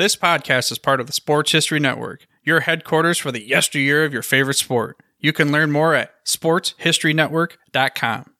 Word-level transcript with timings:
This 0.00 0.16
podcast 0.16 0.72
is 0.72 0.78
part 0.78 0.98
of 0.98 1.06
the 1.08 1.12
Sports 1.12 1.52
History 1.52 1.78
Network, 1.78 2.26
your 2.42 2.60
headquarters 2.60 3.18
for 3.18 3.30
the 3.30 3.46
yesteryear 3.46 4.02
of 4.02 4.14
your 4.14 4.22
favorite 4.22 4.54
sport. 4.54 4.96
You 5.18 5.34
can 5.34 5.52
learn 5.52 5.70
more 5.70 5.94
at 5.94 6.24
sportshistorynetwork.com. 6.24 8.30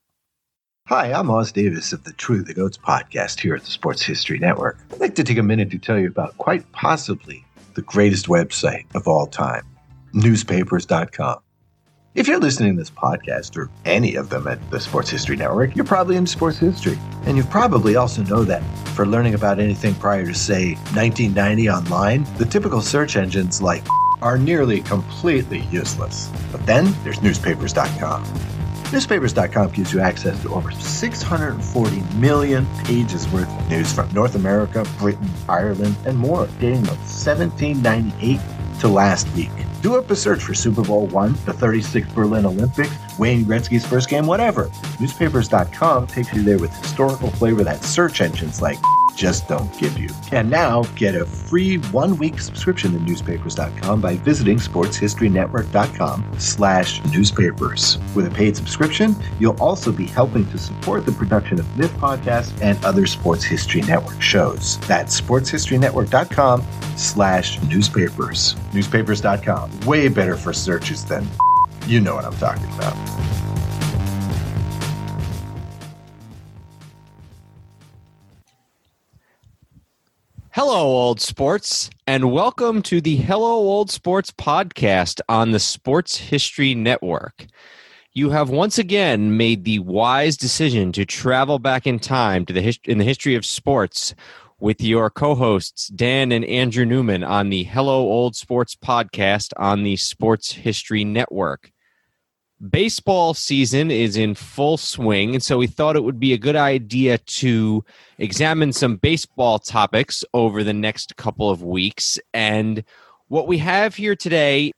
Hi, 0.87 1.13
I'm 1.13 1.31
Oz 1.31 1.53
Davis 1.53 1.93
of 1.93 2.05
the 2.05 2.15
True 2.15 2.43
the 2.43 2.55
Goats 2.55 2.79
podcast 2.79 3.41
here 3.41 3.55
at 3.55 3.63
the 3.63 3.71
Sports 3.71 4.01
History 4.01 4.39
Network. 4.39 4.79
I'd 4.91 5.01
like 5.01 5.15
to 5.17 5.23
take 5.23 5.37
a 5.37 5.43
minute 5.43 5.71
to 5.73 5.79
tell 5.79 5.99
you 5.99 6.09
about 6.09 6.39
quite 6.39 6.73
possibly 6.73 7.45
the 7.75 7.83
greatest 7.83 8.25
website 8.25 8.87
of 8.95 9.07
all 9.07 9.27
time, 9.27 9.67
newspapers.com. 10.15 11.41
If 12.13 12.27
you're 12.27 12.41
listening 12.41 12.75
to 12.75 12.79
this 12.81 12.91
podcast 12.91 13.57
or 13.57 13.71
any 13.85 14.17
of 14.17 14.31
them 14.31 14.49
at 14.49 14.59
the 14.73 14.81
Sports 14.81 15.11
History 15.11 15.37
Network, 15.37 15.77
you're 15.77 15.85
probably 15.85 16.17
in 16.17 16.27
sports 16.27 16.59
history. 16.59 16.99
And 17.25 17.37
you 17.37 17.45
probably 17.45 17.95
also 17.95 18.25
know 18.25 18.43
that 18.43 18.65
for 18.97 19.07
learning 19.07 19.35
about 19.35 19.61
anything 19.61 19.95
prior 19.95 20.27
to, 20.27 20.35
say, 20.35 20.75
1990 20.93 21.71
online, 21.71 22.27
the 22.37 22.47
typical 22.47 22.81
search 22.81 23.15
engines 23.15 23.63
like 23.63 23.85
are 24.23 24.37
nearly 24.37 24.81
completely 24.81 25.61
useless. 25.71 26.29
But 26.51 26.67
then 26.67 26.93
there's 27.05 27.23
newspapers.com. 27.23 28.25
Newspapers.com 28.93 29.71
gives 29.71 29.93
you 29.93 30.01
access 30.01 30.43
to 30.43 30.53
over 30.53 30.73
640 30.73 32.01
million 32.17 32.67
pages 32.83 33.29
worth 33.29 33.49
of 33.49 33.71
news 33.71 33.93
from 33.93 34.13
North 34.13 34.35
America, 34.35 34.85
Britain, 34.99 35.31
Ireland, 35.49 35.95
and 36.05 36.19
more, 36.19 36.49
dating 36.59 36.87
from 36.87 36.97
1798 36.97 38.41
to 38.81 38.89
last 38.89 39.33
week. 39.35 39.51
Do 39.83 39.97
up 39.97 40.11
a 40.11 40.17
search 40.17 40.43
for 40.43 40.55
Super 40.55 40.83
Bowl 40.83 41.07
one, 41.07 41.33
the 41.45 41.53
36th 41.53 42.15
Berlin 42.15 42.45
Olympics, 42.45 42.91
Wayne 43.19 43.45
Gretzky's 43.45 43.87
first 43.87 44.09
game, 44.09 44.27
whatever. 44.27 44.71
Newspapers.com 45.01 46.07
takes 46.07 46.33
you 46.35 46.43
there 46.43 46.59
with 46.59 46.75
historical 46.77 47.31
flavor 47.31 47.65
that 47.65 47.83
search 47.85 48.21
engines 48.21 48.61
like 48.61 48.79
just 49.21 49.49
don't 49.49 49.79
give 49.79 49.99
you. 49.99 50.09
And 50.33 50.49
now 50.49 50.85
get 50.97 51.15
a 51.15 51.27
free 51.27 51.77
one-week 51.77 52.41
subscription 52.41 52.93
to 52.93 52.99
newspapers.com 53.01 54.01
by 54.01 54.17
visiting 54.17 54.57
sportshistorynetwork.com 54.57 56.39
slash 56.39 57.05
newspapers. 57.13 57.99
With 58.15 58.27
a 58.27 58.31
paid 58.31 58.57
subscription, 58.57 59.15
you'll 59.39 59.61
also 59.61 59.93
be 59.93 60.07
helping 60.07 60.51
to 60.53 60.57
support 60.57 61.05
the 61.05 61.13
production 61.13 61.61
of 61.61 61.77
this 61.77 61.91
podcast 61.91 62.59
and 62.63 62.83
other 62.83 63.07
Sports 63.07 63.45
History 63.45 63.83
Network 63.83 64.23
shows. 64.23 64.79
That's 64.89 65.21
sportshistorynetwork.com 65.21 66.65
slash 66.97 67.63
newspapers. 67.65 68.57
Newspapers.com. 68.73 69.81
Way 69.81 70.09
better 70.09 70.37
for 70.37 70.55
searches 70.55 71.05
than 71.05 71.29
you 71.87 72.01
know 72.01 72.15
what 72.15 72.25
I'm 72.25 72.37
talking 72.37 72.73
about. 72.73 73.50
Hello, 80.53 80.81
old 80.81 81.21
sports, 81.21 81.91
and 82.09 82.33
welcome 82.33 82.83
to 82.83 83.01
the 83.01 83.15
Hello, 83.15 83.53
Old 83.53 83.89
Sports 83.89 84.33
podcast 84.33 85.21
on 85.29 85.53
the 85.53 85.61
Sports 85.61 86.17
History 86.17 86.75
Network. 86.75 87.47
You 88.15 88.31
have 88.31 88.51
once 88.51 88.77
again 88.77 89.37
made 89.37 89.63
the 89.63 89.79
wise 89.79 90.37
decision 90.37 90.91
to 90.91 91.05
travel 91.05 91.61
back 91.61 91.87
in 91.87 92.01
time 92.01 92.45
to 92.47 92.53
the 92.53 92.63
hist- 92.63 92.89
in 92.89 92.99
the 92.99 93.05
history 93.05 93.37
of 93.37 93.47
sports 93.47 94.13
with 94.59 94.83
your 94.83 95.09
co-hosts 95.09 95.87
Dan 95.87 96.33
and 96.33 96.45
Andrew 96.45 96.85
Newman 96.85 97.23
on 97.23 97.51
the 97.51 97.63
Hello 97.63 98.01
Old 98.01 98.35
Sports 98.35 98.75
podcast 98.75 99.53
on 99.57 99.85
the 99.85 99.95
Sports 99.95 100.51
History 100.51 101.05
Network. 101.05 101.71
Baseball 102.69 103.33
season 103.33 103.91
is 103.91 104.19
in 104.19 104.35
full 104.35 104.77
swing, 104.77 105.35
and 105.35 105.43
so 105.43 105.57
we 105.57 105.67
thought 105.67 105.97
it 105.97 106.05
would 106.05 106.21
be 106.21 106.35
a 106.35 106.39
good 106.39 106.57
idea 106.57 107.17
to 107.17 107.83
examine 108.19 108.75
some 108.75 108.97
baseball 108.97 109.59
topics 109.59 110.25
over 110.35 110.63
the 110.63 110.75
next 110.75 111.17
couple 111.17 111.49
of 111.49 111.63
weeks. 111.63 112.19
And 112.35 112.85
what 113.29 113.49
we 113.49 113.57
have 113.59 113.95
here 113.95 114.15
today 114.15 114.73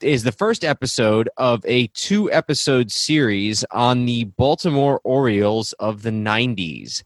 is 0.00 0.22
the 0.22 0.32
first 0.32 0.64
episode 0.64 1.28
of 1.36 1.62
a 1.66 1.88
two 1.88 2.32
episode 2.32 2.90
series 2.90 3.64
on 3.70 4.06
the 4.06 4.24
Baltimore 4.24 5.00
Orioles 5.04 5.74
of 5.74 6.02
the 6.02 6.10
90s. 6.10 7.02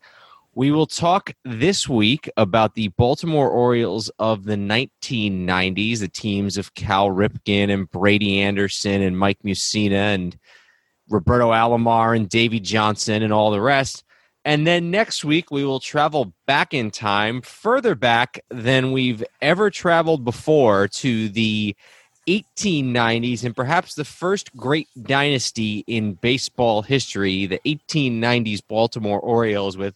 We 0.61 0.73
will 0.73 0.87
talk 0.87 1.33
this 1.43 1.89
week 1.89 2.29
about 2.37 2.75
the 2.75 2.89
Baltimore 2.89 3.49
Orioles 3.49 4.11
of 4.19 4.45
the 4.45 4.57
1990s, 4.57 6.01
the 6.01 6.09
teams 6.09 6.59
of 6.59 6.75
Cal 6.75 7.09
Ripken 7.09 7.73
and 7.73 7.91
Brady 7.91 8.41
Anderson 8.41 9.01
and 9.01 9.19
Mike 9.19 9.39
Mussina 9.43 10.15
and 10.15 10.39
Roberto 11.09 11.51
Alomar 11.51 12.15
and 12.15 12.29
Davey 12.29 12.61
Johnson 12.61 13.23
and 13.23 13.33
all 13.33 13.51
the 13.51 13.61
rest. 13.63 14.05
And 14.45 14.67
then 14.67 14.91
next 14.91 15.25
week, 15.25 15.51
we 15.51 15.65
will 15.65 15.81
travel 15.81 16.35
back 16.47 16.75
in 16.75 16.91
time, 16.91 17.41
further 17.41 17.95
back 17.95 18.39
than 18.51 18.93
we've 18.93 19.25
ever 19.41 19.71
traveled 19.71 20.27
before 20.27 20.89
to 20.89 21.31
the 21.31 21.75
1890s 22.29 23.45
and 23.45 23.57
perhaps 23.57 23.95
the 23.95 24.05
first 24.05 24.55
great 24.55 24.89
dynasty 25.05 25.85
in 25.87 26.13
baseball 26.13 26.83
history, 26.83 27.47
the 27.47 27.63
1890s 27.65 28.61
Baltimore 28.69 29.21
Orioles, 29.21 29.79
with 29.79 29.95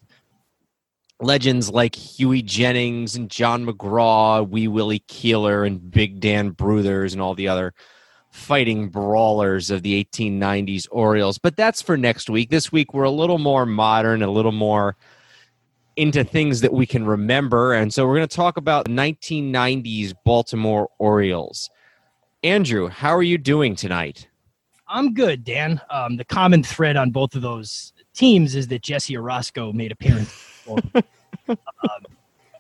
legends 1.20 1.70
like 1.70 1.94
Hughie 1.94 2.42
Jennings 2.42 3.16
and 3.16 3.30
John 3.30 3.66
McGraw, 3.66 4.48
Wee 4.48 4.69
Willie 4.69 5.00
Keeler, 5.00 5.64
and 5.64 5.91
Big 5.91 6.20
Dan 6.20 6.52
Brouthers, 6.52 7.12
and 7.12 7.22
all 7.22 7.34
the 7.34 7.48
other 7.48 7.72
fighting 8.30 8.88
brawlers 8.88 9.70
of 9.70 9.82
the 9.82 10.04
1890s 10.04 10.88
Orioles. 10.91 11.38
But 11.38 11.56
that's 11.56 11.80
for 11.80 11.97
next 11.97 12.28
week. 12.28 12.50
This 12.50 12.72
week, 12.72 12.92
we're 12.92 13.04
a 13.04 13.10
little 13.10 13.38
more 13.38 13.64
modern, 13.64 14.22
a 14.22 14.30
little 14.30 14.53
more 14.53 14.97
into 15.97 16.24
things 16.24 16.60
that 16.60 16.72
we 16.72 16.86
can 16.86 17.06
remember. 17.06 17.72
And 17.72 17.94
so 17.94 18.06
we're 18.06 18.16
going 18.16 18.28
to 18.28 18.36
talk 18.36 18.56
about 18.56 18.86
1990s 18.86 20.14
Baltimore 20.24 20.88
Orioles. 20.98 21.70
Andrew, 22.42 22.88
how 22.88 23.14
are 23.14 23.22
you 23.22 23.38
doing 23.38 23.76
tonight? 23.76 24.28
I'm 24.88 25.14
good, 25.14 25.44
Dan. 25.44 25.80
Um, 25.91 26.16
the 26.16 26.24
common 26.24 26.62
thread 26.62 26.97
on 26.97 27.10
both 27.10 27.34
of 27.34 27.42
those 27.42 27.92
teams 28.12 28.54
is 28.54 28.69
that 28.69 28.82
Jesse 28.82 29.14
Orosco 29.14 29.72
made 29.72 29.92
appearance. 29.92 30.53
Um, 30.69 31.58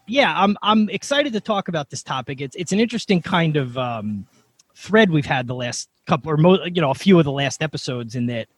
yeah, 0.06 0.34
I'm 0.36 0.56
I'm 0.62 0.88
excited 0.90 1.32
to 1.32 1.40
talk 1.40 1.68
about 1.68 1.90
this 1.90 2.02
topic. 2.02 2.40
It's 2.40 2.56
it's 2.56 2.72
an 2.72 2.80
interesting 2.80 3.22
kind 3.22 3.56
of 3.56 3.78
um, 3.78 4.26
thread 4.74 5.10
we've 5.10 5.26
had 5.26 5.46
the 5.46 5.54
last 5.54 5.88
couple 6.06 6.30
or 6.30 6.36
mo- 6.36 6.64
you 6.64 6.80
know 6.80 6.90
a 6.90 6.94
few 6.94 7.18
of 7.18 7.24
the 7.24 7.32
last 7.32 7.62
episodes 7.62 8.14
in 8.14 8.26
that 8.26 8.48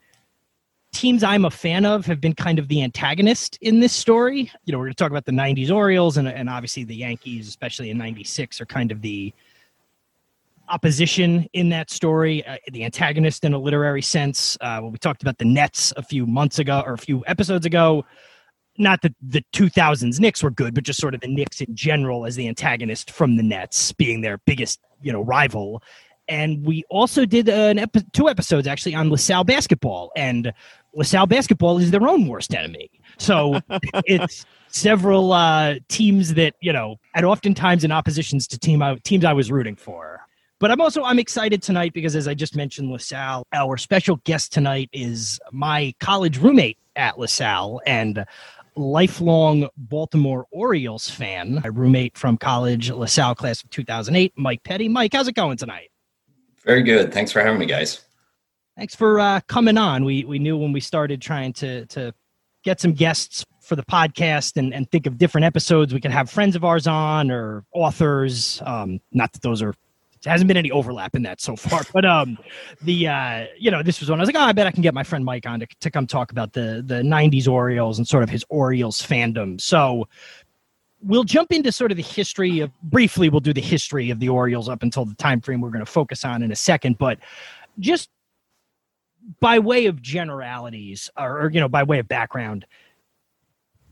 teams 0.92 1.22
I'm 1.22 1.44
a 1.44 1.50
fan 1.50 1.84
of 1.84 2.06
have 2.06 2.20
been 2.20 2.34
kind 2.34 2.58
of 2.58 2.68
the 2.68 2.82
antagonist 2.82 3.58
in 3.60 3.80
this 3.80 3.92
story. 3.92 4.50
You 4.64 4.72
know, 4.72 4.78
we're 4.78 4.86
going 4.86 4.94
to 4.94 4.96
talk 4.96 5.10
about 5.10 5.26
the 5.26 5.32
90s 5.32 5.70
Orioles 5.70 6.16
and, 6.16 6.26
and 6.26 6.48
obviously 6.48 6.84
the 6.84 6.96
Yankees, 6.96 7.48
especially 7.48 7.90
in 7.90 7.98
96, 7.98 8.60
are 8.60 8.66
kind 8.66 8.90
of 8.90 9.02
the 9.02 9.32
opposition 10.68 11.48
in 11.52 11.68
that 11.68 11.90
story, 11.90 12.44
uh, 12.46 12.56
the 12.72 12.84
antagonist 12.84 13.44
in 13.44 13.52
a 13.52 13.58
literary 13.58 14.02
sense. 14.02 14.56
Uh, 14.60 14.80
when 14.80 14.92
we 14.92 14.98
talked 14.98 15.22
about 15.22 15.38
the 15.38 15.44
Nets 15.44 15.92
a 15.96 16.02
few 16.02 16.26
months 16.26 16.58
ago 16.58 16.82
or 16.84 16.94
a 16.94 16.98
few 16.98 17.22
episodes 17.26 17.66
ago, 17.66 18.04
not 18.78 19.02
that 19.02 19.14
the 19.20 19.42
2000s 19.52 20.20
Knicks 20.20 20.42
were 20.42 20.50
good, 20.50 20.74
but 20.74 20.84
just 20.84 21.00
sort 21.00 21.14
of 21.14 21.20
the 21.20 21.28
Knicks 21.28 21.60
in 21.60 21.74
general 21.74 22.26
as 22.26 22.36
the 22.36 22.48
antagonist 22.48 23.10
from 23.10 23.36
the 23.36 23.42
Nets 23.42 23.92
being 23.92 24.20
their 24.20 24.38
biggest, 24.38 24.80
you 25.02 25.12
know, 25.12 25.22
rival. 25.22 25.82
And 26.28 26.64
we 26.64 26.84
also 26.90 27.24
did 27.24 27.48
an 27.48 27.78
epi- 27.78 28.04
two 28.12 28.28
episodes 28.28 28.66
actually 28.66 28.94
on 28.94 29.10
LaSalle 29.10 29.44
basketball, 29.44 30.10
and 30.16 30.52
LaSalle 30.94 31.26
basketball 31.26 31.78
is 31.78 31.92
their 31.92 32.06
own 32.08 32.26
worst 32.26 32.52
enemy. 32.54 32.90
So 33.18 33.60
it's 34.06 34.44
several 34.68 35.32
uh, 35.32 35.76
teams 35.88 36.34
that 36.34 36.54
you 36.60 36.72
know, 36.72 36.96
and 37.14 37.24
oftentimes 37.24 37.84
in 37.84 37.92
oppositions 37.92 38.48
to 38.48 38.58
team 38.58 38.82
I, 38.82 38.96
teams 39.04 39.24
I 39.24 39.32
was 39.32 39.52
rooting 39.52 39.76
for. 39.76 40.20
But 40.58 40.70
I'm 40.70 40.80
also 40.80 41.04
I'm 41.04 41.18
excited 41.18 41.62
tonight 41.62 41.92
because 41.92 42.16
as 42.16 42.26
I 42.26 42.34
just 42.34 42.56
mentioned, 42.56 42.90
LaSalle, 42.90 43.46
our 43.52 43.76
special 43.76 44.16
guest 44.24 44.52
tonight 44.52 44.88
is 44.92 45.38
my 45.52 45.94
college 46.00 46.38
roommate 46.38 46.78
at 46.96 47.18
LaSalle 47.18 47.80
and 47.86 48.24
lifelong 48.76 49.68
Baltimore 49.76 50.46
Orioles 50.50 51.08
fan. 51.08 51.60
My 51.62 51.68
roommate 51.68 52.16
from 52.16 52.36
college, 52.36 52.90
LaSalle 52.90 53.34
class 53.34 53.62
of 53.62 53.70
2008, 53.70 54.32
Mike 54.36 54.62
Petty. 54.62 54.88
Mike, 54.88 55.12
how's 55.14 55.28
it 55.28 55.34
going 55.34 55.56
tonight? 55.56 55.90
Very 56.64 56.82
good. 56.82 57.12
Thanks 57.12 57.32
for 57.32 57.40
having 57.40 57.58
me, 57.58 57.66
guys. 57.66 58.02
Thanks 58.76 58.94
for 58.94 59.18
uh, 59.18 59.40
coming 59.46 59.78
on. 59.78 60.04
We 60.04 60.24
we 60.24 60.38
knew 60.38 60.56
when 60.58 60.72
we 60.72 60.80
started 60.80 61.22
trying 61.22 61.54
to 61.54 61.86
to 61.86 62.12
get 62.64 62.80
some 62.80 62.92
guests 62.92 63.44
for 63.62 63.76
the 63.76 63.84
podcast 63.84 64.56
and, 64.56 64.74
and 64.74 64.90
think 64.90 65.06
of 65.06 65.18
different 65.18 65.44
episodes 65.44 65.92
we 65.92 66.00
can 66.00 66.12
have 66.12 66.30
friends 66.30 66.54
of 66.54 66.64
ours 66.64 66.86
on 66.86 67.30
or 67.30 67.64
authors. 67.72 68.62
Um, 68.64 69.00
not 69.12 69.32
that 69.32 69.42
those 69.42 69.62
are 69.62 69.74
there 70.26 70.32
hasn't 70.32 70.48
been 70.48 70.56
any 70.56 70.72
overlap 70.72 71.14
in 71.14 71.22
that 71.22 71.40
so 71.40 71.54
far, 71.54 71.82
but 71.92 72.04
um, 72.04 72.36
the 72.82 73.06
uh, 73.06 73.46
you 73.56 73.70
know 73.70 73.80
this 73.80 74.00
was 74.00 74.10
when 74.10 74.18
I 74.18 74.22
was 74.22 74.26
like, 74.26 74.34
oh, 74.34 74.40
I 74.40 74.50
bet 74.50 74.66
I 74.66 74.72
can 74.72 74.82
get 74.82 74.92
my 74.92 75.04
friend 75.04 75.24
Mike 75.24 75.46
on 75.46 75.60
to, 75.60 75.68
to 75.78 75.88
come 75.88 76.04
talk 76.04 76.32
about 76.32 76.52
the 76.52 76.82
the 76.84 76.96
'90s 76.96 77.46
Orioles 77.46 77.98
and 77.98 78.08
sort 78.08 78.24
of 78.24 78.28
his 78.28 78.44
Orioles 78.48 79.00
fandom. 79.00 79.60
So 79.60 80.08
we'll 81.00 81.22
jump 81.22 81.52
into 81.52 81.70
sort 81.70 81.92
of 81.92 81.96
the 81.96 82.02
history 82.02 82.58
of 82.58 82.72
briefly. 82.82 83.28
We'll 83.28 83.38
do 83.38 83.52
the 83.52 83.60
history 83.60 84.10
of 84.10 84.18
the 84.18 84.28
Orioles 84.28 84.68
up 84.68 84.82
until 84.82 85.04
the 85.04 85.14
time 85.14 85.40
frame 85.40 85.60
we're 85.60 85.70
going 85.70 85.84
to 85.84 85.90
focus 85.90 86.24
on 86.24 86.42
in 86.42 86.50
a 86.50 86.56
second, 86.56 86.98
but 86.98 87.20
just 87.78 88.10
by 89.38 89.60
way 89.60 89.86
of 89.86 90.02
generalities 90.02 91.08
or, 91.16 91.42
or 91.42 91.50
you 91.52 91.60
know 91.60 91.68
by 91.68 91.84
way 91.84 92.00
of 92.00 92.08
background 92.08 92.66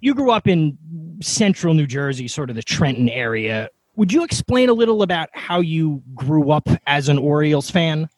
you 0.01 0.15
grew 0.15 0.33
up 0.33 0.49
in 0.49 0.77
central 1.21 1.75
New 1.75 1.87
Jersey, 1.87 2.27
sort 2.27 2.51
of 2.51 2.57
the 2.57 2.63
Trenton 2.63 3.09
area. 3.09 3.71
Would 3.97 4.13
you 4.13 4.25
explain 4.25 4.69
a 4.69 4.73
little 4.73 5.03
about 5.03 5.29
how 5.33 5.61
you 5.61 6.03
grew 6.15 6.51
up 6.51 6.69
as 6.87 7.09
an 7.09 7.19
Orioles 7.19 7.71
fan? 7.71 8.09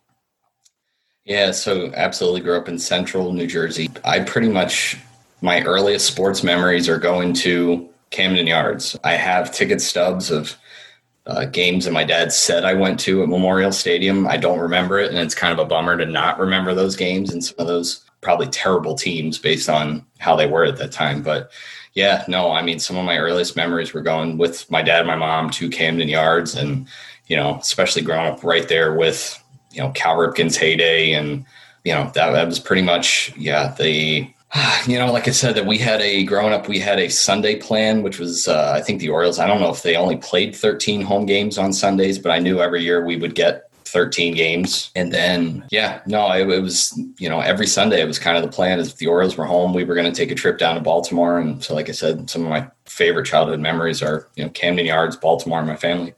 Yeah, 1.25 1.51
so 1.51 1.93
absolutely 1.95 2.41
grew 2.41 2.57
up 2.57 2.69
in 2.69 2.79
central 2.79 3.33
New 3.33 3.47
Jersey. 3.47 3.91
I 4.05 4.21
pretty 4.21 4.49
much, 4.49 4.97
my 5.43 5.63
earliest 5.63 6.07
sports 6.07 6.43
memories 6.43 6.89
are 6.89 6.99
going 6.99 7.35
to 7.35 7.89
Camden 8.11 8.47
Yards. 8.47 8.97
I 9.05 9.13
have 9.15 9.53
ticket 9.53 9.81
stubs 9.81 10.31
of 10.31 10.57
uh, 11.27 11.45
games 11.47 11.85
that 11.85 11.91
my 11.91 12.05
dad 12.05 12.33
said 12.33 12.65
I 12.65 12.75
went 12.75 13.01
to 13.01 13.23
at 13.23 13.29
Memorial 13.29 13.73
Stadium. 13.73 14.27
I 14.27 14.37
don't 14.37 14.61
remember 14.61 14.99
it, 15.01 15.11
and 15.11 15.19
it's 15.19 15.35
kind 15.35 15.53
of 15.53 15.59
a 15.59 15.69
bummer 15.69 15.97
to 15.97 16.07
not 16.07 16.39
remember 16.39 16.73
those 16.75 16.95
games 16.95 17.33
and 17.33 17.45
some 17.45 17.57
of 17.59 17.67
those 17.67 18.05
probably 18.21 18.47
terrible 18.47 18.95
teams 18.95 19.37
based 19.39 19.69
on 19.69 20.07
how 20.19 20.37
they 20.37 20.47
were 20.47 20.65
at 20.65 20.79
that 20.79 20.93
time. 20.93 21.23
But 21.23 21.51
yeah, 21.97 22.25
no, 22.29 22.53
I 22.53 22.61
mean, 22.61 22.79
some 22.79 22.97
of 22.99 23.07
my 23.07 23.17
earliest 23.17 23.57
memories 23.57 23.95
were 23.95 24.03
going 24.03 24.37
with 24.37 24.71
my 24.71 24.83
dad 24.83 25.01
and 25.01 25.07
my 25.07 25.17
mom 25.17 25.49
to 25.53 25.71
Camden 25.71 26.09
Yards, 26.09 26.55
and 26.55 26.87
you 27.27 27.37
know, 27.37 27.57
especially 27.57 28.03
growing 28.03 28.27
up 28.27 28.45
right 28.45 28.69
there 28.69 28.95
with 28.95 29.43
you 29.73 29.81
know 29.81 29.91
Cal 29.93 30.17
Ripken's 30.17 30.59
heyday, 30.59 31.13
and 31.15 31.47
you 31.85 31.95
know 31.95 32.05
that 32.15 32.33
that 32.33 32.47
was 32.47 32.61
pretty 32.61 32.83
much 32.83 33.35
yeah 33.39 33.75
the 33.79 34.31
you 34.87 34.99
know, 34.99 35.11
like 35.11 35.27
I 35.27 35.31
said, 35.31 35.55
that 35.55 35.65
we 35.65 35.79
had 35.79 36.03
a 36.03 36.25
growing 36.25 36.53
up, 36.53 36.69
we 36.69 36.79
had 36.79 36.99
a 36.99 37.09
Sunday 37.09 37.57
plan, 37.57 38.03
which 38.03 38.19
was, 38.19 38.47
uh, 38.47 38.73
I 38.77 38.81
think 38.81 39.01
the 39.01 39.09
Orioles, 39.09 39.39
I 39.39 39.47
don't 39.47 39.61
know 39.61 39.71
if 39.71 39.83
they 39.83 39.97
only 39.97 40.17
played 40.17 40.55
13 40.55 41.01
home 41.03 41.27
games 41.27 41.59
on 41.59 41.73
Sundays, 41.73 42.19
but 42.19 42.31
I 42.31 42.39
knew 42.39 42.61
every 42.61 42.83
year 42.83 43.05
we 43.05 43.17
would 43.17 43.35
get 43.35 43.66
13 43.97 44.35
games. 44.35 44.91
And 44.95 45.11
then, 45.11 45.65
yeah, 45.71 46.03
no, 46.05 46.31
it, 46.33 46.47
it, 46.47 46.61
was, 46.61 47.01
you 47.19 47.31
know, 47.31 47.41
every 47.41 47.67
Sunday 47.67 48.03
it 48.03 48.07
was 48.07 48.19
kind 48.19 48.37
of 48.37 48.43
the 48.43 48.55
plan 48.55 48.79
is 48.79 48.93
if 48.93 48.99
the 48.99 49.07
Orioles 49.07 49.39
were 49.39 49.47
home, 49.47 49.73
we 49.73 49.85
were 49.85 49.95
going 49.95 50.13
to 50.13 50.15
take 50.15 50.31
a 50.31 50.35
trip 50.35 50.59
down 50.59 50.75
to 50.75 50.83
Baltimore. 50.83 51.39
And 51.39 51.65
so, 51.65 51.75
like 51.75 51.89
I 51.89 51.93
said, 51.93 52.29
some 52.29 52.43
of 52.43 52.51
my 52.51 52.69
favorite 52.85 53.25
childhood 53.25 53.59
memories 53.59 54.03
are, 54.03 54.29
you 54.37 54.45
know, 54.45 54.51
Camden 54.51 54.85
Yards, 54.85 55.17
Baltimore, 55.17 55.61
and 55.61 55.67
my 55.67 55.77
family. 55.77 56.13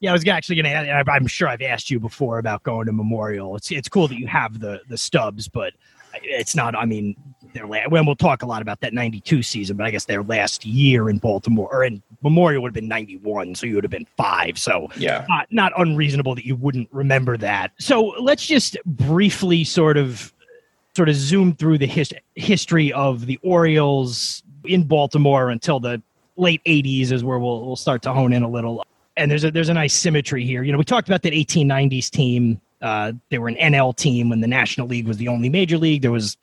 Yeah, 0.00 0.10
I 0.10 0.12
was 0.12 0.26
actually 0.26 0.60
going 0.60 0.74
to. 0.74 1.04
I'm 1.08 1.28
sure 1.28 1.46
I've 1.46 1.62
asked 1.62 1.88
you 1.88 2.00
before 2.00 2.40
about 2.40 2.64
going 2.64 2.86
to 2.86 2.92
Memorial. 2.92 3.54
It's 3.54 3.70
it's 3.70 3.88
cool 3.88 4.08
that 4.08 4.18
you 4.18 4.26
have 4.26 4.58
the 4.58 4.80
the 4.88 4.98
stubs, 4.98 5.46
but 5.46 5.72
it's 6.24 6.56
not. 6.56 6.74
I 6.74 6.84
mean, 6.84 7.14
their 7.52 7.66
last, 7.66 7.90
when 7.90 8.06
we'll 8.06 8.16
talk 8.16 8.42
a 8.42 8.46
lot 8.46 8.62
about 8.62 8.80
that 8.80 8.92
92 8.92 9.42
season, 9.42 9.76
but 9.76 9.86
I 9.86 9.90
guess 9.90 10.04
their 10.04 10.22
last 10.22 10.64
year 10.64 11.08
in 11.08 11.18
Baltimore 11.18 11.68
or 11.72 11.84
in 11.84 12.02
Memorial 12.22 12.62
would 12.62 12.68
have 12.68 12.74
been 12.74 12.88
91. 12.88 13.54
So 13.54 13.66
you 13.66 13.74
would 13.76 13.84
have 13.84 13.90
been 13.90 14.06
five. 14.16 14.58
So 14.58 14.88
yeah, 14.96 15.24
not, 15.28 15.46
not 15.50 15.72
unreasonable 15.76 16.34
that 16.34 16.44
you 16.44 16.56
wouldn't 16.56 16.88
remember 16.92 17.36
that. 17.38 17.72
So 17.78 18.14
let's 18.20 18.46
just 18.46 18.76
briefly 18.84 19.64
sort 19.64 19.96
of, 19.96 20.32
sort 20.96 21.08
of 21.08 21.14
zoom 21.14 21.54
through 21.54 21.78
the 21.78 21.86
his, 21.86 22.12
history 22.34 22.92
of 22.92 23.26
the 23.26 23.38
Orioles 23.42 24.42
in 24.64 24.84
Baltimore 24.84 25.50
until 25.50 25.80
the 25.80 26.02
late 26.36 26.62
80s 26.64 27.12
is 27.12 27.22
where 27.22 27.38
we'll, 27.38 27.64
we'll 27.66 27.76
start 27.76 28.02
to 28.02 28.12
hone 28.12 28.32
in 28.32 28.42
a 28.42 28.48
little. 28.48 28.84
And 29.16 29.30
there's 29.30 29.44
a, 29.44 29.50
there's 29.50 29.68
a 29.68 29.74
nice 29.74 29.94
symmetry 29.94 30.44
here. 30.44 30.62
You 30.62 30.72
know, 30.72 30.78
we 30.78 30.84
talked 30.84 31.08
about 31.08 31.22
that 31.22 31.32
1890s 31.32 32.10
team. 32.10 32.60
Uh, 32.80 33.12
they 33.28 33.38
were 33.38 33.48
an 33.48 33.56
NL 33.56 33.94
team 33.94 34.30
when 34.30 34.40
the 34.40 34.46
National 34.46 34.86
League 34.86 35.06
was 35.06 35.18
the 35.18 35.28
only 35.28 35.50
major 35.50 35.76
league. 35.76 36.02
There 36.02 36.10
was 36.10 36.38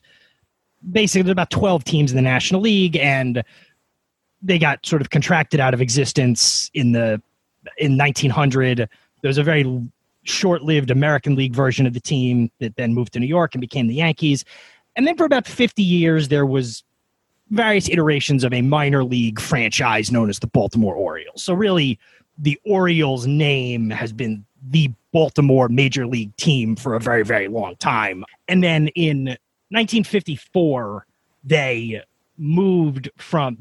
basically 0.91 1.23
there's 1.23 1.31
about 1.31 1.49
12 1.49 1.83
teams 1.83 2.11
in 2.11 2.15
the 2.15 2.21
National 2.21 2.61
League, 2.61 2.97
and 2.97 3.43
they 4.41 4.59
got 4.59 4.85
sort 4.85 5.01
of 5.01 5.09
contracted 5.09 5.59
out 5.59 5.73
of 5.73 5.81
existence 5.81 6.69
in 6.73 6.91
the 6.91 7.21
in 7.77 7.97
1900. 7.97 8.77
There 8.77 9.29
was 9.29 9.37
a 9.37 9.43
very 9.43 9.81
short-lived 10.23 10.91
American 10.91 11.35
League 11.35 11.55
version 11.55 11.85
of 11.87 11.93
the 11.93 11.99
team 11.99 12.51
that 12.59 12.75
then 12.75 12.93
moved 12.93 13.13
to 13.13 13.19
New 13.19 13.27
York 13.27 13.53
and 13.55 13.61
became 13.61 13.87
the 13.87 13.95
Yankees. 13.95 14.45
And 14.95 15.07
then 15.07 15.15
for 15.15 15.25
about 15.25 15.47
50 15.47 15.81
years, 15.81 16.27
there 16.27 16.45
was 16.45 16.83
various 17.49 17.87
iterations 17.89 18.43
of 18.43 18.53
a 18.53 18.61
minor 18.61 19.03
league 19.03 19.39
franchise 19.39 20.11
known 20.11 20.29
as 20.29 20.39
the 20.39 20.47
Baltimore 20.47 20.95
Orioles. 20.95 21.43
So 21.43 21.53
really, 21.53 21.97
the 22.37 22.59
Orioles 22.65 23.25
name 23.25 23.89
has 23.89 24.11
been 24.11 24.45
the 24.69 24.91
Baltimore 25.13 25.69
major 25.69 26.05
league 26.05 26.35
team 26.35 26.75
for 26.75 26.93
a 26.93 26.99
very, 26.99 27.23
very 27.23 27.47
long 27.47 27.75
time. 27.77 28.23
And 28.47 28.63
then 28.63 28.89
in 28.89 29.37
1954, 29.69 31.05
they 31.43 32.01
moved 32.37 33.09
from 33.17 33.57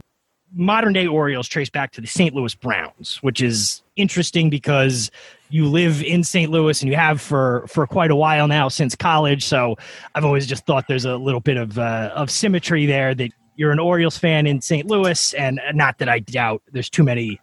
modern 0.55 0.93
day 0.93 1.07
Orioles 1.07 1.49
traced 1.49 1.73
back 1.73 1.93
to 1.93 2.01
the 2.01 2.07
St. 2.07 2.35
Louis 2.35 2.55
Browns, 2.55 3.19
which 3.23 3.43
is 3.43 3.83
interesting 3.97 4.51
because 4.51 5.11
you 5.49 5.67
live 5.67 6.03
in 6.03 6.25
St. 6.25 6.51
Louis 6.51 6.81
and 6.81 6.91
you 6.91 6.97
have 6.97 7.21
for 7.21 7.67
for 7.69 7.87
quite 7.87 8.11
a 8.11 8.17
while 8.17 8.49
now 8.49 8.69
since 8.69 8.95
college. 8.95 9.45
So 9.45 9.77
I've 10.15 10.25
always 10.25 10.47
just 10.47 10.67
thought 10.67 10.87
there's 10.89 11.05
a 11.05 11.17
little 11.17 11.41
bit 11.41 11.57
of 11.57 11.79
uh, 11.79 12.13
of 12.15 12.31
symmetry 12.31 12.87
there 12.87 13.15
that 13.15 13.31
you're 13.57 13.73
an 13.73 13.79
Orioles 13.79 14.19
fan 14.19 14.47
in 14.47 14.61
St. 14.61 14.87
Louis, 14.87 15.35
and 15.35 15.61
not 15.73 15.99
that 15.99 16.09
I 16.09 16.19
doubt 16.21 16.63
there's 16.73 16.91
too 16.91 17.03
many 17.03 17.41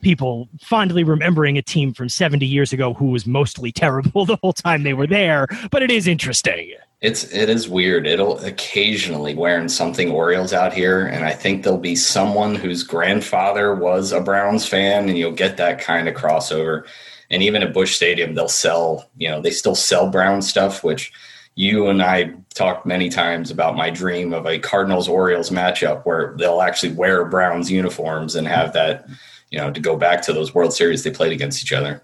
people 0.00 0.48
fondly 0.60 1.02
remembering 1.02 1.56
a 1.56 1.62
team 1.62 1.94
from 1.94 2.10
70 2.10 2.44
years 2.44 2.72
ago 2.72 2.92
who 2.92 3.06
was 3.06 3.26
mostly 3.26 3.72
terrible 3.72 4.24
the 4.26 4.36
whole 4.42 4.52
time 4.52 4.82
they 4.82 4.94
were 4.94 5.06
there. 5.06 5.46
But 5.70 5.82
it 5.82 5.90
is 5.90 6.06
interesting. 6.06 6.74
It's 7.04 7.24
it 7.34 7.50
is 7.50 7.68
weird. 7.68 8.06
It'll 8.06 8.38
occasionally 8.38 9.34
wearing 9.34 9.68
something 9.68 10.10
Orioles 10.10 10.54
out 10.54 10.72
here, 10.72 11.06
and 11.06 11.22
I 11.26 11.32
think 11.32 11.62
there'll 11.62 11.78
be 11.78 11.96
someone 11.96 12.54
whose 12.54 12.82
grandfather 12.82 13.74
was 13.74 14.10
a 14.10 14.22
Browns 14.22 14.66
fan, 14.66 15.10
and 15.10 15.18
you'll 15.18 15.32
get 15.32 15.58
that 15.58 15.78
kind 15.78 16.08
of 16.08 16.14
crossover. 16.14 16.86
And 17.30 17.42
even 17.42 17.62
at 17.62 17.74
Busch 17.74 17.94
Stadium, 17.94 18.34
they'll 18.34 18.48
sell. 18.48 19.10
You 19.18 19.28
know, 19.28 19.42
they 19.42 19.50
still 19.50 19.74
sell 19.74 20.08
Brown 20.08 20.40
stuff, 20.40 20.82
which 20.82 21.12
you 21.56 21.88
and 21.88 22.02
I 22.02 22.32
talked 22.54 22.86
many 22.86 23.10
times 23.10 23.50
about 23.50 23.76
my 23.76 23.90
dream 23.90 24.32
of 24.32 24.46
a 24.46 24.58
Cardinals 24.58 25.06
Orioles 25.06 25.50
matchup 25.50 26.06
where 26.06 26.34
they'll 26.38 26.62
actually 26.62 26.94
wear 26.94 27.26
Browns 27.26 27.70
uniforms 27.70 28.34
and 28.34 28.48
have 28.48 28.72
that, 28.72 29.06
you 29.50 29.58
know, 29.58 29.70
to 29.70 29.78
go 29.78 29.94
back 29.94 30.22
to 30.22 30.32
those 30.32 30.54
World 30.54 30.72
Series 30.72 31.04
they 31.04 31.10
played 31.10 31.32
against 31.32 31.62
each 31.62 31.74
other. 31.74 32.02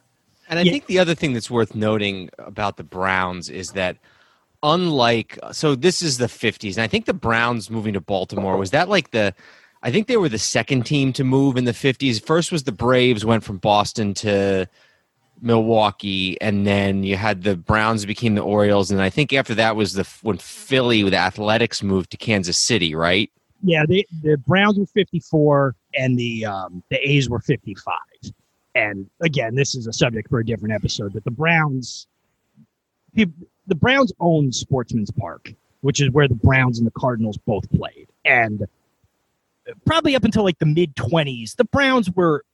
And 0.51 0.59
I 0.59 0.63
yeah. 0.63 0.73
think 0.73 0.87
the 0.89 0.99
other 0.99 1.15
thing 1.15 1.33
that's 1.33 1.51
worth 1.51 1.75
noting 1.75 2.29
about 2.39 2.77
the 2.77 2.85
Browns 2.85 3.49
is 3.49 3.71
that 3.71 3.97
unlike 4.63 5.39
so 5.53 5.75
this 5.75 6.03
is 6.03 6.19
the 6.19 6.27
50s 6.27 6.77
and 6.77 6.83
i 6.83 6.87
think 6.87 7.07
the 7.07 7.15
browns 7.15 7.71
moving 7.71 7.95
to 7.95 8.01
baltimore 8.01 8.57
was 8.57 8.71
that 8.71 8.89
like 8.89 9.11
the 9.11 9.35
i 9.83 9.91
think 9.91 10.07
they 10.07 10.19
were 10.19 10.29
the 10.29 10.39
second 10.39 10.85
team 10.85 11.13
to 11.13 11.25
move 11.25 11.57
in 11.57 11.65
the 11.65 11.73
50s 11.73 12.23
first 12.23 12.53
was 12.53 12.65
the 12.65 12.73
braves 12.73 13.25
went 13.25 13.43
from 13.43 13.57
boston 13.57 14.13
to 14.13 14.69
milwaukee 15.41 16.39
and 16.43 16.67
then 16.67 17.03
you 17.03 17.17
had 17.17 17.43
the 17.43 17.57
browns 17.57 18.05
became 18.05 18.35
the 18.35 18.43
orioles 18.43 18.91
and 18.91 19.01
i 19.01 19.09
think 19.09 19.33
after 19.33 19.55
that 19.55 19.77
was 19.77 19.95
the 19.95 20.07
when 20.21 20.37
philly 20.37 21.03
with 21.03 21.15
athletics 21.15 21.83
moved 21.83 22.11
to 22.11 22.17
kansas 22.17 22.59
city 22.59 22.95
right? 22.95 23.31
Yeah 23.63 23.85
they, 23.87 24.05
the 24.23 24.37
browns 24.47 24.79
were 24.79 24.87
54 24.87 25.75
and 25.95 26.19
the 26.19 26.45
um, 26.45 26.83
the 26.91 26.99
a's 27.09 27.31
were 27.31 27.41
55 27.41 27.95
and 28.75 29.09
again 29.23 29.55
this 29.55 29.75
is 29.75 29.87
a 29.87 29.93
subject 29.93 30.29
for 30.29 30.41
a 30.41 30.45
different 30.45 30.75
episode 30.75 31.15
but 31.15 31.25
the 31.25 31.31
browns 31.31 32.07
the 33.71 33.75
Browns 33.77 34.13
own 34.21 34.53
Sportsman's 34.53 35.11
Park, 35.13 35.55
which 35.81 36.03
is 36.03 36.11
where 36.11 36.29
the 36.29 36.35
Browns 36.35 36.79
and 36.79 36.87
the 36.87 36.93
Cardinals 36.93 37.39
both 37.39 37.71
played. 37.71 38.09
And 38.27 38.67
probably 39.87 40.15
up 40.17 40.25
until 40.25 40.43
like 40.43 40.59
the 40.59 40.67
mid 40.67 40.95
20s, 40.97 41.57
the 41.57 41.65
Browns 41.65 42.11
were 42.11 42.45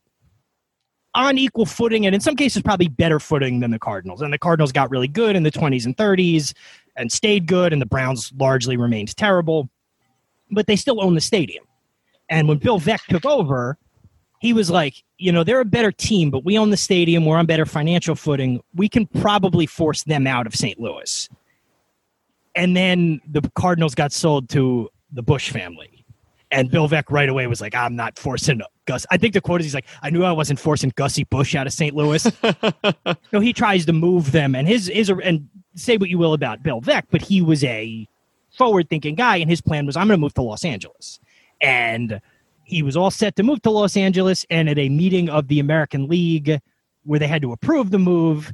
on 1.15 1.39
equal 1.39 1.65
footing 1.65 2.05
and 2.05 2.15
in 2.15 2.21
some 2.21 2.37
cases 2.37 2.63
probably 2.63 2.89
better 2.89 3.19
footing 3.19 3.61
than 3.61 3.71
the 3.71 3.79
Cardinals. 3.79 4.21
And 4.21 4.33
the 4.33 4.39
Cardinals 4.39 4.71
got 4.71 4.91
really 4.91 5.09
good 5.09 5.35
in 5.35 5.43
the 5.43 5.51
20s 5.51 5.87
and 5.87 5.97
30s 5.97 6.53
and 6.97 7.11
stayed 7.11 7.47
good, 7.47 7.73
and 7.73 7.81
the 7.81 7.87
Browns 7.87 8.33
largely 8.37 8.77
remained 8.77 9.17
terrible. 9.17 9.69
But 10.51 10.67
they 10.67 10.77
still 10.77 11.03
own 11.03 11.15
the 11.15 11.21
stadium. 11.21 11.65
And 12.29 12.47
when 12.47 12.59
Bill 12.59 12.79
Veeck 12.79 13.01
took 13.09 13.25
over, 13.25 13.79
he 14.47 14.53
was 14.53 14.71
like, 14.71 15.03
you 15.19 15.33
know, 15.33 15.43
they're 15.43 15.61
a 15.61 15.65
better 15.65 15.91
team, 15.91 16.31
but 16.31 16.45
we 16.45 16.57
own 16.57 16.71
the 16.71 16.77
stadium. 16.77 17.25
We're 17.25 17.37
on 17.37 17.47
better 17.47 17.67
financial 17.67 18.15
footing. 18.15 18.63
We 18.77 18.89
can 18.89 19.07
probably 19.07 19.67
force 19.67 20.05
them 20.05 20.25
out 20.25 20.47
of 20.47 20.55
St. 20.55 20.79
Louis. 20.79 21.29
And 22.55 22.77
then 22.77 23.21
the 23.29 23.43
Cardinals 23.57 23.97
got 23.97 24.13
sold 24.13 24.49
to 24.51 24.89
the 25.11 25.23
Busch 25.23 25.51
family. 25.51 26.05
And 26.53 26.71
Bill 26.71 26.89
Veeck 26.89 27.11
right 27.11 27.29
away 27.29 27.49
was 27.49 27.61
like, 27.61 27.75
I'm 27.75 27.97
not 27.97 28.21
forcing 28.21 28.63
Gus. 28.85 29.05
I 29.11 29.17
think 29.17 29.35
the 29.35 29.41
quote 29.41 29.61
is 29.61 29.67
he's 29.67 29.75
like, 29.75 29.87
I 30.01 30.11
knew 30.11 30.23
I 30.23 30.31
wasn't 30.31 30.61
forcing 30.61 30.93
Gussie 30.95 31.25
Busch 31.25 31.57
out 31.57 31.67
of 31.67 31.73
St. 31.73 31.93
Louis. 31.93 32.23
so 33.33 33.41
he 33.41 33.53
tries 33.53 33.85
to 33.87 33.93
move 33.93 34.31
them. 34.31 34.55
And 34.55 34.69
his, 34.69 34.87
his, 34.87 35.11
and 35.11 35.49
say 35.75 35.97
what 35.97 36.09
you 36.09 36.19
will 36.19 36.35
about 36.35 36.63
Bill 36.63 36.81
Veeck, 36.81 37.03
but 37.11 37.21
he 37.21 37.43
was 37.43 37.65
a 37.65 38.07
forward 38.57 38.89
thinking 38.89 39.17
guy. 39.17 39.39
And 39.39 39.51
his 39.51 39.61
plan 39.61 39.87
was, 39.87 39.97
I'm 39.97 40.07
going 40.07 40.19
to 40.19 40.21
move 40.21 40.35
to 40.35 40.43
Los 40.43 40.65
Angeles 40.65 41.19
And 41.61 42.21
he 42.67 42.83
was 42.83 42.97
all 42.97 43.13
set 43.13 43.37
to 43.37 43.45
move 43.45 43.63
to 43.63 43.71
Los 43.71 43.97
Angeles. 43.97 44.45
And 44.51 44.69
at 44.69 44.77
a 44.77 44.89
meeting 44.89 45.31
of 45.31 45.47
the 45.47 45.61
American 45.61 46.09
League 46.09 46.61
where 47.05 47.21
they 47.21 47.29
had 47.29 47.43
to 47.43 47.53
approve 47.53 47.91
the 47.91 47.99
move, 47.99 48.53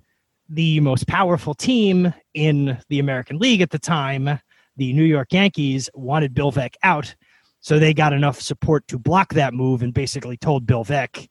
the 0.51 0.81
most 0.81 1.07
powerful 1.07 1.55
team 1.55 2.13
in 2.35 2.79
the 2.91 2.99
American 2.99 3.39
League 3.39 3.63
at 3.63 3.71
the 3.71 3.79
time, 3.79 4.39
the 4.77 4.93
New 4.93 5.03
York 5.03 5.33
Yankees, 5.33 5.89
wanted 5.95 6.35
Bill 6.35 6.53
Veeck 6.53 6.75
out. 6.83 7.15
So 7.61 7.79
they 7.79 7.95
got 7.95 8.13
enough 8.13 8.39
support 8.39 8.87
to 8.89 8.99
block 8.99 9.33
that 9.33 9.55
move 9.55 9.83
and 9.83 9.95
basically 9.95 10.37
told 10.37 10.67
Bill 10.67 10.85
Veeck, 10.85 11.29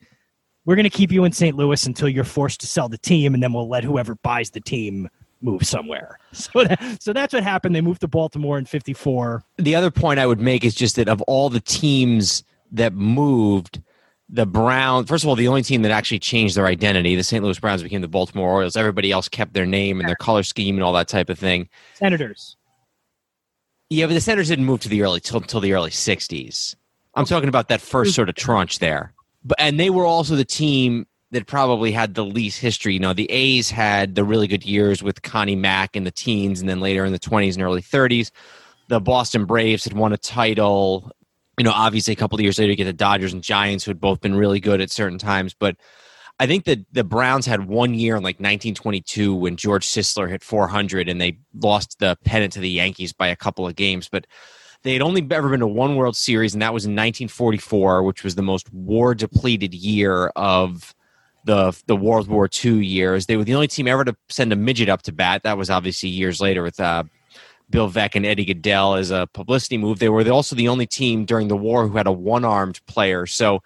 we're 0.65 0.75
going 0.75 0.83
to 0.83 0.89
keep 0.89 1.11
you 1.11 1.23
in 1.23 1.31
St. 1.31 1.55
Louis 1.55 1.85
until 1.85 2.09
you're 2.09 2.23
forced 2.23 2.61
to 2.61 2.67
sell 2.67 2.89
the 2.89 2.97
team, 2.97 3.33
and 3.33 3.41
then 3.43 3.51
we'll 3.51 3.67
let 3.67 3.83
whoever 3.83 4.15
buys 4.15 4.51
the 4.51 4.61
team 4.61 5.09
move 5.41 5.65
somewhere. 5.65 6.17
So, 6.33 6.63
that, 6.63 6.97
so 7.01 7.11
that's 7.11 7.33
what 7.33 7.43
happened. 7.43 7.75
They 7.75 7.81
moved 7.81 7.99
to 8.01 8.07
Baltimore 8.07 8.57
in 8.57 8.63
54. 8.63 9.43
The 9.57 9.75
other 9.75 9.91
point 9.91 10.17
I 10.17 10.25
would 10.25 10.39
make 10.39 10.63
is 10.63 10.73
just 10.73 10.95
that 10.95 11.09
of 11.09 11.21
all 11.23 11.49
the 11.49 11.59
teams 11.59 12.45
that 12.71 12.93
moved, 12.93 13.81
the 14.29 14.45
Browns, 14.45 15.09
first 15.09 15.23
of 15.23 15.27
all, 15.27 15.35
the 15.35 15.47
only 15.47 15.63
team 15.63 15.81
that 15.81 15.91
actually 15.91 16.19
changed 16.19 16.55
their 16.55 16.67
identity, 16.67 17.15
the 17.15 17.23
St. 17.23 17.43
Louis 17.43 17.59
Browns 17.59 17.83
became 17.83 18.01
the 18.01 18.07
Baltimore 18.07 18.49
Orioles. 18.49 18.75
Everybody 18.75 19.11
else 19.11 19.27
kept 19.27 19.53
their 19.53 19.65
name 19.65 19.99
and 19.99 20.07
their 20.07 20.15
color 20.15 20.43
scheme 20.43 20.75
and 20.75 20.83
all 20.83 20.93
that 20.93 21.07
type 21.07 21.29
of 21.29 21.37
thing. 21.37 21.69
Senators. 21.95 22.55
Yeah, 23.89 24.05
but 24.07 24.13
the 24.13 24.21
Senators 24.21 24.47
didn't 24.47 24.65
move 24.65 24.79
to 24.81 24.89
the 24.89 25.01
early 25.01 25.19
till, 25.19 25.41
till 25.41 25.59
the 25.59 25.73
early 25.73 25.89
'60s. 25.89 26.75
I'm 27.15 27.25
talking 27.25 27.49
about 27.49 27.67
that 27.67 27.81
first 27.81 28.15
sort 28.15 28.29
of 28.29 28.35
tranche 28.35 28.79
there. 28.79 29.13
But 29.43 29.59
and 29.59 29.79
they 29.79 29.89
were 29.89 30.05
also 30.05 30.35
the 30.35 30.45
team 30.45 31.07
that 31.31 31.47
probably 31.47 31.91
had 31.91 32.13
the 32.13 32.23
least 32.23 32.59
history. 32.59 32.93
You 32.93 32.99
know, 32.99 33.13
the 33.13 33.29
A's 33.29 33.69
had 33.69 34.15
the 34.15 34.23
really 34.23 34.47
good 34.47 34.65
years 34.65 35.01
with 35.01 35.21
Connie 35.21 35.55
Mack 35.55 35.95
in 35.95 36.03
the 36.03 36.11
teens, 36.11 36.61
and 36.61 36.69
then 36.69 36.79
later 36.79 37.03
in 37.03 37.11
the 37.11 37.19
20s 37.19 37.55
and 37.55 37.63
early 37.63 37.81
30s. 37.81 38.31
The 38.87 38.99
Boston 38.99 39.45
Braves 39.45 39.83
had 39.85 39.93
won 39.93 40.13
a 40.13 40.17
title. 40.17 41.11
You 41.61 41.65
know, 41.65 41.73
obviously 41.73 42.11
a 42.11 42.15
couple 42.15 42.37
of 42.37 42.41
years 42.41 42.57
later, 42.57 42.71
you 42.71 42.75
get 42.75 42.85
the 42.85 42.93
Dodgers 42.93 43.33
and 43.33 43.43
Giants, 43.43 43.85
who 43.85 43.91
had 43.91 44.01
both 44.01 44.19
been 44.19 44.33
really 44.33 44.59
good 44.59 44.81
at 44.81 44.89
certain 44.89 45.19
times. 45.19 45.53
But 45.53 45.75
I 46.39 46.47
think 46.47 46.65
that 46.65 46.79
the 46.91 47.03
Browns 47.03 47.45
had 47.45 47.67
one 47.67 47.93
year 47.93 48.15
in 48.15 48.23
like 48.23 48.37
1922 48.37 49.35
when 49.35 49.57
George 49.57 49.85
Sisler 49.85 50.27
hit 50.27 50.43
400 50.43 51.07
and 51.07 51.21
they 51.21 51.37
lost 51.53 51.99
the 51.99 52.17
pennant 52.25 52.53
to 52.53 52.61
the 52.61 52.67
Yankees 52.67 53.13
by 53.13 53.27
a 53.27 53.35
couple 53.35 53.67
of 53.67 53.75
games. 53.75 54.09
But 54.09 54.25
they 54.81 54.93
had 54.93 55.03
only 55.03 55.23
ever 55.29 55.49
been 55.49 55.59
to 55.59 55.67
one 55.67 55.97
World 55.97 56.17
Series, 56.17 56.53
and 56.53 56.63
that 56.63 56.73
was 56.73 56.85
in 56.85 56.93
1944, 56.93 58.01
which 58.01 58.23
was 58.23 58.33
the 58.33 58.41
most 58.41 58.73
war 58.73 59.13
depleted 59.13 59.75
year 59.75 60.29
of 60.35 60.95
the 61.45 61.79
the 61.85 61.95
World 61.95 62.27
War 62.27 62.49
II 62.65 62.83
years. 62.83 63.27
They 63.27 63.37
were 63.37 63.43
the 63.43 63.53
only 63.53 63.67
team 63.67 63.87
ever 63.87 64.03
to 64.03 64.15
send 64.29 64.51
a 64.51 64.55
midget 64.55 64.89
up 64.89 65.03
to 65.03 65.11
bat. 65.11 65.43
That 65.43 65.59
was 65.59 65.69
obviously 65.69 66.09
years 66.09 66.41
later 66.41 66.63
with 66.63 66.79
uh, 66.79 67.03
Bill 67.71 67.89
Veeck 67.89 68.15
and 68.15 68.25
Eddie 68.25 68.45
Gaedel 68.45 68.99
as 68.99 69.09
a 69.11 69.27
publicity 69.33 69.77
move. 69.77 69.99
They 69.99 70.09
were 70.09 70.29
also 70.29 70.55
the 70.55 70.67
only 70.67 70.85
team 70.85 71.25
during 71.25 71.47
the 71.47 71.57
war 71.57 71.87
who 71.87 71.97
had 71.97 72.07
a 72.07 72.11
one 72.11 72.45
armed 72.45 72.85
player. 72.85 73.25
So 73.25 73.63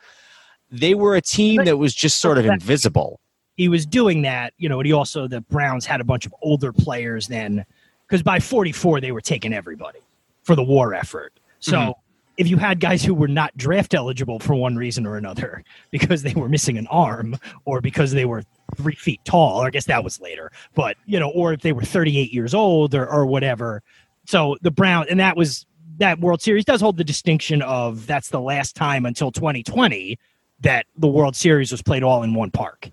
they 0.72 0.94
were 0.94 1.16
a 1.16 1.22
team 1.22 1.66
that 1.66 1.78
was 1.78 1.94
just 1.94 2.20
sort 2.20 2.38
of 2.38 2.46
invisible. 2.46 3.20
He 3.56 3.70
was 3.70 3.86
doing 3.86 4.22
that, 4.24 4.54
you 4.58 4.68
know, 4.68 4.80
and 4.80 4.86
he 4.86 4.94
also, 4.94 5.28
the 5.28 5.42
Browns 5.42 5.86
had 5.86 6.02
a 6.02 6.04
bunch 6.04 6.26
of 6.26 6.36
older 6.42 6.74
players 6.74 7.28
then, 7.28 7.66
because 8.08 8.22
by 8.22 8.40
44, 8.40 9.00
they 9.00 9.12
were 9.12 9.22
taking 9.22 9.54
everybody 9.54 10.00
for 10.44 10.56
the 10.56 10.64
war 10.64 10.94
effort. 10.94 11.34
So 11.60 11.78
mm-hmm. 11.78 11.92
if 12.38 12.50
you 12.50 12.58
had 12.58 12.82
guys 12.82 13.04
who 13.04 13.14
were 13.14 13.30
not 13.30 13.56
draft 13.56 13.94
eligible 13.94 14.40
for 14.40 14.56
one 14.56 14.76
reason 14.76 15.06
or 15.06 15.16
another, 15.16 15.64
because 15.92 16.22
they 16.22 16.34
were 16.34 16.50
missing 16.50 16.78
an 16.78 16.88
arm 16.88 17.38
or 17.64 17.80
because 17.80 18.12
they 18.12 18.26
were 18.26 18.44
three 18.76 18.96
feet 18.96 19.22
tall, 19.24 19.62
I 19.62 19.70
guess 19.70 19.86
that 19.86 20.04
was 20.04 20.20
later, 20.20 20.52
but, 20.74 20.98
you 21.06 21.20
know, 21.20 21.30
or 21.30 21.54
if 21.54 21.62
they 21.62 21.72
were 21.72 21.84
38 21.84 22.34
years 22.34 22.54
old 22.54 22.94
or, 22.94 23.08
or 23.08 23.26
whatever. 23.26 23.82
So 24.26 24.58
the 24.62 24.72
Brown, 24.72 25.06
and 25.10 25.20
that 25.20 25.38
was, 25.38 25.66
that 25.98 26.20
World 26.20 26.42
Series 26.42 26.66
does 26.66 26.82
hold 26.82 26.98
the 26.98 27.04
distinction 27.04 27.62
of 27.62 28.06
that's 28.08 28.30
the 28.30 28.42
last 28.42 28.76
time 28.76 29.06
until 29.06 29.32
2020 29.32 30.18
that 30.62 30.86
the 30.98 31.08
World 31.08 31.36
Series 31.36 31.72
was 31.72 31.82
played 31.82 32.04
all 32.04 32.24
in 32.24 32.34
one 32.34 32.52
park. 32.52 32.90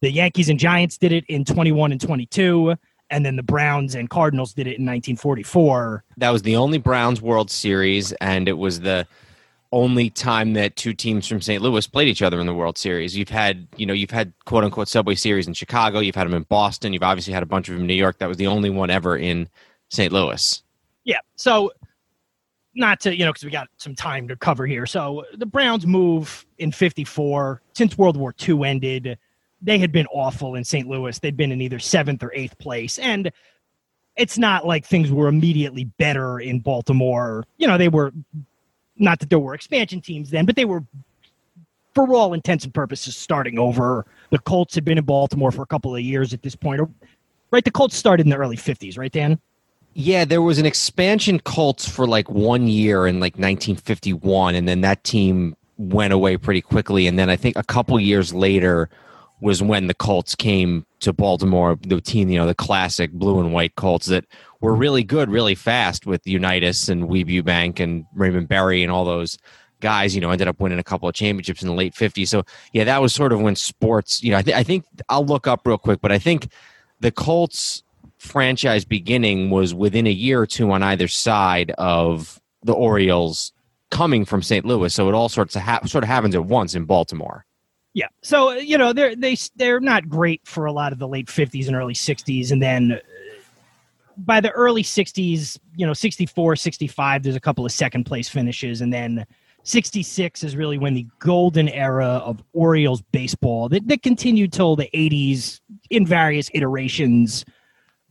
The 0.00 0.10
Yankees 0.10 0.48
and 0.48 0.58
Giants 0.58 0.98
did 0.98 1.12
it 1.12 1.24
in 1.28 1.44
21 1.44 1.92
and 1.92 2.00
22, 2.00 2.74
and 3.10 3.24
then 3.24 3.36
the 3.36 3.42
Browns 3.42 3.94
and 3.94 4.10
Cardinals 4.10 4.52
did 4.52 4.66
it 4.66 4.76
in 4.78 4.84
1944. 4.84 6.04
That 6.16 6.30
was 6.30 6.42
the 6.42 6.56
only 6.56 6.78
Browns 6.78 7.22
World 7.22 7.50
Series, 7.50 8.12
and 8.14 8.48
it 8.48 8.58
was 8.58 8.80
the 8.80 9.06
only 9.72 10.10
time 10.10 10.52
that 10.52 10.76
two 10.76 10.92
teams 10.92 11.26
from 11.26 11.40
St. 11.40 11.62
Louis 11.62 11.86
played 11.86 12.08
each 12.08 12.22
other 12.22 12.40
in 12.40 12.46
the 12.46 12.54
World 12.54 12.76
Series. 12.76 13.16
You've 13.16 13.28
had, 13.28 13.66
you 13.76 13.86
know, 13.86 13.92
you've 13.92 14.10
had 14.10 14.32
quote 14.44 14.64
unquote 14.64 14.88
Subway 14.88 15.14
Series 15.14 15.48
in 15.48 15.54
Chicago. 15.54 16.00
You've 16.00 16.14
had 16.14 16.26
them 16.26 16.34
in 16.34 16.42
Boston. 16.44 16.92
You've 16.92 17.02
obviously 17.02 17.32
had 17.32 17.42
a 17.42 17.46
bunch 17.46 17.68
of 17.68 17.74
them 17.74 17.82
in 17.82 17.86
New 17.86 17.94
York. 17.94 18.18
That 18.18 18.28
was 18.28 18.36
the 18.36 18.46
only 18.46 18.70
one 18.70 18.90
ever 18.90 19.16
in 19.16 19.48
St. 19.90 20.12
Louis. 20.12 20.62
Yeah. 21.04 21.20
So 21.36 21.70
not 22.74 23.00
to 23.00 23.16
you 23.16 23.24
know 23.24 23.32
because 23.32 23.44
we 23.44 23.50
got 23.50 23.68
some 23.76 23.94
time 23.94 24.28
to 24.28 24.36
cover 24.36 24.66
here. 24.66 24.86
So 24.86 25.24
the 25.34 25.46
Browns 25.46 25.86
move 25.86 26.44
in 26.58 26.72
'54 26.72 27.62
since 27.72 27.96
World 27.96 28.16
War 28.16 28.34
II 28.46 28.64
ended. 28.64 29.18
They 29.62 29.78
had 29.78 29.92
been 29.92 30.06
awful 30.08 30.56
in 30.56 30.64
St. 30.64 30.86
Louis. 30.86 31.18
They'd 31.18 31.36
been 31.36 31.52
in 31.52 31.60
either 31.60 31.78
seventh 31.78 32.22
or 32.22 32.32
eighth 32.34 32.58
place, 32.58 32.98
and 32.98 33.30
it's 34.16 34.38
not 34.38 34.66
like 34.66 34.84
things 34.84 35.10
were 35.10 35.28
immediately 35.28 35.84
better 35.84 36.38
in 36.38 36.60
Baltimore. 36.60 37.44
You 37.56 37.66
know, 37.66 37.78
they 37.78 37.88
were 37.88 38.12
not 38.96 39.20
that 39.20 39.30
there 39.30 39.38
were 39.38 39.54
expansion 39.54 40.00
teams 40.00 40.30
then, 40.30 40.46
but 40.46 40.54
they 40.56 40.64
were, 40.64 40.84
for 41.94 42.14
all 42.14 42.32
intents 42.32 42.64
and 42.64 42.72
purposes, 42.74 43.16
starting 43.16 43.58
over. 43.58 44.06
The 44.30 44.38
Colts 44.38 44.74
had 44.74 44.84
been 44.84 44.98
in 44.98 45.04
Baltimore 45.04 45.50
for 45.50 45.62
a 45.62 45.66
couple 45.66 45.94
of 45.94 46.02
years 46.02 46.32
at 46.32 46.42
this 46.42 46.54
point. 46.54 46.80
Right, 47.50 47.64
the 47.64 47.70
Colts 47.70 47.96
started 47.96 48.26
in 48.26 48.30
the 48.30 48.36
early 48.36 48.56
'50s, 48.56 48.98
right, 48.98 49.12
Dan? 49.12 49.38
Yeah, 49.94 50.24
there 50.24 50.42
was 50.42 50.58
an 50.58 50.66
expansion 50.66 51.38
Colts 51.40 51.88
for 51.88 52.06
like 52.06 52.28
one 52.28 52.66
year 52.66 53.06
in 53.06 53.20
like 53.20 53.34
1951, 53.34 54.56
and 54.56 54.68
then 54.68 54.80
that 54.80 55.04
team 55.04 55.56
went 55.76 56.12
away 56.12 56.36
pretty 56.36 56.60
quickly. 56.60 57.06
And 57.06 57.16
then 57.18 57.30
I 57.30 57.36
think 57.36 57.56
a 57.56 57.62
couple 57.62 57.98
years 58.00 58.34
later 58.34 58.90
was 59.40 59.62
when 59.62 59.86
the 59.86 59.94
Colts 59.94 60.34
came 60.34 60.84
to 61.00 61.12
Baltimore, 61.12 61.78
the 61.80 62.00
team, 62.00 62.28
you 62.28 62.38
know, 62.38 62.46
the 62.46 62.54
classic 62.54 63.12
blue 63.12 63.38
and 63.38 63.52
white 63.52 63.76
Colts 63.76 64.06
that 64.06 64.24
were 64.60 64.74
really 64.74 65.04
good, 65.04 65.30
really 65.30 65.54
fast 65.54 66.06
with 66.06 66.26
Unitas 66.26 66.88
and 66.88 67.04
Weeb 67.04 67.28
Ewbank 67.28 67.78
and 67.78 68.04
Raymond 68.14 68.48
Berry 68.48 68.82
and 68.82 68.90
all 68.90 69.04
those 69.04 69.38
guys, 69.80 70.14
you 70.14 70.20
know, 70.20 70.30
ended 70.30 70.48
up 70.48 70.58
winning 70.58 70.78
a 70.78 70.84
couple 70.84 71.08
of 71.08 71.14
championships 71.14 71.62
in 71.62 71.68
the 71.68 71.74
late 71.74 71.94
50s. 71.94 72.28
So, 72.28 72.42
yeah, 72.72 72.84
that 72.84 73.00
was 73.00 73.14
sort 73.14 73.32
of 73.32 73.40
when 73.40 73.54
sports, 73.54 74.24
you 74.24 74.32
know, 74.32 74.38
I, 74.38 74.42
th- 74.42 74.56
I 74.56 74.64
think 74.64 74.86
I'll 75.08 75.26
look 75.26 75.46
up 75.46 75.66
real 75.66 75.78
quick, 75.78 76.00
but 76.00 76.10
I 76.10 76.18
think 76.18 76.48
the 77.00 77.12
Colts 77.12 77.83
franchise 78.24 78.84
beginning 78.84 79.50
was 79.50 79.74
within 79.74 80.06
a 80.06 80.12
year 80.12 80.40
or 80.40 80.46
two 80.46 80.70
on 80.72 80.82
either 80.82 81.08
side 81.08 81.70
of 81.72 82.40
the 82.62 82.72
Orioles 82.72 83.52
coming 83.90 84.24
from 84.24 84.42
St. 84.42 84.64
Louis. 84.64 84.92
So 84.92 85.08
it 85.08 85.14
all 85.14 85.28
sorts 85.28 85.54
of 85.54 85.62
ha- 85.62 85.84
sort 85.84 86.04
of 86.04 86.08
happens 86.08 86.34
at 86.34 86.44
once 86.44 86.74
in 86.74 86.84
Baltimore. 86.84 87.44
Yeah. 87.92 88.08
So 88.22 88.52
you 88.52 88.76
know 88.76 88.92
they're 88.92 89.14
they 89.14 89.36
they're 89.54 89.80
not 89.80 90.08
great 90.08 90.40
for 90.44 90.64
a 90.64 90.72
lot 90.72 90.92
of 90.92 90.98
the 90.98 91.06
late 91.06 91.30
fifties 91.30 91.68
and 91.68 91.76
early 91.76 91.94
sixties, 91.94 92.50
and 92.50 92.60
then 92.60 92.92
uh, 92.92 92.98
by 94.16 94.40
the 94.40 94.50
early 94.50 94.82
sixties, 94.82 95.60
you 95.76 95.86
know, 95.86 95.92
64, 95.92 96.56
65, 96.56 97.22
there's 97.22 97.36
a 97.36 97.40
couple 97.40 97.64
of 97.64 97.70
second 97.70 98.04
place 98.04 98.28
finishes, 98.28 98.80
and 98.80 98.92
then 98.92 99.24
66 99.64 100.44
is 100.44 100.56
really 100.56 100.76
when 100.76 100.94
the 100.94 101.06
golden 101.20 101.68
era 101.70 102.06
of 102.06 102.42
Orioles 102.52 103.00
baseball 103.12 103.68
that, 103.70 103.88
that 103.88 104.02
continued 104.02 104.52
till 104.52 104.76
the 104.76 104.90
80s 104.94 105.60
in 105.88 106.06
various 106.06 106.50
iterations 106.52 107.44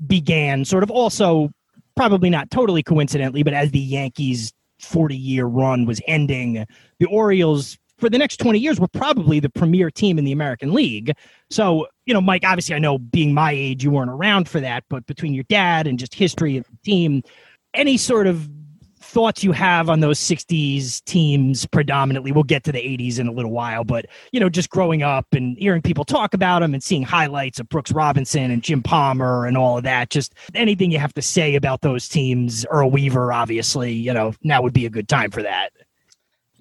began 0.08 0.66
sort 0.66 0.84
of 0.84 0.92
also 0.92 1.50
probably 1.96 2.30
not 2.30 2.50
totally 2.52 2.84
coincidentally, 2.84 3.44
but 3.44 3.54
as 3.54 3.72
the 3.72 3.80
Yankees 3.80 4.52
40 4.80 5.16
year 5.16 5.46
run 5.46 5.86
was 5.86 6.02
ending, 6.08 6.66
the 7.00 7.06
Orioles 7.06 7.78
for 8.00 8.10
the 8.10 8.18
next 8.18 8.38
20 8.38 8.60
years 8.60 8.80
were 8.80 8.88
probably 8.88 9.40
the 9.40 9.50
premier 9.50 9.90
team 9.90 10.18
in 10.18 10.26
the 10.26 10.32
American 10.32 10.74
League. 10.74 11.14
So, 11.50 11.88
you 12.06 12.14
know, 12.14 12.22
Mike, 12.22 12.44
obviously 12.44 12.76
I 12.76 12.80
know 12.80 12.98
being 12.98 13.34
my 13.34 13.52
age, 13.52 13.84
you 13.84 13.92
weren't 13.92 14.10
around 14.10 14.50
for 14.50 14.60
that, 14.60 14.84
but 14.90 15.06
between 15.06 15.34
your 15.34 15.46
dad 15.46 15.88
and 15.88 16.00
just 16.00 16.16
history 16.16 16.58
of 16.58 16.66
the 16.66 16.78
team, 16.84 17.24
any 17.74 17.98
sort 17.98 18.28
of 18.28 18.50
thoughts 19.14 19.44
you 19.44 19.52
have 19.52 19.92
on 19.92 20.00
those 20.00 20.20
60s 20.20 21.04
teams 21.06 21.68
predominantly 21.68 22.32
we'll 22.32 22.44
get 22.44 22.64
to 22.64 22.72
the 22.72 22.80
80s 22.80 23.20
in 23.20 23.28
a 23.28 23.32
little 23.32 23.52
while 23.52 23.84
but 23.84 24.08
you 24.32 24.40
know 24.40 24.50
just 24.50 24.72
growing 24.72 25.04
up 25.04 25.28
and 25.34 25.56
hearing 25.60 25.84
people 25.84 26.04
talk 26.04 26.34
about 26.34 26.62
them 26.62 26.74
and 26.74 26.82
seeing 26.82 27.04
highlights 27.04 27.60
of 27.60 27.70
brooks 27.70 27.92
robinson 27.92 28.50
and 28.50 28.64
jim 28.64 28.82
palmer 28.82 29.46
and 29.46 29.56
all 29.56 29.78
of 29.78 29.84
that 29.84 30.10
just 30.10 30.34
anything 30.56 30.90
you 30.90 30.98
have 30.98 31.14
to 31.14 31.22
say 31.22 31.54
about 31.54 31.82
those 31.82 32.10
teams 32.10 32.66
earl 32.72 32.90
weaver 32.90 33.32
obviously 33.32 33.94
you 33.94 34.12
know 34.12 34.34
now 34.42 34.64
would 34.64 34.74
be 34.74 34.88
a 34.88 34.90
good 34.90 35.08
time 35.08 35.30
for 35.30 35.44
that 35.44 35.70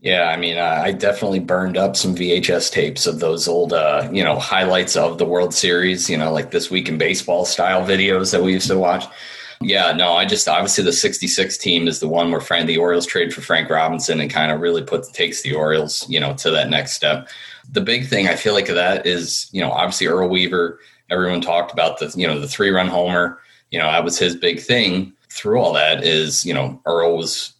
yeah, 0.02 0.24
I 0.24 0.36
mean, 0.36 0.58
uh, 0.58 0.82
I 0.82 0.90
definitely 0.90 1.38
burned 1.38 1.76
up 1.76 1.94
some 1.94 2.16
VHS 2.16 2.72
tapes 2.72 3.06
of 3.06 3.20
those 3.20 3.46
old, 3.46 3.72
uh, 3.72 4.08
you 4.10 4.24
know, 4.24 4.36
highlights 4.36 4.96
of 4.96 5.18
the 5.18 5.24
World 5.24 5.54
Series, 5.54 6.10
you 6.10 6.16
know, 6.16 6.32
like 6.32 6.50
this 6.50 6.72
week 6.72 6.88
in 6.88 6.98
baseball 6.98 7.44
style 7.44 7.86
videos 7.86 8.32
that 8.32 8.42
we 8.42 8.52
used 8.52 8.66
to 8.66 8.76
watch. 8.76 9.04
Yeah, 9.64 9.92
no, 9.92 10.14
I 10.14 10.24
just 10.24 10.48
obviously 10.48 10.84
the 10.84 10.92
66 10.92 11.56
team 11.58 11.88
is 11.88 12.00
the 12.00 12.08
one 12.08 12.30
where 12.30 12.40
Frank, 12.40 12.66
the 12.66 12.78
Orioles 12.78 13.06
trade 13.06 13.32
for 13.32 13.40
Frank 13.40 13.70
Robinson 13.70 14.20
and 14.20 14.30
kind 14.30 14.52
of 14.52 14.60
really 14.60 14.82
puts 14.82 15.10
takes 15.10 15.42
the 15.42 15.54
Orioles, 15.54 16.08
you 16.08 16.20
know, 16.20 16.34
to 16.34 16.50
that 16.50 16.70
next 16.70 16.92
step. 16.92 17.28
The 17.70 17.80
big 17.80 18.06
thing 18.06 18.28
I 18.28 18.36
feel 18.36 18.54
like 18.54 18.66
that 18.66 19.06
is, 19.06 19.48
you 19.52 19.60
know, 19.60 19.70
obviously 19.70 20.06
Earl 20.06 20.28
Weaver, 20.28 20.80
everyone 21.10 21.40
talked 21.40 21.72
about 21.72 21.98
the, 21.98 22.12
you 22.16 22.26
know, 22.26 22.38
the 22.38 22.48
three 22.48 22.70
run 22.70 22.88
homer, 22.88 23.38
you 23.70 23.78
know, 23.78 23.86
that 23.86 24.04
was 24.04 24.18
his 24.18 24.36
big 24.36 24.60
thing 24.60 25.12
through 25.30 25.58
all 25.58 25.72
that 25.72 26.04
is, 26.04 26.44
you 26.44 26.52
know, 26.52 26.80
Earl 26.86 27.16
was 27.16 27.52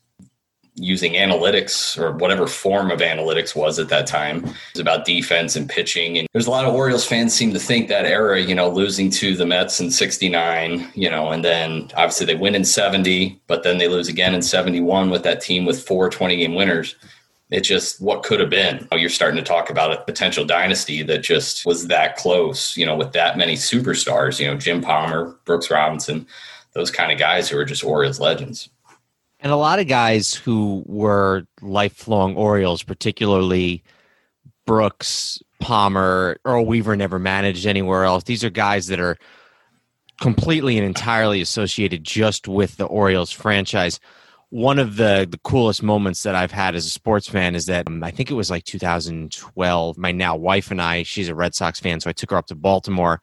using 0.75 1.12
analytics 1.12 1.99
or 1.99 2.12
whatever 2.12 2.47
form 2.47 2.91
of 2.91 3.00
analytics 3.00 3.55
was 3.55 3.79
at 3.79 3.88
that 3.91 4.07
time. 4.07 4.38
It 4.38 4.55
was 4.75 4.81
about 4.81 5.05
defense 5.05 5.55
and 5.55 5.69
pitching. 5.69 6.19
And 6.19 6.26
there's 6.33 6.47
a 6.47 6.50
lot 6.50 6.64
of 6.64 6.75
Orioles 6.75 7.05
fans 7.05 7.35
seem 7.35 7.52
to 7.52 7.59
think 7.59 7.88
that 7.88 8.07
era, 8.07 8.41
you 8.41 8.55
know, 8.55 8.71
losing 8.71 9.11
to 9.11 9.37
the 9.37 9.45
Mets 9.45 9.81
in 9.81 9.91
69, 9.91 10.91
you 10.95 11.11
know, 11.11 11.31
and 11.31 11.45
then 11.45 11.91
obviously 11.95 12.26
they 12.26 12.35
win 12.35 12.55
in 12.55 12.64
70, 12.64 13.41
but 13.47 13.62
then 13.64 13.79
they 13.79 13.88
lose 13.88 14.09
again 14.09 14.35
in 14.35 14.41
71 14.41 15.11
with 15.11 15.23
that 15.25 15.43
team 15.43 15.67
with 15.67 15.87
four 15.87 16.09
20 16.09 16.37
game 16.37 16.55
winners. 16.55 16.97
It's 17.50 17.69
just 17.69 18.00
what 18.00 18.23
could 18.23 18.41
have 18.41 18.49
been. 18.49 18.88
You're 18.93 19.11
starting 19.11 19.37
to 19.37 19.45
talk 19.45 19.69
about 19.69 19.93
a 19.93 20.02
potential 20.05 20.47
dynasty 20.47 21.02
that 21.02 21.19
just 21.19 21.67
was 21.67 21.88
that 21.88 22.17
close, 22.17 22.79
you 22.79 22.87
know, 22.87 22.97
with 22.97 23.12
that 23.12 23.37
many 23.37 23.57
superstars, 23.57 24.41
you 24.41 24.47
know, 24.47 24.57
Jim 24.57 24.81
Palmer, 24.81 25.37
Brooks 25.45 25.71
Robinson, 25.71 26.26
those 26.73 26.91
kind 26.91 27.12
of 27.12 27.19
guys 27.19 27.50
who 27.50 27.59
are 27.59 27.67
just 27.67 27.85
Orioles 27.85 28.19
legends. 28.19 28.71
And 29.42 29.50
a 29.50 29.56
lot 29.56 29.80
of 29.80 29.88
guys 29.88 30.32
who 30.32 30.84
were 30.87 31.42
lifelong 31.61 32.37
Orioles, 32.37 32.84
particularly 32.84 33.82
Brooks, 34.66 35.42
Palmer, 35.61 36.38
Earl 36.44 36.64
Weaver 36.64 36.94
never 36.94 37.18
managed 37.18 37.66
anywhere 37.66 38.04
else. 38.04 38.22
These 38.22 38.44
are 38.44 38.50
guys 38.50 38.87
that 38.87 39.00
are 39.00 39.18
completely 40.20 40.78
and 40.78 40.87
entirely 40.87 41.40
associated 41.40 42.04
just 42.04 42.46
with 42.46 42.76
the 42.76 42.84
Orioles 42.84 43.32
franchise. 43.32 43.99
One 44.50 44.78
of 44.78 44.94
the, 44.94 45.26
the 45.28 45.40
coolest 45.42 45.82
moments 45.82 46.22
that 46.22 46.37
I've 46.37 46.52
had 46.52 46.76
as 46.76 46.87
a 46.87 46.90
sports 46.90 47.28
fan 47.28 47.56
is 47.56 47.66
that 47.66 47.88
um, 47.88 48.04
I 48.04 48.12
think 48.12 48.30
it 48.30 48.34
was 48.34 48.50
like 48.50 48.62
2012. 48.62 49.99
My 49.99 50.12
now 50.12 50.37
wife 50.37 50.70
and 50.70 50.80
I, 50.80 51.02
she's 51.02 51.28
a 51.28 51.34
Red 51.34 51.56
Sox 51.56 51.80
fan, 51.80 51.99
so 51.99 52.08
I 52.08 52.12
took 52.12 52.30
her 52.30 52.37
up 52.37 52.46
to 52.46 52.54
Baltimore 52.54 53.20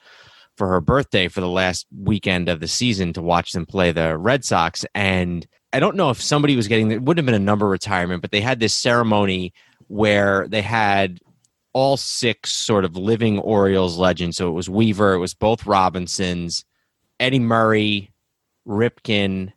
for 0.57 0.67
her 0.67 0.81
birthday 0.81 1.29
for 1.29 1.39
the 1.39 1.47
last 1.47 1.88
weekend 1.97 2.49
of 2.49 2.59
the 2.59 2.67
season 2.67 3.13
to 3.13 3.21
watch 3.21 3.53
them 3.53 3.65
play 3.65 3.93
the 3.93 4.17
Red 4.17 4.43
Sox. 4.43 4.85
And 4.93 5.47
I 5.71 5.79
don't 5.79 5.95
know 5.95 6.09
if 6.09 6.21
somebody 6.21 6.55
was 6.55 6.67
getting 6.67 6.91
it 6.91 7.01
wouldn't 7.01 7.19
have 7.19 7.31
been 7.31 7.41
a 7.41 7.45
number 7.45 7.67
retirement, 7.67 8.21
but 8.21 8.31
they 8.31 8.41
had 8.41 8.59
this 8.59 8.73
ceremony 8.73 9.53
where 9.88 10.47
they 10.47 10.61
had 10.61 11.19
all 11.73 11.97
six 11.97 12.51
sort 12.51 12.85
of 12.85 12.95
living 12.95 13.39
Orioles 13.39 13.97
legends. 13.97 14.38
So 14.38 14.47
it 14.49 14.53
was 14.53 14.69
Weaver, 14.69 15.13
it 15.13 15.19
was 15.19 15.33
both 15.33 15.65
Robinsons, 15.65 16.65
Eddie 17.19 17.39
Murray, 17.39 18.11
Ripken, 18.67 19.53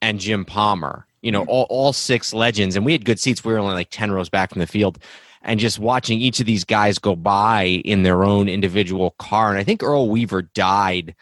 and 0.00 0.20
Jim 0.20 0.44
Palmer. 0.44 1.06
You 1.22 1.32
know, 1.32 1.42
hmm. 1.42 1.50
all, 1.50 1.66
all 1.70 1.92
six 1.92 2.32
legends. 2.32 2.76
And 2.76 2.84
we 2.84 2.92
had 2.92 3.04
good 3.04 3.18
seats. 3.18 3.44
We 3.44 3.52
were 3.52 3.58
only 3.58 3.74
like 3.74 3.90
10 3.90 4.12
rows 4.12 4.28
back 4.28 4.50
from 4.50 4.60
the 4.60 4.66
field. 4.66 4.98
And 5.42 5.60
just 5.60 5.78
watching 5.78 6.20
each 6.20 6.40
of 6.40 6.46
these 6.46 6.64
guys 6.64 6.98
go 6.98 7.14
by 7.14 7.62
in 7.84 8.02
their 8.02 8.24
own 8.24 8.48
individual 8.48 9.12
car. 9.18 9.50
And 9.50 9.58
I 9.58 9.64
think 9.64 9.82
Earl 9.82 10.08
Weaver 10.08 10.42
died 10.42 11.14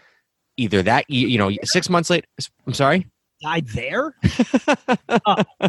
either 0.57 0.83
that, 0.83 1.09
you 1.11 1.37
know, 1.37 1.51
six 1.65 1.91
months 1.91 2.09
later. 2.09 2.27
I'm 2.67 2.73
sorry? 2.73 3.07
Died 3.41 3.67
there? 3.69 4.15
uh, 5.27 5.45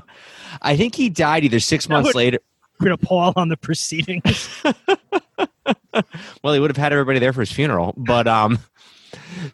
I 0.61 0.75
think 0.75 0.95
he 0.95 1.09
died 1.09 1.43
either 1.43 1.59
six 1.59 1.89
months 1.89 2.07
would, 2.07 2.15
later. 2.15 2.39
To 2.81 2.97
pall 2.97 3.33
on 3.35 3.49
the 3.49 3.57
proceedings. 3.57 4.49
well, 6.43 6.53
he 6.53 6.59
would 6.59 6.69
have 6.69 6.77
had 6.77 6.91
everybody 6.93 7.19
there 7.19 7.33
for 7.33 7.41
his 7.41 7.51
funeral. 7.51 7.93
But, 7.97 8.27
um, 8.27 8.59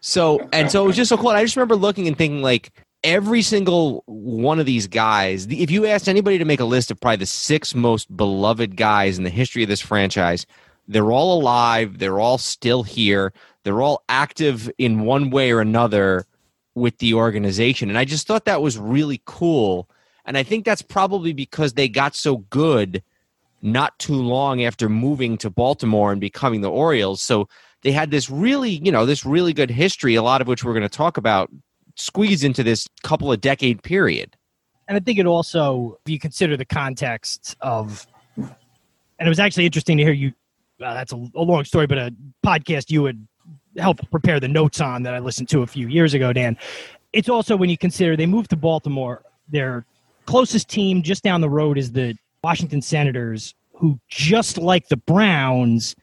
so, 0.00 0.48
and 0.52 0.70
so 0.70 0.84
it 0.84 0.86
was 0.86 0.96
just 0.96 1.08
so 1.08 1.16
cool. 1.16 1.30
And 1.30 1.38
I 1.38 1.44
just 1.44 1.56
remember 1.56 1.76
looking 1.76 2.08
and 2.08 2.16
thinking, 2.16 2.42
like, 2.42 2.72
every 3.04 3.42
single 3.42 4.02
one 4.06 4.60
of 4.60 4.66
these 4.66 4.86
guys, 4.86 5.46
if 5.50 5.70
you 5.70 5.86
asked 5.86 6.08
anybody 6.08 6.38
to 6.38 6.44
make 6.44 6.60
a 6.60 6.64
list 6.64 6.90
of 6.90 7.00
probably 7.00 7.16
the 7.16 7.26
six 7.26 7.74
most 7.74 8.14
beloved 8.16 8.76
guys 8.76 9.18
in 9.18 9.24
the 9.24 9.30
history 9.30 9.62
of 9.62 9.68
this 9.68 9.80
franchise, 9.80 10.46
they're 10.88 11.12
all 11.12 11.40
alive. 11.40 11.98
They're 11.98 12.20
all 12.20 12.38
still 12.38 12.82
here. 12.82 13.32
They're 13.64 13.82
all 13.82 14.02
active 14.08 14.70
in 14.78 15.00
one 15.04 15.30
way 15.30 15.52
or 15.52 15.60
another 15.60 16.26
with 16.74 16.98
the 16.98 17.14
organization. 17.14 17.88
And 17.88 17.98
I 17.98 18.04
just 18.04 18.26
thought 18.26 18.44
that 18.46 18.62
was 18.62 18.78
really 18.78 19.20
cool. 19.24 19.88
And 20.24 20.38
I 20.38 20.42
think 20.42 20.64
that's 20.64 20.82
probably 20.82 21.32
because 21.32 21.74
they 21.74 21.88
got 21.88 22.14
so 22.14 22.38
good 22.38 23.02
not 23.60 23.98
too 23.98 24.14
long 24.14 24.64
after 24.64 24.88
moving 24.88 25.38
to 25.38 25.50
Baltimore 25.50 26.12
and 26.12 26.20
becoming 26.20 26.60
the 26.60 26.70
Orioles. 26.70 27.22
So 27.22 27.48
they 27.82 27.92
had 27.92 28.10
this 28.10 28.30
really, 28.30 28.80
you 28.82 28.90
know, 28.90 29.06
this 29.06 29.24
really 29.24 29.52
good 29.52 29.70
history, 29.70 30.14
a 30.14 30.22
lot 30.22 30.40
of 30.40 30.48
which 30.48 30.64
we're 30.64 30.72
going 30.72 30.82
to 30.82 30.88
talk 30.88 31.16
about, 31.16 31.50
squeezed 31.96 32.44
into 32.44 32.62
this 32.62 32.88
couple 33.02 33.30
of 33.32 33.40
decade 33.40 33.82
period. 33.82 34.36
And 34.88 34.96
I 34.96 35.00
think 35.00 35.18
it 35.18 35.26
also, 35.26 35.98
if 36.04 36.10
you 36.10 36.18
consider 36.18 36.56
the 36.56 36.64
context 36.64 37.56
of, 37.60 38.06
and 38.36 38.48
it 39.18 39.28
was 39.28 39.38
actually 39.38 39.66
interesting 39.66 39.98
to 39.98 40.04
hear 40.04 40.12
you. 40.12 40.32
Uh, 40.82 40.94
that's 40.94 41.12
a, 41.12 41.16
a 41.36 41.42
long 41.42 41.64
story, 41.64 41.86
but 41.86 41.98
a 41.98 42.12
podcast 42.44 42.90
you 42.90 43.04
had 43.04 43.26
helped 43.78 44.10
prepare 44.10 44.40
the 44.40 44.48
notes 44.48 44.80
on 44.80 45.02
that 45.04 45.14
I 45.14 45.18
listened 45.18 45.48
to 45.50 45.62
a 45.62 45.66
few 45.66 45.88
years 45.88 46.14
ago, 46.14 46.32
Dan. 46.32 46.56
It's 47.12 47.28
also 47.28 47.56
when 47.56 47.70
you 47.70 47.78
consider 47.78 48.16
they 48.16 48.26
moved 48.26 48.50
to 48.50 48.56
Baltimore, 48.56 49.22
their 49.48 49.84
closest 50.26 50.68
team 50.68 51.02
just 51.02 51.22
down 51.22 51.40
the 51.40 51.50
road 51.50 51.78
is 51.78 51.92
the 51.92 52.16
Washington 52.42 52.82
Senators, 52.82 53.54
who, 53.74 53.98
just 54.08 54.58
like 54.58 54.88
the 54.88 54.96
Browns, 54.96 55.94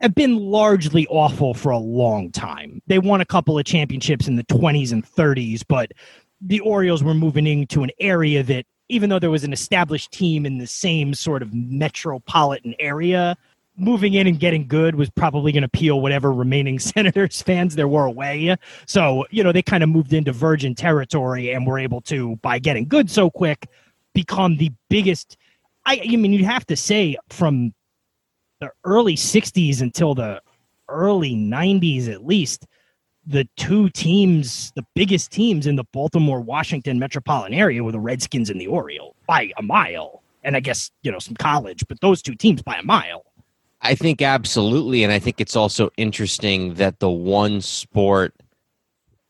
have 0.00 0.14
been 0.14 0.36
largely 0.36 1.06
awful 1.08 1.54
for 1.54 1.70
a 1.70 1.78
long 1.78 2.30
time. 2.30 2.82
They 2.86 2.98
won 2.98 3.20
a 3.20 3.24
couple 3.24 3.58
of 3.58 3.64
championships 3.64 4.26
in 4.26 4.36
the 4.36 4.44
20s 4.44 4.92
and 4.92 5.04
30s, 5.04 5.62
but 5.66 5.92
the 6.40 6.60
Orioles 6.60 7.04
were 7.04 7.14
moving 7.14 7.46
into 7.46 7.82
an 7.82 7.90
area 8.00 8.42
that, 8.42 8.66
even 8.88 9.10
though 9.10 9.20
there 9.20 9.30
was 9.30 9.44
an 9.44 9.52
established 9.52 10.10
team 10.10 10.44
in 10.44 10.58
the 10.58 10.66
same 10.66 11.14
sort 11.14 11.40
of 11.40 11.54
metropolitan 11.54 12.74
area, 12.80 13.36
moving 13.76 14.14
in 14.14 14.26
and 14.26 14.38
getting 14.38 14.66
good 14.66 14.94
was 14.94 15.10
probably 15.10 15.52
going 15.52 15.62
to 15.62 15.68
peel 15.68 16.00
whatever 16.00 16.32
remaining 16.32 16.78
Senators 16.78 17.42
fans 17.42 17.74
there 17.74 17.88
were 17.88 18.04
away. 18.04 18.56
So, 18.86 19.26
you 19.30 19.42
know, 19.42 19.52
they 19.52 19.62
kind 19.62 19.82
of 19.82 19.88
moved 19.88 20.12
into 20.12 20.32
virgin 20.32 20.74
territory 20.74 21.52
and 21.52 21.66
were 21.66 21.78
able 21.78 22.00
to, 22.02 22.36
by 22.36 22.58
getting 22.58 22.86
good 22.86 23.10
so 23.10 23.30
quick, 23.30 23.68
become 24.14 24.56
the 24.56 24.70
biggest. 24.88 25.36
I, 25.86 26.00
I 26.04 26.16
mean, 26.16 26.32
you'd 26.32 26.44
have 26.44 26.66
to 26.66 26.76
say 26.76 27.16
from 27.30 27.72
the 28.60 28.70
early 28.84 29.16
60s 29.16 29.80
until 29.80 30.14
the 30.14 30.40
early 30.88 31.34
90s 31.34 32.08
at 32.08 32.24
least, 32.24 32.66
the 33.26 33.48
two 33.56 33.88
teams, 33.90 34.72
the 34.74 34.84
biggest 34.94 35.30
teams 35.30 35.66
in 35.66 35.76
the 35.76 35.84
Baltimore 35.92 36.40
Washington 36.40 36.98
metropolitan 36.98 37.54
area 37.54 37.82
were 37.82 37.92
the 37.92 38.00
Redskins 38.00 38.50
and 38.50 38.60
the 38.60 38.66
Orioles 38.66 39.14
by 39.26 39.52
a 39.56 39.62
mile. 39.62 40.22
And 40.44 40.56
I 40.56 40.60
guess, 40.60 40.90
you 41.02 41.12
know, 41.12 41.20
some 41.20 41.36
college, 41.36 41.84
but 41.88 42.00
those 42.00 42.20
two 42.20 42.34
teams 42.34 42.62
by 42.62 42.76
a 42.76 42.82
mile. 42.82 43.24
I 43.82 43.96
think 43.96 44.22
absolutely, 44.22 45.02
and 45.02 45.12
I 45.12 45.18
think 45.18 45.40
it's 45.40 45.56
also 45.56 45.90
interesting 45.96 46.74
that 46.74 47.00
the 47.00 47.10
one 47.10 47.60
sport 47.60 48.32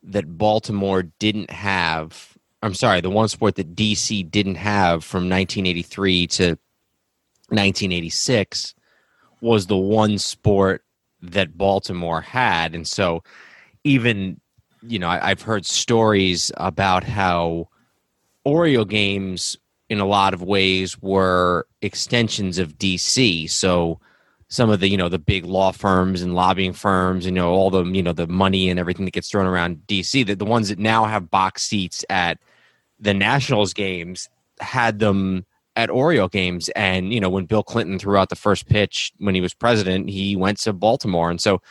that 0.02 0.36
Baltimore 0.36 1.04
didn't 1.04 1.50
have, 1.50 2.36
I'm 2.62 2.74
sorry, 2.74 3.00
the 3.00 3.08
one 3.08 3.28
sport 3.28 3.54
that 3.54 3.74
DC 3.74 4.30
didn't 4.30 4.56
have 4.56 5.04
from 5.04 5.28
1983 5.30 6.26
to 6.26 6.44
1986 7.48 8.74
was 9.40 9.66
the 9.66 9.76
one 9.76 10.18
sport 10.18 10.84
that 11.22 11.56
Baltimore 11.56 12.20
had. 12.20 12.74
And 12.74 12.86
so 12.86 13.22
even, 13.84 14.38
you 14.82 14.98
know, 14.98 15.08
I, 15.08 15.28
have 15.28 15.42
heard 15.42 15.64
stories 15.64 16.52
about 16.56 17.04
how 17.04 17.68
Oriole 18.44 18.84
games 18.84 19.56
in 19.88 19.98
a 19.98 20.06
lot 20.06 20.34
of 20.34 20.42
ways 20.42 21.00
were 21.00 21.66
extensions 21.80 22.58
of 22.58 22.76
DC. 22.78 23.48
So 23.50 24.00
some 24.52 24.68
of 24.68 24.80
the 24.80 24.88
you 24.88 24.98
know 24.98 25.08
the 25.08 25.18
big 25.18 25.46
law 25.46 25.72
firms 25.72 26.20
and 26.20 26.34
lobbying 26.34 26.74
firms 26.74 27.24
and 27.24 27.34
you 27.34 27.42
know 27.42 27.50
all 27.50 27.70
the 27.70 27.84
you 27.84 28.02
know 28.02 28.12
the 28.12 28.26
money 28.26 28.68
and 28.68 28.78
everything 28.78 29.06
that 29.06 29.12
gets 29.12 29.30
thrown 29.30 29.46
around 29.46 29.80
DC 29.88 30.26
that 30.26 30.38
the 30.38 30.44
ones 30.44 30.68
that 30.68 30.78
now 30.78 31.06
have 31.06 31.30
box 31.30 31.62
seats 31.62 32.04
at 32.10 32.38
the 33.00 33.14
Nationals 33.14 33.72
games 33.72 34.28
had 34.60 34.98
them 34.98 35.46
at 35.74 35.88
Oriole 35.88 36.28
games. 36.28 36.68
And 36.76 37.14
you 37.14 37.18
know 37.18 37.30
when 37.30 37.46
Bill 37.46 37.62
Clinton 37.62 37.98
threw 37.98 38.18
out 38.18 38.28
the 38.28 38.36
first 38.36 38.68
pitch 38.68 39.10
when 39.16 39.34
he 39.34 39.40
was 39.40 39.54
president 39.54 40.10
he 40.10 40.36
went 40.36 40.58
to 40.58 40.74
Baltimore. 40.74 41.30
And 41.30 41.40
so 41.40 41.62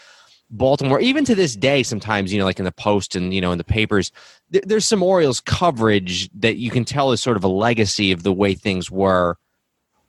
Baltimore 0.49 0.99
even 0.99 1.23
to 1.25 1.35
this 1.35 1.55
day 1.55 1.83
sometimes 1.83 2.33
you 2.33 2.39
know 2.39 2.45
like 2.45 2.57
in 2.57 2.65
the 2.65 2.71
post 2.71 3.15
and 3.15 3.31
you 3.31 3.41
know 3.41 3.51
in 3.51 3.59
the 3.59 3.63
papers 3.63 4.11
th- 4.51 4.63
there's 4.65 4.87
some 4.87 5.03
Orioles 5.03 5.39
coverage 5.39 6.31
that 6.33 6.55
you 6.55 6.71
can 6.71 6.83
tell 6.83 7.11
is 7.11 7.21
sort 7.21 7.37
of 7.37 7.43
a 7.43 7.47
legacy 7.47 8.11
of 8.11 8.23
the 8.23 8.33
way 8.33 8.55
things 8.55 8.89
were 8.89 9.37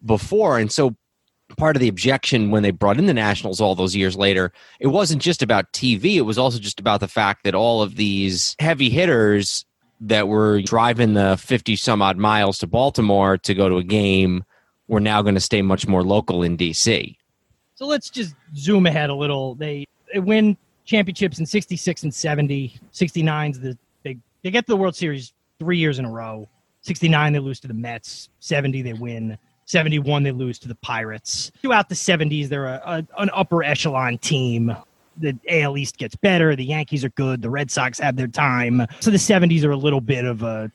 before. 0.02 0.58
And 0.58 0.72
so 0.72 0.96
part 1.56 1.76
of 1.76 1.80
the 1.80 1.88
objection 1.88 2.50
when 2.50 2.62
they 2.62 2.70
brought 2.70 2.98
in 2.98 3.06
the 3.06 3.14
Nationals 3.14 3.60
all 3.60 3.74
those 3.74 3.96
years 3.96 4.16
later, 4.16 4.52
it 4.80 4.88
wasn't 4.88 5.22
just 5.22 5.42
about 5.42 5.72
TV. 5.72 6.16
It 6.16 6.22
was 6.22 6.38
also 6.38 6.58
just 6.58 6.80
about 6.80 7.00
the 7.00 7.08
fact 7.08 7.44
that 7.44 7.54
all 7.54 7.82
of 7.82 7.96
these 7.96 8.56
heavy 8.58 8.90
hitters 8.90 9.64
that 10.00 10.28
were 10.28 10.60
driving 10.62 11.14
the 11.14 11.36
50 11.36 11.76
some 11.76 12.02
odd 12.02 12.16
miles 12.16 12.58
to 12.58 12.66
Baltimore 12.66 13.38
to 13.38 13.54
go 13.54 13.68
to 13.68 13.76
a 13.76 13.84
game 13.84 14.44
were 14.88 15.00
now 15.00 15.22
going 15.22 15.34
to 15.34 15.40
stay 15.40 15.62
much 15.62 15.86
more 15.86 16.02
local 16.02 16.42
in 16.42 16.56
DC. 16.56 17.16
So 17.76 17.86
let's 17.86 18.10
just 18.10 18.34
zoom 18.56 18.86
ahead 18.86 19.10
a 19.10 19.14
little. 19.14 19.54
They, 19.54 19.86
win 20.14 20.56
championships 20.84 21.38
in 21.38 21.46
66 21.46 22.02
and 22.02 22.14
70. 22.14 22.78
69's 22.92 23.60
the 23.60 23.78
they 24.02 24.18
they 24.42 24.50
get 24.50 24.66
to 24.66 24.72
the 24.72 24.76
World 24.76 24.94
Series 24.94 25.32
3 25.58 25.78
years 25.78 25.98
in 25.98 26.04
a 26.04 26.10
row. 26.10 26.48
69 26.82 27.32
they 27.32 27.38
lose 27.38 27.60
to 27.60 27.68
the 27.68 27.74
Mets, 27.74 28.28
70 28.40 28.82
they 28.82 28.92
win 28.92 29.38
71, 29.72 30.22
they 30.22 30.32
lose 30.32 30.58
to 30.58 30.68
the 30.68 30.74
Pirates. 30.76 31.50
Throughout 31.62 31.88
the 31.88 31.94
70s, 31.94 32.48
they're 32.48 32.66
a, 32.66 32.82
a, 32.84 33.22
an 33.22 33.30
upper 33.32 33.64
echelon 33.64 34.18
team. 34.18 34.76
The 35.16 35.34
AL 35.48 35.78
East 35.78 35.96
gets 35.96 36.14
better. 36.14 36.54
The 36.54 36.64
Yankees 36.64 37.04
are 37.04 37.10
good. 37.10 37.40
The 37.40 37.48
Red 37.48 37.70
Sox 37.70 37.98
have 37.98 38.16
their 38.16 38.28
time. 38.28 38.86
So 39.00 39.10
the 39.10 39.16
70s 39.16 39.64
are 39.64 39.70
a 39.70 39.76
little 39.76 40.02
bit 40.02 40.26
of 40.26 40.42
a 40.42 40.70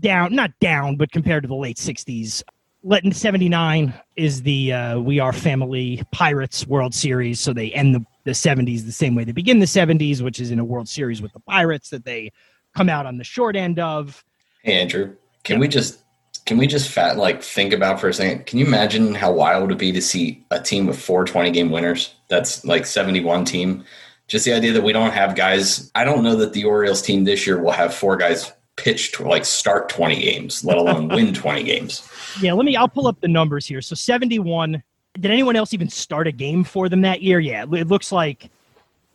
down, 0.00 0.34
not 0.34 0.50
down, 0.60 0.96
but 0.96 1.10
compared 1.12 1.44
to 1.44 1.48
the 1.48 1.54
late 1.54 1.78
60s. 1.78 2.42
Letting 2.84 3.14
79 3.14 3.94
is 4.16 4.42
the 4.42 4.72
uh, 4.72 4.98
We 5.00 5.18
Are 5.18 5.32
Family 5.32 6.02
Pirates 6.10 6.66
World 6.66 6.94
Series. 6.94 7.40
So 7.40 7.54
they 7.54 7.72
end 7.72 7.94
the, 7.94 8.04
the 8.24 8.32
70s 8.32 8.84
the 8.84 8.92
same 8.92 9.14
way 9.14 9.24
they 9.24 9.32
begin 9.32 9.60
the 9.60 9.66
70s, 9.66 10.20
which 10.20 10.40
is 10.40 10.50
in 10.50 10.58
a 10.58 10.64
World 10.64 10.90
Series 10.90 11.22
with 11.22 11.32
the 11.32 11.40
Pirates 11.40 11.88
that 11.88 12.04
they 12.04 12.32
come 12.76 12.90
out 12.90 13.06
on 13.06 13.16
the 13.16 13.24
short 13.24 13.56
end 13.56 13.78
of. 13.78 14.22
Hey, 14.62 14.78
Andrew, 14.78 15.16
can 15.42 15.58
we 15.58 15.68
just 15.68 16.01
can 16.44 16.58
we 16.58 16.66
just 16.66 16.88
fat 16.88 17.16
like 17.16 17.42
think 17.42 17.72
about 17.72 18.00
for 18.00 18.08
a 18.08 18.14
second? 18.14 18.46
Can 18.46 18.58
you 18.58 18.66
imagine 18.66 19.14
how 19.14 19.32
wild 19.32 19.64
it 19.64 19.66
would 19.68 19.78
be 19.78 19.92
to 19.92 20.02
see 20.02 20.44
a 20.50 20.60
team 20.60 20.86
with 20.86 21.00
four 21.00 21.24
20 21.24 21.50
game 21.50 21.70
winners? 21.70 22.14
That's 22.28 22.64
like 22.64 22.86
71 22.86 23.44
team. 23.44 23.84
Just 24.28 24.44
the 24.44 24.52
idea 24.52 24.72
that 24.72 24.82
we 24.82 24.92
don't 24.92 25.12
have 25.12 25.36
guys. 25.36 25.90
I 25.94 26.04
don't 26.04 26.22
know 26.22 26.36
that 26.36 26.52
the 26.52 26.64
Orioles 26.64 27.02
team 27.02 27.24
this 27.24 27.46
year 27.46 27.62
will 27.62 27.72
have 27.72 27.94
four 27.94 28.16
guys 28.16 28.52
pitch 28.76 29.12
to 29.12 29.24
like 29.24 29.44
start 29.44 29.88
20 29.88 30.16
games, 30.20 30.64
let 30.64 30.78
alone 30.78 31.08
win 31.08 31.34
20 31.34 31.62
games. 31.62 32.08
Yeah, 32.40 32.54
let 32.54 32.64
me. 32.64 32.74
I'll 32.76 32.88
pull 32.88 33.06
up 33.06 33.20
the 33.20 33.28
numbers 33.28 33.66
here. 33.66 33.80
So 33.80 33.94
71. 33.94 34.82
Did 35.14 35.30
anyone 35.30 35.56
else 35.56 35.74
even 35.74 35.90
start 35.90 36.26
a 36.26 36.32
game 36.32 36.64
for 36.64 36.88
them 36.88 37.02
that 37.02 37.22
year? 37.22 37.38
Yeah, 37.38 37.64
it 37.64 37.88
looks 37.88 38.10
like 38.10 38.50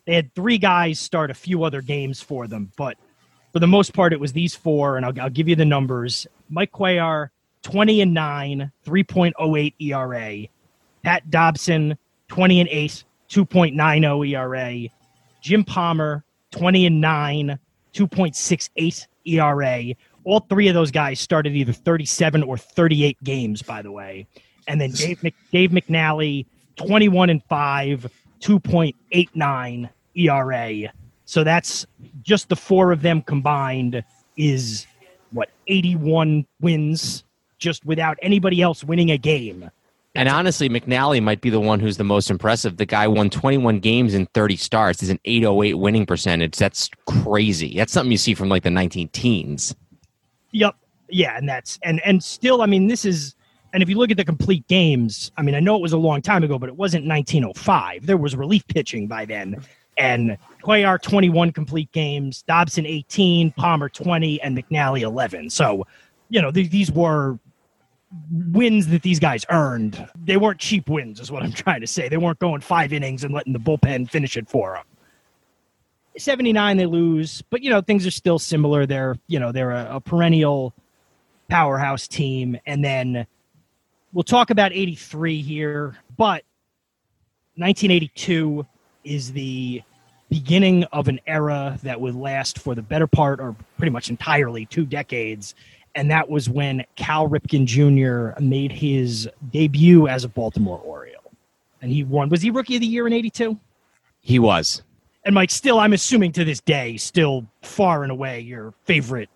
they 0.05 0.13
had 0.13 0.33
three 0.35 0.59
guys 0.59 0.99
start 0.99 1.31
a 1.31 1.33
few 1.33 1.63
other 1.63 1.81
games 1.81 2.21
for 2.21 2.47
them, 2.47 2.71
but 2.77 2.97
for 3.51 3.59
the 3.59 3.67
most 3.67 3.93
part, 3.93 4.13
it 4.13 4.19
was 4.19 4.31
these 4.31 4.53
four. 4.53 4.97
And 4.97 5.05
I'll, 5.05 5.19
I'll 5.19 5.29
give 5.31 5.47
you 5.47 5.55
the 5.55 5.65
numbers: 5.65 6.27
Mike 6.49 6.71
Cuellar, 6.71 7.29
20 7.63 8.01
and 8.01 8.13
nine, 8.13 8.71
3.08 8.86 9.73
ERA. 9.79 10.47
Pat 11.03 11.29
Dobson, 11.29 11.97
20 12.29 12.60
and 12.62 12.69
eight, 12.69 13.03
2.90 13.29 14.29
ERA. 14.29 14.89
Jim 15.41 15.63
Palmer, 15.63 16.23
20 16.51 16.86
and 16.86 17.01
nine, 17.01 17.60
2.68 17.93 19.07
ERA. 19.25 19.95
All 20.23 20.41
three 20.41 20.67
of 20.67 20.73
those 20.73 20.91
guys 20.91 21.19
started 21.19 21.55
either 21.55 21.71
37 21.71 22.43
or 22.43 22.57
38 22.57 23.23
games, 23.23 23.62
by 23.62 23.81
the 23.81 23.91
way. 23.91 24.27
And 24.67 24.79
then 24.81 24.91
Dave, 24.91 25.23
Mc, 25.23 25.33
Dave 25.51 25.71
McNally, 25.71 26.45
21 26.75 27.29
and 27.29 27.43
5, 27.45 28.12
2.89 28.41 29.89
ERA. 30.15 30.93
So 31.25 31.43
that's 31.43 31.86
just 32.23 32.49
the 32.49 32.55
four 32.55 32.91
of 32.91 33.01
them 33.01 33.21
combined 33.21 34.03
is 34.36 34.86
what 35.31 35.49
81 35.67 36.45
wins 36.61 37.23
just 37.59 37.85
without 37.85 38.17
anybody 38.21 38.61
else 38.61 38.83
winning 38.83 39.11
a 39.11 39.17
game. 39.17 39.69
And 40.15 40.29
honestly, 40.29 40.67
McNally 40.67 41.21
might 41.21 41.41
be 41.41 41.51
the 41.51 41.59
one 41.59 41.79
who's 41.79 41.97
the 41.97 42.03
most 42.03 42.31
impressive. 42.31 42.77
The 42.77 42.87
guy 42.87 43.07
won 43.07 43.29
21 43.29 43.79
games 43.79 44.15
in 44.15 44.25
30 44.33 44.55
starts. 44.55 45.03
Is 45.03 45.09
an 45.09 45.19
808 45.25 45.75
winning 45.75 46.07
percentage. 46.07 46.57
That's 46.57 46.89
crazy. 47.05 47.77
That's 47.77 47.93
something 47.93 48.11
you 48.11 48.17
see 48.17 48.33
from 48.33 48.49
like 48.49 48.63
the 48.63 48.71
19 48.71 49.09
teens. 49.09 49.75
Yep. 50.51 50.75
Yeah, 51.09 51.37
and 51.37 51.47
that's 51.47 51.79
and 51.83 52.01
and 52.03 52.21
still, 52.23 52.61
I 52.61 52.65
mean, 52.65 52.87
this 52.87 53.05
is 53.05 53.35
and 53.73 53.83
if 53.83 53.89
you 53.89 53.97
look 53.97 54.09
at 54.09 54.17
the 54.17 54.25
complete 54.25 54.67
games, 54.67 55.31
I 55.37 55.43
mean, 55.43 55.53
I 55.53 55.59
know 55.59 55.75
it 55.75 55.81
was 55.81 55.93
a 55.93 55.97
long 55.97 56.21
time 56.21 56.43
ago, 56.43 56.57
but 56.57 56.67
it 56.67 56.75
wasn't 56.75 57.05
1905. 57.05 58.05
There 58.05 58.17
was 58.17 58.35
relief 58.35 58.65
pitching 58.67 59.07
by 59.07 59.25
then. 59.25 59.63
And 59.97 60.37
Cuellar 60.67 61.01
21 61.01 61.53
complete 61.53 61.91
games, 61.93 62.43
Dobson 62.43 62.86
18, 62.86 63.51
hmm. 63.51 63.60
Palmer 63.60 63.88
20, 63.88 64.41
and 64.41 64.58
McNally 64.58 65.01
11. 65.01 65.49
So, 65.49 65.88
you 66.30 66.41
know, 66.41 66.51
th- 66.51 66.69
these 66.69 66.91
were 66.91 67.39
wins 68.51 68.88
that 68.88 69.01
these 69.01 69.19
guys 69.19 69.45
earned. 69.49 70.08
They 70.25 70.38
weren't 70.38 70.60
cheap 70.60 70.89
wins, 70.89 71.19
is 71.19 71.32
what 71.32 71.43
I'm 71.43 71.51
trying 71.53 71.82
to 71.82 71.88
say. 71.88 72.10
They 72.10 72.17
weren't 72.17 72.39
going 72.39 72.62
five 72.62 72.91
innings 72.91 73.23
and 73.23 73.34
letting 73.34 73.53
the 73.53 73.60
bullpen 73.60 74.10
finish 74.10 74.36
it 74.36 74.49
for 74.49 74.73
them. 74.73 74.84
79 76.17 76.77
they 76.77 76.86
lose, 76.88 77.43
but 77.43 77.62
you 77.62 77.69
know 77.69 77.80
things 77.80 78.06
are 78.08 78.12
still 78.12 78.39
similar. 78.39 78.88
They're 78.88 79.17
you 79.27 79.39
know 79.39 79.51
they're 79.51 79.69
a, 79.69 79.97
a 79.97 80.01
perennial 80.01 80.73
powerhouse 81.47 82.08
team, 82.08 82.58
and 82.65 82.84
then 82.84 83.27
we'll 84.13 84.23
talk 84.23 84.49
about 84.49 84.73
83 84.73 85.43
here, 85.43 85.95
but 86.17 86.43
1982 87.56 88.65
is 89.03 89.32
the 89.32 89.84
beginning 90.29 90.83
of 90.85 91.07
an 91.07 91.19
era 91.27 91.79
that 91.83 91.99
would 91.99 92.15
last 92.15 92.59
for 92.59 92.75
the 92.75 92.81
better 92.81 93.07
part 93.07 93.39
or 93.39 93.55
pretty 93.77 93.91
much 93.91 94.09
entirely 94.09 94.65
two 94.65 94.85
decades 94.85 95.55
and 95.97 96.11
that 96.11 96.29
was 96.29 96.47
when 96.47 96.85
Cal 96.95 97.27
Ripken 97.27 97.65
Jr. 97.65 98.39
made 98.39 98.71
his 98.71 99.27
debut 99.51 100.07
as 100.07 100.23
a 100.23 100.29
Baltimore 100.29 100.79
Oriole, 100.85 101.31
and 101.81 101.91
he 101.91 102.03
won. 102.03 102.29
Was 102.29 102.43
he 102.43 102.51
Rookie 102.51 102.75
of 102.75 102.81
the 102.81 102.87
Year 102.87 103.07
in 103.07 103.13
'82? 103.13 103.57
He 104.21 104.37
was. 104.37 104.83
And 105.25 105.33
Mike, 105.33 105.49
still, 105.49 105.79
I'm 105.79 105.93
assuming 105.93 106.31
to 106.33 106.45
this 106.45 106.61
day, 106.61 106.97
still 106.97 107.47
far 107.63 108.03
and 108.03 108.11
away 108.11 108.41
your 108.41 108.75
favorite 108.85 109.27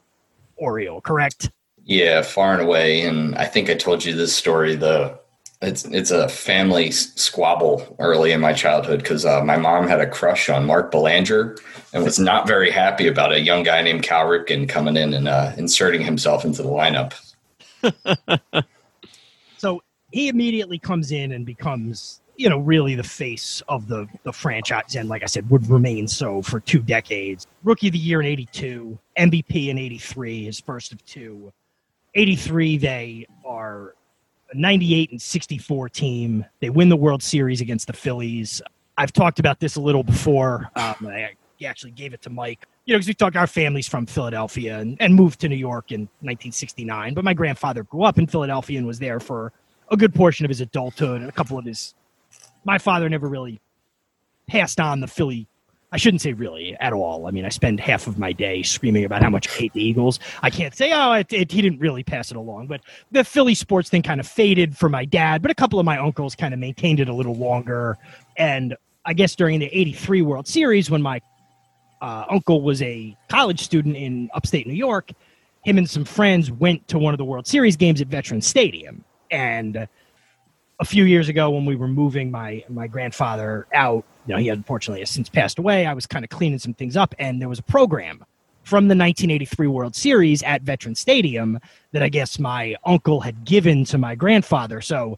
Oriole, 0.56 1.02
correct? 1.02 1.50
Yeah, 1.84 2.22
far 2.22 2.54
and 2.54 2.62
away. 2.62 3.02
And 3.02 3.36
I 3.36 3.46
think 3.46 3.70
I 3.72 3.74
told 3.74 4.06
you 4.06 4.14
this 4.14 4.34
story. 4.34 4.76
The 4.76 5.20
it's 5.62 5.86
it's 5.86 6.10
a 6.10 6.28
family 6.28 6.90
squabble 6.92 7.96
early 8.00 8.32
in 8.32 8.42
my 8.42 8.52
childhood 8.52 9.00
because 9.00 9.26
uh, 9.26 9.44
my 9.44 9.58
mom 9.58 9.88
had 9.88 10.00
a 10.00 10.10
crush 10.10 10.50
on 10.50 10.66
Mark 10.66 10.92
Belanger 10.92 11.58
and 11.94 12.04
was 12.04 12.18
not 12.18 12.48
very 12.48 12.72
happy 12.72 13.08
about 13.08 13.32
a 13.32 13.40
young 13.40 13.62
guy 13.64 13.82
named 13.82 14.02
Cal 14.02 14.26
Ripken 14.26 14.68
coming 14.68 14.98
in 14.98 15.14
and 15.14 15.28
uh, 15.28 15.52
inserting 15.58 16.02
himself 16.02 16.46
into 16.46 16.64
the 16.64 16.70
lineup. 16.70 17.14
so 19.58 19.84
he 20.12 20.30
immediately 20.30 20.80
comes 20.80 21.12
in 21.12 21.32
and 21.32 21.46
becomes, 21.46 22.22
you 22.38 22.50
know, 22.50 22.58
really 22.58 22.96
the 22.96 23.04
face 23.04 23.62
of 23.68 23.88
the 23.88 24.08
the 24.24 24.34
franchise, 24.34 24.96
and 24.96 25.10
like 25.10 25.22
I 25.22 25.28
said, 25.28 25.48
would 25.52 25.70
remain 25.70 26.08
so 26.08 26.42
for 26.42 26.60
two 26.60 26.80
decades. 26.80 27.46
Rookie 27.64 27.88
of 27.88 27.94
the 27.94 28.00
year 28.00 28.20
in 28.20 28.26
'82, 28.26 28.98
MVP 29.20 29.68
in 29.68 29.78
'83, 29.78 30.46
his 30.46 30.60
first 30.60 30.92
of 30.92 31.06
two. 31.06 31.54
83, 32.14 32.78
they 32.78 33.26
are 33.46 33.96
98 34.54 35.12
and 35.12 35.22
64 35.22 35.90
team. 35.90 36.46
They 36.60 36.70
win 36.70 36.90
the 36.90 36.96
World 36.96 37.24
Series 37.24 37.62
against 37.62 37.88
the 37.88 37.94
Phillies. 37.94 38.62
I've 38.98 39.14
talked 39.14 39.40
about 39.40 39.60
this 39.60 39.76
a 39.76 39.82
little 39.82 40.04
before. 40.04 40.70
Um, 40.76 41.08
I 41.08 41.32
actually 41.66 41.92
gave 41.92 42.14
it 42.14 42.22
to 42.24 42.30
Mike, 42.30 42.66
you 42.86 42.94
know, 42.94 42.98
because 42.98 43.08
we 43.08 43.14
talked, 43.14 43.36
our 43.36 43.48
family's 43.48 43.88
from 43.88 44.06
Philadelphia 44.06 44.80
and, 44.80 44.98
and 45.00 45.14
moved 45.14 45.40
to 45.42 45.50
New 45.50 45.56
York 45.56 45.92
in 45.92 46.02
1969. 46.22 47.14
But 47.14 47.24
my 47.24 47.34
grandfather 47.34 47.84
grew 47.84 48.04
up 48.04 48.18
in 48.18 48.28
Philadelphia 48.28 48.78
and 48.78 48.88
was 48.88 49.00
there 49.00 49.20
for 49.20 49.54
a 49.90 49.98
good 49.98 50.14
portion 50.14 50.46
of 50.46 50.50
his 50.50 50.62
adulthood 50.62 51.22
and 51.22 51.30
a 51.30 51.34
couple 51.34 51.58
of 51.58 51.66
his. 51.66 51.94
My 52.66 52.78
father 52.78 53.10
never 53.10 53.28
really 53.28 53.60
passed 54.48 54.80
on 54.80 55.00
the 55.00 55.08
Philly 55.08 55.48
I 55.94 55.98
shouldn't 55.98 56.22
say 56.22 56.32
really 56.34 56.76
at 56.80 56.94
all. 56.94 57.28
I 57.28 57.32
mean, 57.32 57.44
I 57.44 57.50
spend 57.50 57.82
half 57.82 58.08
of 58.08 58.18
my 58.18 58.32
day 58.32 58.64
screaming 58.64 59.04
about 59.04 59.22
how 59.22 59.30
much 59.30 59.50
I 59.50 59.52
hate 59.52 59.74
the 59.74 59.84
Eagles. 59.84 60.20
I 60.42 60.50
can't 60.50 60.74
say, 60.74 60.92
oh, 60.94 61.12
it, 61.14 61.34
it, 61.34 61.52
he 61.52 61.62
didn't 61.62 61.80
really 61.80 62.04
pass 62.04 62.32
it 62.32 62.38
along. 62.38 62.68
But 62.68 62.82
the 63.12 63.26
Philly 63.26 63.56
sports 63.56 63.90
thing 63.90 64.02
kind 64.02 64.20
of 64.22 64.28
faded 64.28 64.78
for 64.78 64.88
my 64.88 65.04
dad, 65.04 65.42
but 65.42 65.52
a 65.52 65.56
couple 65.56 65.80
of 65.80 65.86
my 65.86 65.98
uncles 65.98 66.34
kind 66.34 66.54
of 66.54 66.60
maintained 66.62 67.02
it 67.02 67.10
a 67.10 67.14
little 67.14 67.36
longer. 67.36 67.98
And 68.38 68.78
I 69.06 69.14
guess 69.14 69.36
during 69.36 69.60
the 69.60 69.66
83 69.66 70.22
World 70.22 70.48
Series, 70.48 70.90
when 70.90 71.02
my 71.02 71.22
uh, 72.02 72.26
uncle 72.30 72.62
was 72.62 72.82
a 72.82 73.16
college 73.28 73.60
student 73.60 73.98
in 73.98 74.30
upstate 74.34 74.68
New 74.68 74.74
York, 74.74 75.12
him 75.64 75.78
and 75.78 75.90
some 75.90 76.06
friends 76.06 76.50
went 76.52 76.88
to 76.88 76.98
one 76.98 77.14
of 77.14 77.18
the 77.18 77.26
World 77.26 77.48
Series 77.48 77.76
games 77.76 78.00
at 78.00 78.08
Veterans 78.08 78.48
Stadium. 78.48 79.04
And 79.30 79.88
a 80.80 80.86
few 80.86 81.04
years 81.04 81.28
ago, 81.28 81.50
when 81.50 81.66
we 81.66 81.76
were 81.76 81.88
moving 81.88 82.32
my, 82.32 82.64
my 82.70 82.88
grandfather 82.88 83.68
out, 83.74 84.06
you 84.28 84.34
know, 84.34 84.40
he 84.40 84.50
unfortunately 84.50 85.02
has 85.02 85.10
since 85.10 85.30
passed 85.30 85.60
away. 85.60 85.86
I 85.86 85.94
was 85.94 86.06
kind 86.06 86.24
of 86.24 86.30
cleaning 86.30 86.60
some 86.60 86.74
things 86.74 86.96
up, 86.96 87.16
and 87.20 87.42
there 87.42 87.50
was 87.50 87.60
a 87.60 87.64
program 87.64 88.24
from 88.64 88.84
the 88.88 88.96
1983 88.96 89.68
World 89.68 89.96
Series 89.96 90.44
at 90.44 90.62
Veteran 90.62 90.96
Stadium 90.96 91.60
that 91.92 92.04
I 92.04 92.10
guess 92.10 92.40
my 92.40 92.76
uncle 92.86 93.22
had 93.22 93.44
given 93.44 93.86
to 93.86 93.98
my 93.98 94.16
grandfather. 94.16 94.82
So, 94.82 95.18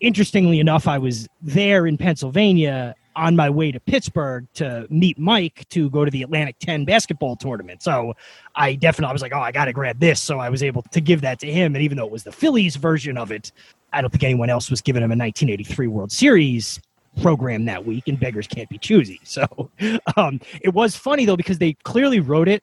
interestingly 0.00 0.60
enough, 0.60 0.88
I 0.88 0.98
was 0.98 1.28
there 1.40 1.86
in 1.86 1.96
Pennsylvania 1.96 2.94
on 3.16 3.36
my 3.36 3.48
way 3.48 3.70
to 3.70 3.78
Pittsburgh 3.80 4.46
to 4.54 4.86
meet 4.90 5.18
Mike 5.18 5.66
to 5.70 5.88
go 5.90 6.04
to 6.04 6.10
the 6.10 6.22
Atlantic 6.22 6.56
10 6.58 6.84
basketball 6.84 7.36
tournament. 7.36 7.82
So 7.82 8.14
I 8.56 8.74
definitely 8.74 9.10
I 9.10 9.12
was 9.12 9.22
like, 9.22 9.32
oh, 9.32 9.40
I 9.40 9.52
got 9.52 9.66
to 9.66 9.72
grab 9.72 10.00
this. 10.00 10.20
So 10.20 10.40
I 10.40 10.50
was 10.50 10.62
able 10.62 10.82
to 10.82 11.00
give 11.00 11.20
that 11.20 11.38
to 11.40 11.50
him. 11.50 11.74
And 11.74 11.84
even 11.84 11.96
though 11.96 12.06
it 12.06 12.10
was 12.10 12.24
the 12.24 12.32
Phillies 12.32 12.76
version 12.76 13.16
of 13.16 13.30
it, 13.30 13.52
I 13.92 14.00
don't 14.00 14.10
think 14.10 14.24
anyone 14.24 14.50
else 14.50 14.70
was 14.70 14.80
giving 14.80 15.02
him 15.02 15.12
a 15.12 15.16
1983 15.16 15.86
World 15.86 16.10
Series 16.10 16.80
program 17.20 17.64
that 17.66 17.84
week, 17.84 18.08
and 18.08 18.18
beggars 18.18 18.46
can't 18.46 18.68
be 18.68 18.78
choosy. 18.78 19.20
So 19.24 19.70
um, 20.16 20.40
it 20.60 20.74
was 20.74 20.96
funny 20.96 21.24
though 21.24 21.36
because 21.36 21.58
they 21.58 21.74
clearly 21.84 22.20
wrote 22.20 22.48
it. 22.48 22.62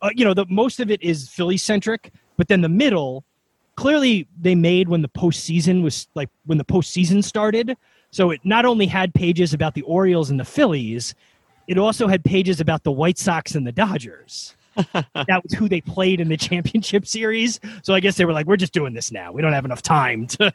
Uh, 0.00 0.10
you 0.14 0.24
know, 0.24 0.34
the 0.34 0.46
most 0.48 0.80
of 0.80 0.90
it 0.90 1.02
is 1.02 1.28
Philly 1.28 1.56
centric, 1.56 2.12
but 2.36 2.48
then 2.48 2.60
the 2.60 2.68
middle 2.68 3.24
clearly 3.76 4.28
they 4.40 4.54
made 4.54 4.88
when 4.88 5.02
the 5.02 5.08
postseason 5.08 5.82
was 5.82 6.08
like 6.14 6.28
when 6.46 6.58
the 6.58 6.64
postseason 6.64 7.22
started. 7.22 7.76
So 8.10 8.30
it 8.30 8.40
not 8.44 8.64
only 8.64 8.86
had 8.86 9.14
pages 9.14 9.54
about 9.54 9.74
the 9.74 9.82
Orioles 9.82 10.30
and 10.30 10.38
the 10.38 10.44
Phillies, 10.44 11.14
it 11.66 11.78
also 11.78 12.06
had 12.06 12.24
pages 12.24 12.60
about 12.60 12.82
the 12.82 12.92
White 12.92 13.18
Sox 13.18 13.54
and 13.54 13.66
the 13.66 13.72
Dodgers. 13.72 14.54
that 14.92 15.40
was 15.42 15.52
who 15.52 15.68
they 15.68 15.80
played 15.80 16.20
in 16.20 16.28
the 16.28 16.36
championship 16.36 17.06
series. 17.06 17.60
So 17.82 17.94
I 17.94 18.00
guess 18.00 18.16
they 18.16 18.24
were 18.24 18.32
like, 18.32 18.46
we're 18.46 18.56
just 18.56 18.72
doing 18.72 18.94
this 18.94 19.12
now. 19.12 19.32
We 19.32 19.42
don't 19.42 19.52
have 19.52 19.64
enough 19.64 19.82
time 19.82 20.26
to 20.28 20.52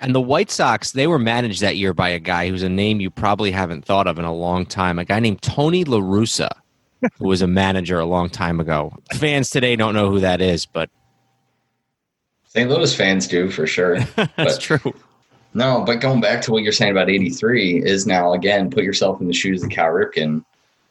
and 0.00 0.14
the 0.14 0.20
White 0.20 0.50
Sox, 0.50 0.92
they 0.92 1.06
were 1.06 1.18
managed 1.18 1.60
that 1.60 1.76
year 1.76 1.92
by 1.94 2.10
a 2.10 2.18
guy 2.18 2.48
who's 2.48 2.62
a 2.62 2.68
name 2.68 3.00
you 3.00 3.10
probably 3.10 3.50
haven't 3.50 3.84
thought 3.84 4.06
of 4.06 4.18
in 4.18 4.24
a 4.24 4.32
long 4.34 4.64
time, 4.66 4.98
a 4.98 5.04
guy 5.04 5.20
named 5.20 5.42
Tony 5.42 5.84
La 5.84 5.98
Russa. 5.98 6.50
who 7.18 7.28
was 7.28 7.42
a 7.42 7.46
manager 7.46 7.98
a 7.98 8.04
long 8.06 8.28
time 8.28 8.58
ago. 8.60 8.92
Fans 9.14 9.50
today 9.50 9.76
don't 9.76 9.94
know 9.94 10.10
who 10.10 10.20
that 10.20 10.40
is, 10.40 10.66
but 10.66 10.90
St. 12.46 12.68
Louis 12.68 12.94
fans 12.94 13.26
do 13.28 13.50
for 13.50 13.66
sure. 13.66 14.00
that's 14.16 14.34
But- 14.36 14.60
true. 14.60 14.94
No, 15.54 15.82
but 15.84 16.00
going 16.00 16.20
back 16.20 16.42
to 16.42 16.52
what 16.52 16.62
you're 16.62 16.72
saying 16.72 16.92
about 16.92 17.08
83 17.08 17.82
is 17.82 18.06
now 18.06 18.32
again 18.34 18.70
put 18.70 18.84
yourself 18.84 19.20
in 19.20 19.26
the 19.26 19.32
shoes 19.32 19.62
of 19.62 19.70
Cal 19.70 19.86
Ripken. 19.86 20.44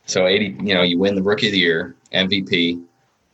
So 0.07 0.25
80, 0.25 0.57
you 0.63 0.73
know, 0.73 0.81
you 0.81 0.97
win 0.97 1.15
the 1.15 1.21
rookie 1.21 1.47
of 1.47 1.51
the 1.53 1.59
year, 1.59 1.95
MVP. 2.11 2.81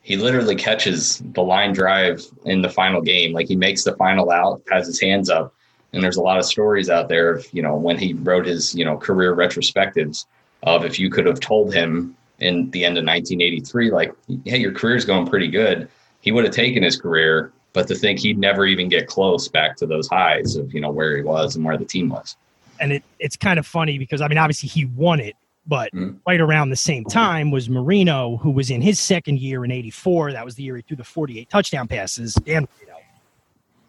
He 0.02 0.18
literally 0.18 0.56
catches 0.56 1.20
the 1.34 1.42
line 1.42 1.72
drive 1.72 2.26
in 2.44 2.62
the 2.62 2.70
final 2.70 3.02
game. 3.02 3.32
Like 3.32 3.48
he 3.48 3.56
makes 3.56 3.84
the 3.86 3.96
final 3.96 4.32
out, 4.32 4.62
has 4.70 4.86
his 4.86 5.00
hands 5.00 5.30
up. 5.30 5.54
And 5.94 6.04
there's 6.04 6.18
a 6.18 6.22
lot 6.22 6.40
of 6.40 6.46
stories 6.46 6.90
out 6.90 7.08
there 7.08 7.30
of, 7.30 7.48
you 7.54 7.62
know, 7.62 7.76
when 7.76 7.98
he 7.98 8.14
wrote 8.14 8.46
his, 8.46 8.74
you 8.76 8.84
know, 8.84 8.98
career 8.98 9.36
retrospectives 9.36 10.26
of 10.64 10.86
if 10.86 11.00
you 11.00 11.10
could 11.10 11.26
have 11.26 11.40
told 11.40 11.74
him 11.74 12.16
in 12.40 12.70
the 12.72 12.84
end 12.84 12.98
of 12.98 13.06
1983, 13.06 13.92
like, 13.92 14.14
hey, 14.46 14.58
your 14.58 14.72
career's 14.72 15.06
going 15.06 15.28
pretty 15.28 15.48
good, 15.48 15.88
he 16.22 16.32
would 16.32 16.44
have 16.46 16.54
taken 16.54 16.84
his 16.84 17.00
career 17.00 17.52
but 17.74 17.88
to 17.88 17.96
think 17.96 18.20
he'd 18.20 18.38
never 18.38 18.68
even 18.68 18.88
get 18.88 19.08
close 19.08 19.48
back 19.48 19.76
to 19.76 19.88
those 19.88 20.08
highs 20.08 20.56
of 20.56 20.72
you 20.76 20.80
know 20.80 20.92
where 20.92 21.18
he 21.18 21.24
was 21.24 21.56
and 21.56 21.66
where 21.66 21.76
the 21.76 21.84
team 21.86 22.08
was. 22.10 22.36
and 22.80 22.92
it, 22.94 23.04
it's 23.18 23.36
kind 23.36 23.58
of 23.58 23.66
funny 23.66 23.98
because 23.98 24.22
I 24.22 24.28
mean, 24.28 24.38
obviously 24.38 24.70
he 24.70 24.86
won 24.86 25.20
it, 25.20 25.36
but 25.66 25.92
Mhm. 25.92 26.18
right 26.28 26.40
around 26.40 26.70
the 26.70 26.76
same 26.76 27.04
time 27.04 27.50
was 27.50 27.70
Marino, 27.70 28.38
who 28.38 28.52
was 28.52 28.70
in 28.70 28.80
his 28.82 29.00
second 29.00 29.40
year 29.40 29.66
in 29.66 29.72
'84. 29.72 30.34
That 30.34 30.46
was 30.46 30.54
the 30.54 30.62
year 30.62 30.76
he 30.76 30.84
threw 30.84 30.98
the 30.98 31.04
48 31.04 31.50
touchdown 31.50 31.88
passes. 31.88 32.36
Dan 32.36 32.68
Marino, 32.80 33.00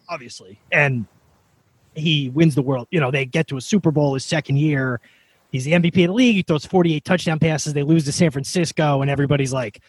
obviously, 0.09 0.59
and 0.71 1.05
he 1.95 2.29
wins 2.29 2.55
the 2.55 2.61
world. 2.61 2.87
You 2.91 2.99
know, 2.99 3.11
they 3.11 3.25
get 3.25 3.47
to 3.47 3.57
a 3.57 3.61
Super 3.61 3.91
Bowl 3.91 4.13
his 4.13 4.25
second 4.25 4.57
year. 4.57 4.99
He's 5.51 5.65
the 5.65 5.71
MVP 5.71 6.03
of 6.03 6.09
the 6.09 6.13
league. 6.13 6.35
He 6.35 6.41
throws 6.41 6.65
48 6.65 7.03
touchdown 7.05 7.39
passes. 7.39 7.73
They 7.73 7.83
lose 7.83 8.05
to 8.05 8.11
San 8.11 8.31
Francisco, 8.31 9.01
and 9.01 9.09
everybody's 9.09 9.53
like, 9.53 9.81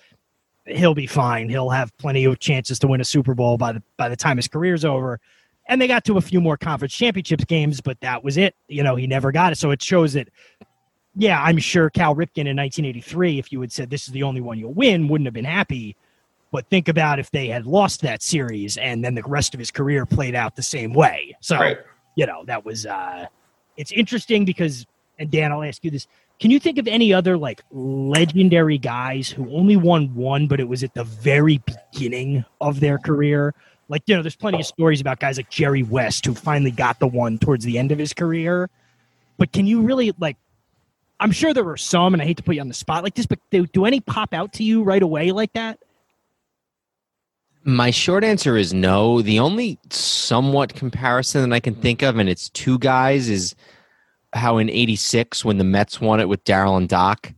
he'll 0.66 0.95
be 0.95 1.07
fine. 1.07 1.49
He'll 1.49 1.71
have 1.71 1.97
plenty 1.99 2.25
of 2.25 2.38
chances 2.38 2.79
to 2.81 2.87
win 2.87 3.01
a 3.01 3.05
Super 3.05 3.35
Bowl 3.35 3.57
by 3.57 3.73
the 3.73 3.83
by 3.97 4.09
the 4.09 4.16
time 4.16 4.37
his 4.37 4.49
career's 4.49 4.85
over. 4.85 5.21
And 5.69 5.81
they 5.81 5.88
got 5.88 6.05
to 6.05 6.16
a 6.16 6.21
few 6.21 6.40
more 6.40 6.57
conference 6.57 6.95
championships 6.95 7.45
games, 7.45 7.81
but 7.81 8.01
that 8.01 8.23
was 8.23 8.37
it. 8.37 8.55
You 8.69 8.85
know, 8.85 8.95
he 8.95 9.07
never 9.07 9.33
got 9.33 9.53
it. 9.53 9.57
So 9.59 9.73
it 9.73 9.83
shows 9.83 10.12
that, 10.12 10.29
yeah, 11.16 11.42
I'm 11.42 11.59
sure 11.59 11.90
Cal 11.90 12.14
Ripken 12.14 12.47
in 12.47 12.57
1983, 12.57 13.40
if 13.40 13.51
you 13.51 13.61
had 13.61 13.73
said 13.73 13.90
this 13.90 14.07
is 14.07 14.12
the 14.12 14.23
only 14.23 14.40
one 14.40 14.59
you'll 14.59 14.75
win, 14.75 15.09
wouldn't 15.09 15.27
have 15.27 15.35
been 15.35 15.45
happy. 15.45 15.97
But 16.53 16.69
think 16.69 16.87
about 16.87 17.19
if 17.19 17.33
they 17.33 17.49
had 17.49 17.66
lost 17.66 18.03
that 18.03 18.23
series 18.23 18.77
and 18.77 19.05
then 19.05 19.16
the 19.16 19.23
rest 19.25 19.55
of 19.55 19.59
his 19.59 19.73
career 19.73 20.07
played 20.07 20.37
out 20.37 20.55
the 20.55 20.62
same 20.62 20.92
way. 20.92 21.37
So, 21.40 21.59
Right. 21.59 21.79
You 22.16 22.26
know, 22.26 22.44
that 22.46 22.64
was, 22.64 22.85
uh, 22.87 23.26
it's 23.76 23.92
interesting 23.92 24.44
because, 24.44 24.85
and 25.18 25.31
Dan, 25.31 25.52
I'll 25.52 25.62
ask 25.62 25.85
you 25.85 25.90
this. 25.90 26.09
Can 26.40 26.50
you 26.50 26.59
think 26.59 26.76
of 26.76 26.87
any 26.87 27.14
other 27.14 27.38
like 27.38 27.62
legendary 27.70 28.76
guys 28.76 29.31
who 29.31 29.50
only 29.55 29.76
won 29.76 30.14
one, 30.14 30.48
but 30.48 30.61
it 30.61 30.68
was 30.68 30.83
at 30.83 30.92
the 30.94 31.05
very 31.05 31.62
beginning 31.92 32.44
of 32.61 32.81
their 32.81 32.98
career? 32.98 33.55
Like, 33.88 34.02
you 34.07 34.16
know, 34.16 34.22
there's 34.22 34.37
plenty 34.37 34.59
of 34.59 34.66
stories 34.66 35.00
about 35.00 35.20
guys 35.20 35.37
like 35.37 35.48
Jerry 35.48 35.83
West 35.83 36.26
who 36.26 36.35
finally 36.35 36.72
got 36.72 36.98
the 36.98 37.07
one 37.07 37.38
towards 37.38 37.64
the 37.64 37.79
end 37.79 37.92
of 37.92 37.98
his 37.98 38.12
career. 38.12 38.68
But 39.38 39.52
can 39.52 39.66
you 39.66 39.83
really 39.83 40.12
like? 40.18 40.37
I'm 41.20 41.33
sure 41.33 41.55
there 41.55 41.64
were 41.64 41.79
some, 41.79 42.12
and 42.12 42.22
I 42.22 42.26
hate 42.26 42.37
to 42.37 42.42
put 42.42 42.57
you 42.57 42.61
on 42.61 42.68
the 42.68 42.74
spot 42.74 43.02
like 43.02 43.14
this, 43.14 43.24
but 43.24 43.38
do, 43.50 43.66
do 43.66 43.87
any 43.87 44.00
pop 44.00 44.35
out 44.35 44.52
to 44.55 44.62
you 44.62 44.83
right 44.83 45.02
away 45.02 45.33
like 45.33 45.52
that? 45.55 45.79
My 47.66 47.90
short 47.90 48.22
answer 48.22 48.57
is 48.57 48.72
no. 48.72 49.22
The 49.22 49.40
only 49.40 49.79
somewhat 49.90 50.74
comparison 50.74 51.48
that 51.50 51.55
I 51.55 51.59
can 51.59 51.74
think 51.74 52.02
of, 52.02 52.16
and 52.16 52.29
it's 52.29 52.48
two 52.50 52.79
guys, 52.79 53.29
is 53.29 53.57
how 54.33 54.59
in 54.59 54.70
86, 54.70 55.44
when 55.44 55.59
the 55.59 55.64
Mets 55.64 56.00
won 56.00 56.20
it 56.20 56.29
with 56.29 56.44
Darryl 56.44 56.76
and 56.76 56.88
Doc, 56.88 57.33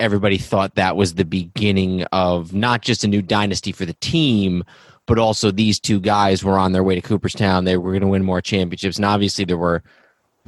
everybody 0.00 0.38
thought 0.38 0.76
that 0.76 0.96
was 0.96 1.14
the 1.14 1.26
beginning 1.26 2.04
of 2.04 2.54
not 2.54 2.80
just 2.80 3.04
a 3.04 3.08
new 3.08 3.20
dynasty 3.20 3.70
for 3.70 3.84
the 3.84 3.92
team, 3.94 4.64
but 5.04 5.18
also 5.18 5.50
these 5.50 5.78
two 5.78 6.00
guys 6.00 6.42
were 6.42 6.58
on 6.58 6.72
their 6.72 6.82
way 6.82 6.94
to 6.94 7.02
Cooperstown. 7.02 7.64
They 7.64 7.76
were 7.76 7.90
going 7.90 8.00
to 8.00 8.08
win 8.08 8.24
more 8.24 8.40
championships. 8.40 8.96
And 8.96 9.04
obviously, 9.04 9.44
there 9.44 9.58
were 9.58 9.82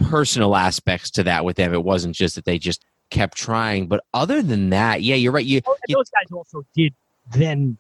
personal 0.09 0.57
aspects 0.57 1.11
to 1.13 1.23
that 1.25 1.45
with 1.45 1.57
them. 1.57 1.75
It 1.75 1.85
wasn't 1.85 2.15
just 2.15 2.35
that 2.37 2.47
they 2.47 2.59
just 2.59 2.83
kept 3.11 3.37
trying. 3.37 3.89
But 3.89 4.05
other 4.15 4.43
than 4.43 4.71
that, 4.71 5.03
yeah, 5.03 5.17
you're 5.17 5.33
right. 5.33 5.45
You, 5.45 5.61
Oh, 5.67 5.77
and 5.87 5.97
those 5.97 6.11
guys 6.11 6.33
also 6.33 6.65
did 6.75 6.95
then, 7.33 7.77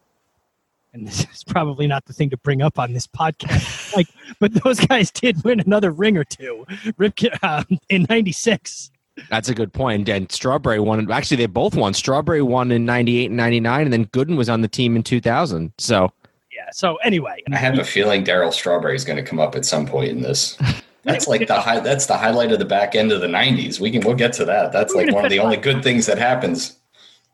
and 0.98 1.08
this 1.08 1.26
is 1.32 1.44
probably 1.44 1.86
not 1.86 2.04
the 2.04 2.12
thing 2.12 2.30
to 2.30 2.36
bring 2.36 2.60
up 2.60 2.78
on 2.78 2.92
this 2.92 3.06
podcast. 3.06 3.94
like, 3.96 4.08
but 4.40 4.52
those 4.64 4.80
guys 4.80 5.10
did 5.10 5.42
win 5.44 5.60
another 5.60 5.90
ring 5.90 6.16
or 6.16 6.24
two. 6.24 6.66
Ripken 6.98 7.38
uh, 7.42 7.64
in 7.88 8.06
'96. 8.08 8.90
That's 9.30 9.48
a 9.48 9.54
good 9.54 9.72
point. 9.72 10.08
And 10.08 10.30
Strawberry 10.30 10.80
won. 10.80 11.10
Actually, 11.10 11.38
they 11.38 11.46
both 11.46 11.74
won. 11.74 11.94
Strawberry 11.94 12.42
won 12.42 12.70
in 12.70 12.84
'98 12.84 13.26
and 13.26 13.36
'99, 13.36 13.82
and 13.82 13.92
then 13.92 14.06
Gooden 14.06 14.36
was 14.36 14.48
on 14.48 14.60
the 14.60 14.68
team 14.68 14.96
in 14.96 15.02
2000. 15.02 15.72
So 15.78 16.12
Yeah. 16.52 16.68
So 16.72 16.96
anyway, 16.96 17.42
I 17.52 17.56
have 17.56 17.78
a 17.78 17.84
feeling 17.84 18.24
Darryl 18.24 18.52
Strawberry 18.52 18.96
is 18.96 19.04
going 19.04 19.16
to 19.16 19.28
come 19.28 19.38
up 19.38 19.54
at 19.54 19.64
some 19.64 19.86
point 19.86 20.10
in 20.10 20.22
this. 20.22 20.58
That's 21.04 21.26
like 21.26 21.46
the 21.46 21.60
high. 21.60 21.80
That's 21.80 22.06
the 22.06 22.18
highlight 22.18 22.52
of 22.52 22.58
the 22.58 22.64
back 22.64 22.94
end 22.94 23.12
of 23.12 23.20
the 23.20 23.28
'90s. 23.28 23.80
We 23.80 23.90
can 23.90 24.02
we'll 24.02 24.16
get 24.16 24.32
to 24.34 24.44
that. 24.44 24.72
That's 24.72 24.94
like 24.94 25.10
one 25.12 25.24
of 25.24 25.30
the 25.30 25.38
only 25.38 25.56
good 25.56 25.82
things 25.82 26.06
that 26.06 26.18
happens. 26.18 26.76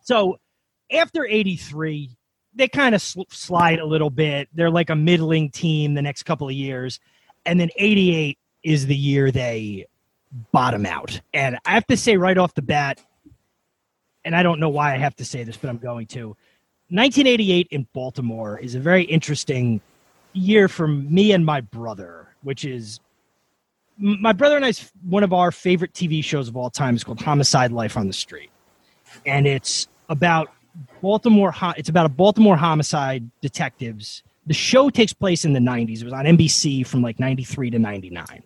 So 0.02 0.38
after 0.92 1.26
83, 1.26 2.10
they 2.54 2.68
kind 2.68 2.94
of 2.94 3.02
sl- 3.02 3.22
slide 3.30 3.78
a 3.78 3.86
little 3.86 4.10
bit. 4.10 4.48
They're 4.54 4.70
like 4.70 4.90
a 4.90 4.96
middling 4.96 5.50
team 5.50 5.94
the 5.94 6.02
next 6.02 6.24
couple 6.24 6.48
of 6.48 6.54
years. 6.54 7.00
And 7.44 7.58
then 7.58 7.70
88 7.76 8.38
is 8.62 8.86
the 8.86 8.96
year 8.96 9.30
they 9.30 9.86
bottom 10.52 10.86
out. 10.86 11.20
And 11.32 11.58
I 11.64 11.72
have 11.72 11.86
to 11.88 11.96
say 11.96 12.16
right 12.16 12.36
off 12.36 12.54
the 12.54 12.62
bat, 12.62 13.00
and 14.24 14.34
I 14.34 14.42
don't 14.42 14.60
know 14.60 14.70
why 14.70 14.94
I 14.94 14.98
have 14.98 15.16
to 15.16 15.24
say 15.24 15.44
this, 15.44 15.56
but 15.56 15.68
I'm 15.68 15.78
going 15.78 16.06
to. 16.08 16.28
1988 16.88 17.68
in 17.70 17.86
Baltimore 17.92 18.58
is 18.58 18.74
a 18.74 18.80
very 18.80 19.04
interesting 19.04 19.80
year 20.32 20.68
for 20.68 20.86
me 20.88 21.32
and 21.32 21.44
my 21.44 21.60
brother, 21.60 22.28
which 22.42 22.64
is 22.64 23.00
my 23.98 24.32
brother 24.32 24.56
and 24.56 24.64
I's 24.64 24.90
one 25.08 25.22
of 25.22 25.32
our 25.32 25.52
favorite 25.52 25.92
TV 25.92 26.22
shows 26.22 26.48
of 26.48 26.56
all 26.56 26.70
time 26.70 26.96
is 26.96 27.04
called 27.04 27.20
Homicide 27.20 27.72
Life 27.72 27.96
on 27.96 28.06
the 28.06 28.12
Street. 28.12 28.50
And 29.24 29.46
it's 29.46 29.86
about 30.08 30.50
Baltimore. 31.00 31.54
It's 31.76 31.88
about 31.88 32.06
a 32.06 32.10
Baltimore 32.10 32.56
homicide 32.56 33.28
detectives. 33.40 34.22
The 34.46 34.54
show 34.54 34.90
takes 34.90 35.12
place 35.12 35.44
in 35.44 35.52
the 35.52 35.60
90s. 35.60 36.00
It 36.00 36.04
was 36.04 36.12
on 36.12 36.24
NBC 36.24 36.86
from 36.86 37.02
like 37.02 37.18
93 37.18 37.70
to 37.70 37.78
99. 37.78 38.42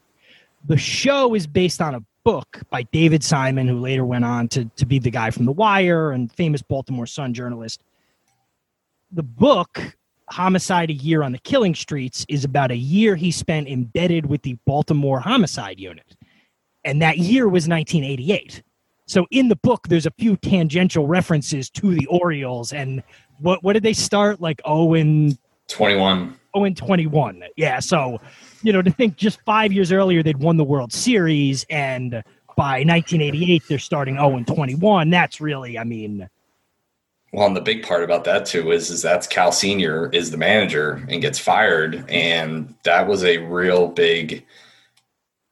The 0.66 0.76
show 0.76 1.34
is 1.34 1.46
based 1.46 1.80
on 1.80 1.94
a 1.94 2.02
book 2.24 2.60
by 2.70 2.82
David 2.84 3.24
Simon, 3.24 3.66
who 3.66 3.80
later 3.80 4.04
went 4.04 4.24
on 4.24 4.48
to, 4.48 4.64
to 4.76 4.86
be 4.86 4.98
the 4.98 5.10
guy 5.10 5.30
from 5.30 5.46
The 5.46 5.52
Wire 5.52 6.12
and 6.12 6.30
famous 6.30 6.62
Baltimore 6.62 7.06
Sun 7.06 7.34
journalist. 7.34 7.82
The 9.12 9.22
book, 9.22 9.96
Homicide 10.28 10.90
a 10.90 10.94
Year 10.94 11.22
on 11.22 11.32
the 11.32 11.38
Killing 11.38 11.74
Streets, 11.74 12.26
is 12.28 12.44
about 12.44 12.70
a 12.70 12.76
year 12.76 13.16
he 13.16 13.30
spent 13.30 13.66
embedded 13.66 14.26
with 14.26 14.42
the 14.42 14.58
Baltimore 14.66 15.20
Homicide 15.20 15.80
Unit. 15.80 16.16
And 16.84 17.00
that 17.02 17.18
year 17.18 17.48
was 17.48 17.66
1988. 17.66 18.62
So 19.08 19.26
in 19.30 19.48
the 19.48 19.56
book, 19.56 19.88
there's 19.88 20.06
a 20.06 20.12
few 20.12 20.36
tangential 20.36 21.06
references 21.06 21.70
to 21.70 21.94
the 21.94 22.06
Orioles 22.06 22.72
and 22.72 23.02
what 23.40 23.64
what 23.64 23.72
did 23.72 23.82
they 23.82 23.94
start 23.94 24.40
like? 24.40 24.60
Oh, 24.64 24.94
and 24.94 25.36
21. 25.68 26.38
oh 26.54 26.64
and 26.64 26.76
21. 26.76 27.42
Yeah. 27.56 27.80
So, 27.80 28.20
you 28.62 28.72
know, 28.72 28.82
to 28.82 28.90
think 28.90 29.16
just 29.16 29.40
five 29.42 29.72
years 29.72 29.92
earlier 29.92 30.22
they'd 30.22 30.38
won 30.38 30.56
the 30.56 30.64
World 30.64 30.92
Series 30.92 31.64
and 31.70 32.22
by 32.56 32.82
1988 32.84 33.62
they're 33.68 33.78
starting 33.78 34.16
0 34.16 34.36
and 34.36 34.46
21. 34.46 35.10
That's 35.10 35.40
really, 35.40 35.78
I 35.78 35.84
mean, 35.84 36.28
Well, 37.32 37.46
and 37.46 37.56
the 37.56 37.60
big 37.60 37.84
part 37.84 38.02
about 38.02 38.24
that 38.24 38.44
too 38.44 38.72
is 38.72 38.90
is 38.90 39.00
that's 39.00 39.26
Cal 39.26 39.52
Senior 39.52 40.10
is 40.12 40.30
the 40.30 40.36
manager 40.36 41.06
and 41.08 41.22
gets 41.22 41.38
fired, 41.38 42.04
and 42.10 42.74
that 42.84 43.06
was 43.06 43.24
a 43.24 43.38
real 43.38 43.88
big, 43.88 44.44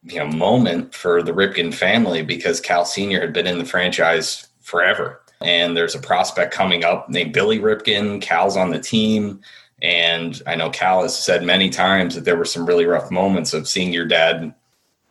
you 0.09 0.19
know, 0.19 0.27
moment 0.27 0.93
for 0.93 1.21
the 1.21 1.31
Ripken 1.31 1.73
family 1.73 2.21
because 2.21 2.59
Cal 2.59 2.85
Senior 2.85 3.21
had 3.21 3.33
been 3.33 3.47
in 3.47 3.57
the 3.57 3.65
franchise 3.65 4.47
forever, 4.61 5.21
and 5.41 5.75
there's 5.75 5.95
a 5.95 5.99
prospect 5.99 6.53
coming 6.53 6.83
up 6.83 7.09
named 7.09 7.33
Billy 7.33 7.59
Ripken. 7.59 8.21
Cal's 8.21 8.57
on 8.57 8.71
the 8.71 8.79
team, 8.79 9.41
and 9.81 10.41
I 10.47 10.55
know 10.55 10.69
Cal 10.69 11.03
has 11.03 11.17
said 11.17 11.43
many 11.43 11.69
times 11.69 12.15
that 12.15 12.25
there 12.25 12.37
were 12.37 12.45
some 12.45 12.65
really 12.65 12.85
rough 12.85 13.11
moments 13.11 13.53
of 13.53 13.67
seeing 13.67 13.93
your 13.93 14.05
dad 14.05 14.53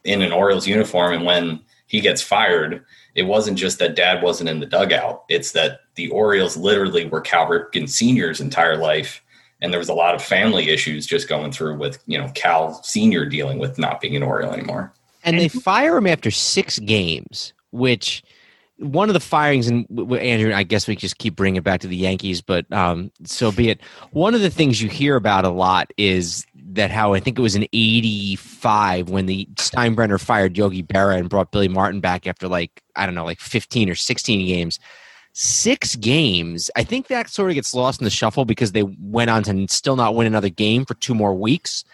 in 0.04 0.22
an 0.22 0.32
Orioles 0.32 0.66
uniform, 0.66 1.12
and 1.12 1.24
when 1.24 1.60
he 1.86 2.00
gets 2.00 2.22
fired, 2.22 2.84
it 3.14 3.22
wasn't 3.24 3.58
just 3.58 3.78
that 3.78 3.96
dad 3.96 4.22
wasn't 4.22 4.50
in 4.50 4.60
the 4.60 4.66
dugout. 4.66 5.24
It's 5.28 5.52
that 5.52 5.80
the 5.94 6.08
Orioles 6.10 6.56
literally 6.56 7.06
were 7.06 7.20
Cal 7.20 7.46
Ripken 7.46 7.88
Sr.'s 7.88 8.40
entire 8.40 8.76
life. 8.76 9.22
And 9.62 9.72
there 9.72 9.78
was 9.80 9.88
a 9.88 9.94
lot 9.94 10.14
of 10.14 10.22
family 10.22 10.68
issues 10.68 11.06
just 11.06 11.28
going 11.28 11.50
through 11.50 11.78
with, 11.78 11.98
you 12.06 12.18
know, 12.18 12.30
Cal 12.34 12.82
Sr. 12.82 13.24
dealing 13.24 13.58
with 13.58 13.78
not 13.78 14.00
being 14.00 14.14
an 14.16 14.22
Oriole 14.22 14.52
anymore. 14.52 14.92
and 15.24 15.38
they 15.38 15.48
fire 15.48 15.96
him 15.96 16.06
after 16.06 16.30
six 16.30 16.78
games, 16.78 17.52
which 17.70 18.22
one 18.78 19.08
of 19.08 19.14
the 19.14 19.20
firings, 19.20 19.66
and 19.66 19.88
w- 19.88 20.06
w- 20.06 20.22
Andrew, 20.22 20.52
I 20.52 20.62
guess 20.62 20.86
we 20.86 20.94
just 20.94 21.16
keep 21.16 21.34
bringing 21.34 21.56
it 21.56 21.64
back 21.64 21.80
to 21.80 21.86
the 21.88 21.96
Yankees, 21.96 22.42
but 22.42 22.70
um, 22.70 23.10
so 23.24 23.50
be 23.50 23.70
it. 23.70 23.80
One 24.10 24.34
of 24.34 24.42
the 24.42 24.50
things 24.50 24.82
you 24.82 24.90
hear 24.90 25.16
about 25.16 25.46
a 25.46 25.48
lot 25.48 25.90
is 25.96 26.44
that 26.72 26.90
how 26.90 27.14
I 27.14 27.20
think 27.20 27.38
it 27.38 27.42
was 27.42 27.56
in 27.56 27.66
'85 27.72 29.08
when 29.08 29.26
the 29.26 29.46
Steinbrenner 29.54 30.20
fired 30.20 30.56
Yogi 30.58 30.82
Berra 30.82 31.18
and 31.18 31.28
brought 31.30 31.50
Billy 31.50 31.68
Martin 31.68 32.00
back 32.00 32.26
after 32.26 32.48
like 32.48 32.82
I 32.94 33.06
don't 33.06 33.14
know, 33.14 33.24
like 33.24 33.40
15 33.40 33.88
or 33.90 33.94
16 33.94 34.46
games. 34.46 34.78
Six 35.36 35.96
games. 35.96 36.70
I 36.76 36.82
think 36.82 37.08
that 37.08 37.28
sort 37.28 37.50
of 37.50 37.56
gets 37.56 37.74
lost 37.74 38.00
in 38.00 38.04
the 38.04 38.10
shuffle 38.10 38.46
because 38.46 38.72
they 38.72 38.82
went 38.82 39.28
on 39.28 39.42
to 39.44 39.66
still 39.68 39.94
not 39.94 40.14
win 40.14 40.26
another 40.26 40.48
game 40.48 40.86
for 40.86 40.94
two 40.94 41.14
more 41.14 41.34
weeks. 41.34 41.84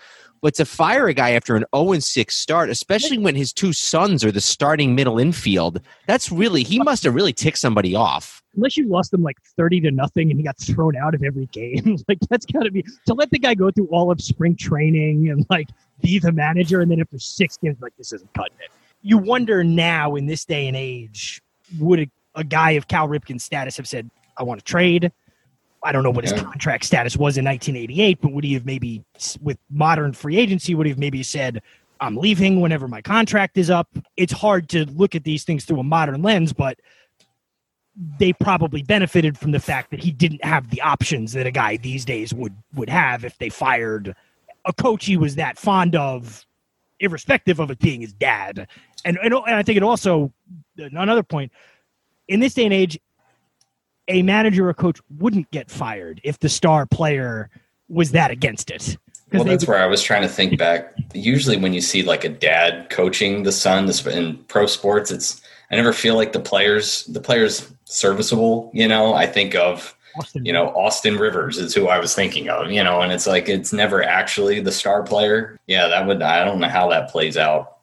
But 0.43 0.55
to 0.55 0.65
fire 0.65 1.07
a 1.09 1.15
guy 1.15 1.31
after 1.31 1.55
an 1.57 1.65
0 1.75 1.99
6 1.99 2.37
start, 2.37 2.71
especially 2.71 3.19
when 3.19 3.35
his 3.35 3.53
two 3.53 3.73
sons 3.73 4.25
are 4.25 4.33
the 4.33 4.41
starting 4.41 4.95
middle 4.95 5.19
infield, 5.19 5.81
that's 6.07 6.33
really, 6.33 6.63
he 6.63 6.81
must 6.81 7.05
have 7.05 7.15
really 7.15 7.33
ticked 7.33 7.59
somebody 7.59 7.95
off. 7.95 8.43
Unless 8.57 8.77
you 8.77 8.89
lost 8.89 9.11
them 9.11 9.23
like 9.23 9.39
30 9.57 9.81
to 9.83 9.91
nothing 9.91 10.31
and 10.31 10.39
he 10.39 10.45
got 10.45 10.59
thrown 10.59 10.97
out 10.97 11.15
of 11.15 11.23
every 11.23 11.47
game. 11.47 11.97
like, 12.09 12.19
that's 12.29 12.47
got 12.47 12.63
to 12.63 12.71
be 12.71 12.85
to 13.07 13.15
let 13.15 13.31
the 13.31 13.39
guy 13.39 13.55
go 13.55 13.71
through 13.71 13.87
all 13.87 14.11
of 14.11 14.21
spring 14.21 14.57
training 14.57 15.31
and 15.31 15.47
like 15.49 15.69
be 16.01 16.19
the 16.19 16.33
manager. 16.33 16.81
And 16.81 16.91
then 16.91 17.01
after 17.01 17.19
six 17.19 17.57
games, 17.57 17.79
like, 17.81 17.97
this 17.97 18.13
isn't 18.13 18.33
cutting 18.35 18.59
it. 18.61 18.71
You 19.03 19.19
wonder 19.19 19.65
now 19.65 20.15
in 20.15 20.27
this 20.27 20.45
day 20.45 20.69
and 20.69 20.77
age, 20.77 21.41
would 21.79 22.01
a, 22.01 22.07
a 22.35 22.45
guy 22.45 22.73
of 22.73 22.89
Cal 22.89 23.09
Ripken's 23.09 23.45
status 23.45 23.77
have 23.77 23.89
said, 23.89 24.11
I 24.37 24.43
want 24.43 24.61
to 24.61 24.65
trade? 24.65 25.13
I 25.85 25.93
don't 25.93 26.05
know 26.05 26.11
what 26.11 26.25
his 26.25 26.33
contract 26.33 26.85
status 26.85 27.17
was 27.17 27.37
in 27.37 27.45
1988, 27.45 28.21
but 28.21 28.33
would 28.33 28.45
he 28.45 28.55
have 28.55 28.65
maybe, 28.65 29.05
with 29.41 29.59
modern 29.69 30.13
free 30.13 30.37
agency, 30.37 30.75
would 30.75 30.87
he 30.87 30.91
have 30.91 30.99
maybe 30.99 31.23
said, 31.23 31.61
I'm 32.01 32.17
leaving 32.17 32.61
whenever 32.61 32.87
my 32.87 33.03
contract 33.03 33.59
is 33.59 33.69
up? 33.69 33.89
It's 34.17 34.33
hard 34.33 34.69
to 34.71 34.87
look 34.87 35.15
at 35.15 35.25
these 35.25 35.45
things 35.45 35.65
through 35.65 35.81
a 35.81 35.85
modern 35.85 36.23
lens, 36.23 36.53
but 36.53 36.79
they 38.19 38.33
probably 38.33 38.83
benefited 38.83 39.37
from 39.37 39.51
the 39.51 39.61
fact 39.61 39.91
that 39.91 40.01
he 40.01 40.13
didn't 40.13 40.45
have 40.45 40.71
the 40.71 40.81
options 40.81 41.33
that 41.33 41.47
a 41.47 41.51
guy 41.51 41.77
these 41.77 42.05
days 42.05 42.33
would 42.33 42.55
would 42.75 42.89
have 42.89 43.25
if 43.25 43.37
they 43.39 43.51
fired 43.51 44.15
a 44.65 44.73
coach 44.73 45.05
he 45.05 45.17
was 45.17 45.35
that 45.35 45.59
fond 45.59 45.95
of, 45.95 46.47
irrespective 47.01 47.61
of 47.61 47.71
it 47.71 47.79
being 47.81 48.01
his 48.01 48.13
dad. 48.13 48.67
And 49.05 49.19
and, 49.23 49.35
and 49.35 49.57
I 49.57 49.63
think 49.63 49.77
it 49.77 49.83
also 49.83 50.33
another 50.79 51.23
point 51.23 51.53
in 52.29 52.41
this 52.41 52.55
day 52.55 52.65
and 52.65 52.75
age, 52.75 52.99
a 54.09 54.23
manager 54.23 54.69
or 54.69 54.75
coach 54.75 55.01
wouldn't 55.19 55.51
get 55.51 55.71
fired 55.71 56.21
if 56.25 56.39
the 56.39 56.49
star 56.49 56.87
player 56.87 57.51
was 57.89 58.13
that 58.13 58.31
against 58.31 58.71
it. 58.71 58.97
Well, 59.33 59.45
that's 59.45 59.65
would, 59.65 59.73
where 59.73 59.83
I 59.83 59.87
was 59.87 60.03
trying 60.03 60.23
to 60.23 60.29
think 60.29 60.59
back. 60.59 60.95
Usually, 61.15 61.57
when 61.57 61.73
you 61.73 61.81
see 61.81 62.03
like 62.03 62.25
a 62.25 62.29
dad 62.29 62.91
coaching 62.91 63.45
the 63.45 63.53
son 63.53 63.91
in 64.11 64.37
pro 64.49 64.67
sports, 64.67 65.11
it's 65.11 65.41
I 65.71 65.77
never 65.77 65.93
feel 65.93 66.17
like 66.17 66.33
the 66.33 66.41
players 66.41 67.05
the 67.07 67.21
players 67.21 67.73
serviceable. 67.85 68.71
You 68.75 68.89
know, 68.89 69.15
I 69.15 69.27
think 69.27 69.55
of 69.55 69.97
Austin. 70.19 70.45
you 70.45 70.53
know 70.53 70.69
Austin 70.69 71.17
Rivers 71.17 71.57
is 71.57 71.75
who 71.75 71.89
I 71.89 71.99
was 71.99 72.15
thinking 72.15 72.51
of. 72.51 72.71
You 72.71 72.85
know, 72.85 73.01
and 73.01 73.11
it's 73.11 73.27
like 73.27 73.49
it's 73.49 73.73
never 73.73 74.03
actually 74.03 74.61
the 74.61 74.73
star 74.73 75.03
player. 75.03 75.59
Yeah, 75.67 75.89
that 75.89 76.07
would 76.07 76.21
I 76.21 76.45
don't 76.45 76.61
know 76.61 76.69
how 76.69 76.91
that 76.91 77.11
plays 77.11 77.39
out. 77.39 77.79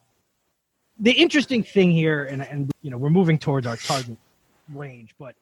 The 1.00 1.12
interesting 1.12 1.64
thing 1.64 1.90
here, 1.90 2.24
and 2.24 2.42
and 2.42 2.70
you 2.82 2.90
know, 2.90 2.96
we're 2.96 3.10
moving 3.10 3.38
towards 3.38 3.66
our 3.66 3.76
target 3.76 4.16
range, 4.74 5.14
but 5.18 5.34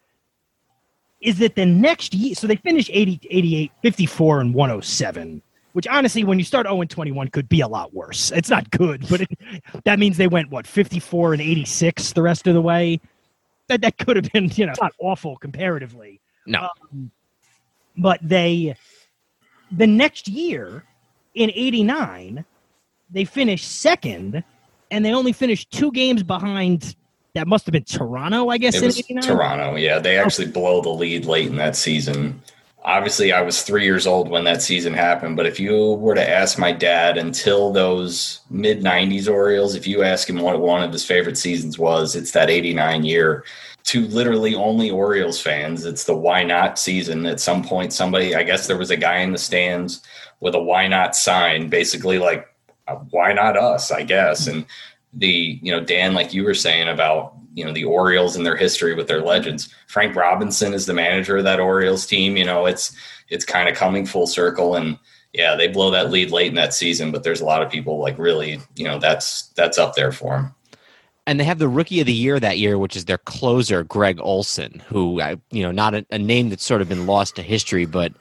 is 1.20 1.38
that 1.38 1.56
the 1.56 1.66
next 1.66 2.14
year, 2.14 2.34
so 2.34 2.46
they 2.46 2.56
finished 2.56 2.90
80, 2.92 3.20
88, 3.28 3.72
54, 3.82 4.40
and 4.40 4.54
107, 4.54 5.42
which 5.72 5.86
honestly, 5.86 6.24
when 6.24 6.38
you 6.38 6.44
start 6.44 6.66
0 6.66 6.80
and 6.80 6.90
21, 6.90 7.28
could 7.28 7.48
be 7.48 7.60
a 7.60 7.68
lot 7.68 7.92
worse. 7.92 8.30
It's 8.32 8.50
not 8.50 8.70
good, 8.70 9.06
but 9.08 9.22
it, 9.22 9.28
that 9.84 9.98
means 9.98 10.16
they 10.16 10.28
went, 10.28 10.50
what, 10.50 10.66
54 10.66 11.34
and 11.34 11.42
86 11.42 12.12
the 12.12 12.22
rest 12.22 12.46
of 12.46 12.54
the 12.54 12.60
way? 12.60 13.00
That, 13.68 13.82
that 13.82 13.98
could 13.98 14.16
have 14.16 14.32
been, 14.32 14.50
you 14.54 14.66
know, 14.66 14.72
not 14.80 14.92
awful 14.98 15.36
comparatively. 15.36 16.20
No. 16.46 16.68
Um, 16.92 17.10
but 17.96 18.20
they, 18.22 18.76
the 19.72 19.86
next 19.86 20.28
year 20.28 20.84
in 21.34 21.50
89, 21.50 22.44
they 23.10 23.24
finished 23.24 23.80
second, 23.80 24.42
and 24.90 25.04
they 25.04 25.12
only 25.12 25.32
finished 25.32 25.70
two 25.70 25.90
games 25.92 26.22
behind 26.22 26.96
that 27.34 27.46
must 27.46 27.66
have 27.66 27.72
been 27.72 27.84
Toronto, 27.84 28.48
I 28.48 28.58
guess. 28.58 28.74
It 28.76 28.84
was 28.84 29.02
Toronto. 29.26 29.76
Yeah, 29.76 29.98
they 29.98 30.18
actually 30.18 30.48
blow 30.48 30.80
the 30.80 30.90
lead 30.90 31.24
late 31.24 31.48
in 31.48 31.56
that 31.56 31.76
season. 31.76 32.42
Obviously, 32.84 33.32
I 33.32 33.42
was 33.42 33.62
three 33.62 33.84
years 33.84 34.06
old 34.06 34.30
when 34.30 34.44
that 34.44 34.62
season 34.62 34.94
happened. 34.94 35.36
But 35.36 35.46
if 35.46 35.60
you 35.60 35.92
were 35.94 36.14
to 36.14 36.28
ask 36.28 36.58
my 36.58 36.72
dad 36.72 37.18
until 37.18 37.72
those 37.72 38.40
mid 38.50 38.82
'90s 38.82 39.28
Orioles, 39.28 39.74
if 39.74 39.86
you 39.86 40.02
ask 40.02 40.28
him 40.28 40.40
what 40.40 40.60
one 40.60 40.82
of 40.82 40.92
his 40.92 41.04
favorite 41.04 41.36
seasons 41.36 41.78
was, 41.78 42.16
it's 42.16 42.32
that 42.32 42.50
'89 42.50 43.04
year. 43.04 43.44
To 43.84 44.06
literally 44.08 44.54
only 44.54 44.90
Orioles 44.90 45.40
fans, 45.40 45.86
it's 45.86 46.04
the 46.04 46.14
why 46.14 46.42
not 46.42 46.78
season. 46.78 47.24
At 47.24 47.40
some 47.40 47.64
point, 47.64 47.92
somebody, 47.92 48.34
I 48.34 48.42
guess 48.42 48.66
there 48.66 48.76
was 48.76 48.90
a 48.90 48.96
guy 48.98 49.18
in 49.18 49.32
the 49.32 49.38
stands 49.38 50.02
with 50.40 50.54
a 50.54 50.62
why 50.62 50.88
not 50.88 51.16
sign, 51.16 51.68
basically 51.68 52.18
like, 52.18 52.46
uh, 52.86 52.96
why 53.10 53.32
not 53.32 53.56
us, 53.56 53.90
I 53.90 54.02
guess. 54.02 54.46
And 54.46 54.66
the 55.12 55.58
you 55.62 55.72
know 55.72 55.80
Dan, 55.80 56.14
like 56.14 56.34
you 56.34 56.44
were 56.44 56.54
saying 56.54 56.88
about 56.88 57.34
you 57.54 57.64
know 57.64 57.72
the 57.72 57.84
Orioles 57.84 58.36
and 58.36 58.44
their 58.44 58.56
history 58.56 58.94
with 58.94 59.08
their 59.08 59.22
legends. 59.22 59.72
Frank 59.86 60.14
Robinson 60.14 60.74
is 60.74 60.86
the 60.86 60.94
manager 60.94 61.38
of 61.38 61.44
that 61.44 61.60
Orioles 61.60 62.06
team. 62.06 62.36
You 62.36 62.44
know, 62.44 62.66
it's 62.66 62.94
it's 63.28 63.44
kind 63.44 63.68
of 63.68 63.76
coming 63.76 64.06
full 64.06 64.26
circle, 64.26 64.74
and 64.74 64.98
yeah, 65.32 65.56
they 65.56 65.68
blow 65.68 65.90
that 65.90 66.10
lead 66.10 66.30
late 66.30 66.48
in 66.48 66.54
that 66.54 66.74
season. 66.74 67.10
But 67.12 67.22
there's 67.22 67.40
a 67.40 67.46
lot 67.46 67.62
of 67.62 67.70
people 67.70 67.98
like 67.98 68.18
really, 68.18 68.60
you 68.76 68.84
know, 68.84 68.98
that's 68.98 69.48
that's 69.56 69.78
up 69.78 69.94
there 69.94 70.12
for 70.12 70.36
them 70.36 70.54
and 71.28 71.38
they 71.38 71.44
have 71.44 71.58
the 71.58 71.68
rookie 71.68 72.00
of 72.00 72.06
the 72.06 72.12
year 72.12 72.40
that 72.40 72.58
year, 72.58 72.78
which 72.78 72.96
is 72.96 73.04
their 73.04 73.18
closer, 73.18 73.84
Gregg 73.84 74.18
Olson, 74.18 74.82
who 74.88 75.20
I, 75.20 75.36
you 75.50 75.62
know, 75.62 75.70
not 75.70 75.94
a, 75.94 76.06
a, 76.10 76.18
name 76.18 76.48
that's 76.48 76.64
sort 76.64 76.80
of 76.80 76.88
been 76.88 77.06
lost 77.06 77.36
to 77.36 77.42
history, 77.42 77.84
but 77.84 78.14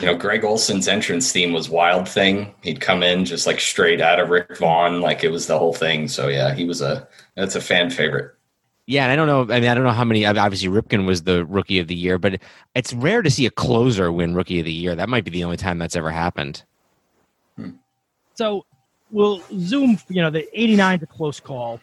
you 0.00 0.06
know, 0.06 0.16
Gregg 0.16 0.44
Olson's 0.44 0.88
entrance 0.88 1.30
theme 1.30 1.52
was 1.52 1.70
Wild 1.70 2.08
Thing. 2.08 2.52
He'd 2.64 2.80
come 2.80 3.04
in 3.04 3.24
just 3.24 3.46
like 3.46 3.60
straight 3.60 4.00
out 4.00 4.18
of 4.18 4.30
Rick 4.30 4.58
Vaughn, 4.58 5.00
like 5.00 5.22
it 5.22 5.28
was 5.28 5.46
the 5.46 5.56
whole 5.56 5.72
thing. 5.72 6.08
So 6.08 6.26
yeah, 6.26 6.54
he 6.54 6.64
was 6.64 6.82
a 6.82 7.06
that's 7.36 7.54
a 7.54 7.60
fan 7.60 7.88
favorite. 7.88 8.34
Yeah, 8.86 9.04
and 9.04 9.12
I 9.12 9.16
don't 9.16 9.28
know. 9.28 9.54
I 9.54 9.60
mean, 9.60 9.68
I 9.68 9.74
don't 9.74 9.84
know 9.84 9.90
how 9.90 10.04
many. 10.04 10.26
Obviously, 10.26 10.68
Ripken 10.68 11.06
was 11.06 11.22
the 11.22 11.44
rookie 11.44 11.78
of 11.78 11.86
the 11.86 11.94
year, 11.94 12.18
but 12.18 12.40
it's 12.74 12.92
rare 12.92 13.22
to 13.22 13.30
see 13.30 13.46
a 13.46 13.50
closer 13.50 14.10
win 14.10 14.34
rookie 14.34 14.58
of 14.58 14.64
the 14.64 14.72
year. 14.72 14.96
That 14.96 15.08
might 15.08 15.24
be 15.24 15.30
the 15.30 15.44
only 15.44 15.56
time 15.56 15.78
that's 15.78 15.94
ever 15.94 16.10
happened. 16.10 16.64
Hmm. 17.56 17.70
So 18.34 18.64
we'll 19.12 19.40
zoom. 19.60 19.98
You 20.08 20.22
know, 20.22 20.30
the 20.30 20.48
'89 20.58 20.96
is 20.96 21.02
a 21.04 21.06
close 21.06 21.38
call 21.38 21.80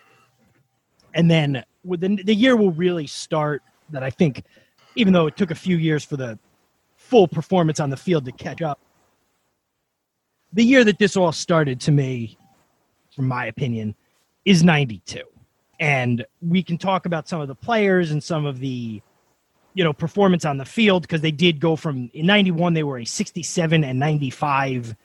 and 1.16 1.32
then 1.32 1.64
the, 1.84 2.22
the 2.24 2.36
year 2.36 2.56
will 2.56 2.72
really 2.72 3.08
start 3.08 3.64
that 3.90 4.04
I 4.04 4.10
think, 4.10 4.44
even 4.96 5.14
though 5.14 5.28
it 5.28 5.38
took 5.38 5.50
a 5.50 5.56
few 5.56 5.78
years 5.78 6.04
for 6.04 6.18
the 6.18 6.38
full 6.98 7.28
performance 7.28 7.80
on 7.80 7.90
the 7.90 7.98
field 7.98 8.26
to 8.26 8.32
catch 8.34 8.62
up, 8.62 8.80
the 10.54 10.64
year 10.64 10.84
that 10.84 11.00
this 11.00 11.18
all 11.18 11.32
started 11.32 11.80
to 11.82 11.92
me, 11.92 12.38
from 13.16 13.28
my 13.28 13.46
opinion, 13.46 13.96
is 14.44 14.64
92. 14.64 15.22
And 15.80 16.26
we 16.42 16.62
can 16.62 16.78
talk 16.78 17.06
about 17.06 17.28
some 17.28 17.42
of 17.42 17.48
the 17.48 17.56
players 17.56 18.12
and 18.12 18.24
some 18.24 18.46
of 18.46 18.60
the 18.60 19.02
you 19.74 19.84
know 19.84 19.92
performance 19.92 20.46
on 20.46 20.58
the 20.58 20.66
field 20.66 21.02
because 21.02 21.20
they 21.20 21.32
did 21.32 21.60
go 21.60 21.76
from 21.76 22.10
in 22.14 22.26
91 22.26 22.74
they 22.74 22.84
were 22.84 23.00
a 23.00 23.06
67 23.06 23.84
and 23.84 24.00
95 24.00 24.96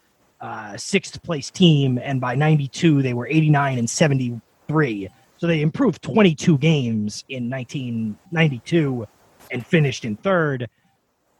uh, 0.41 0.77
sixth 0.77 1.21
place 1.25 1.51
team 1.51 1.99
and 2.01 2.21
by 2.21 2.37
92 2.37 3.03
they 3.03 3.13
were 3.13 3.27
89 3.27 3.79
and 3.79 3.91
73 3.91 5.09
so 5.41 5.47
they 5.47 5.63
improved 5.63 6.03
22 6.03 6.59
games 6.59 7.25
in 7.31 7.49
1992 7.49 9.07
and 9.51 9.65
finished 9.67 10.05
in 10.05 10.17
third. 10.17 10.69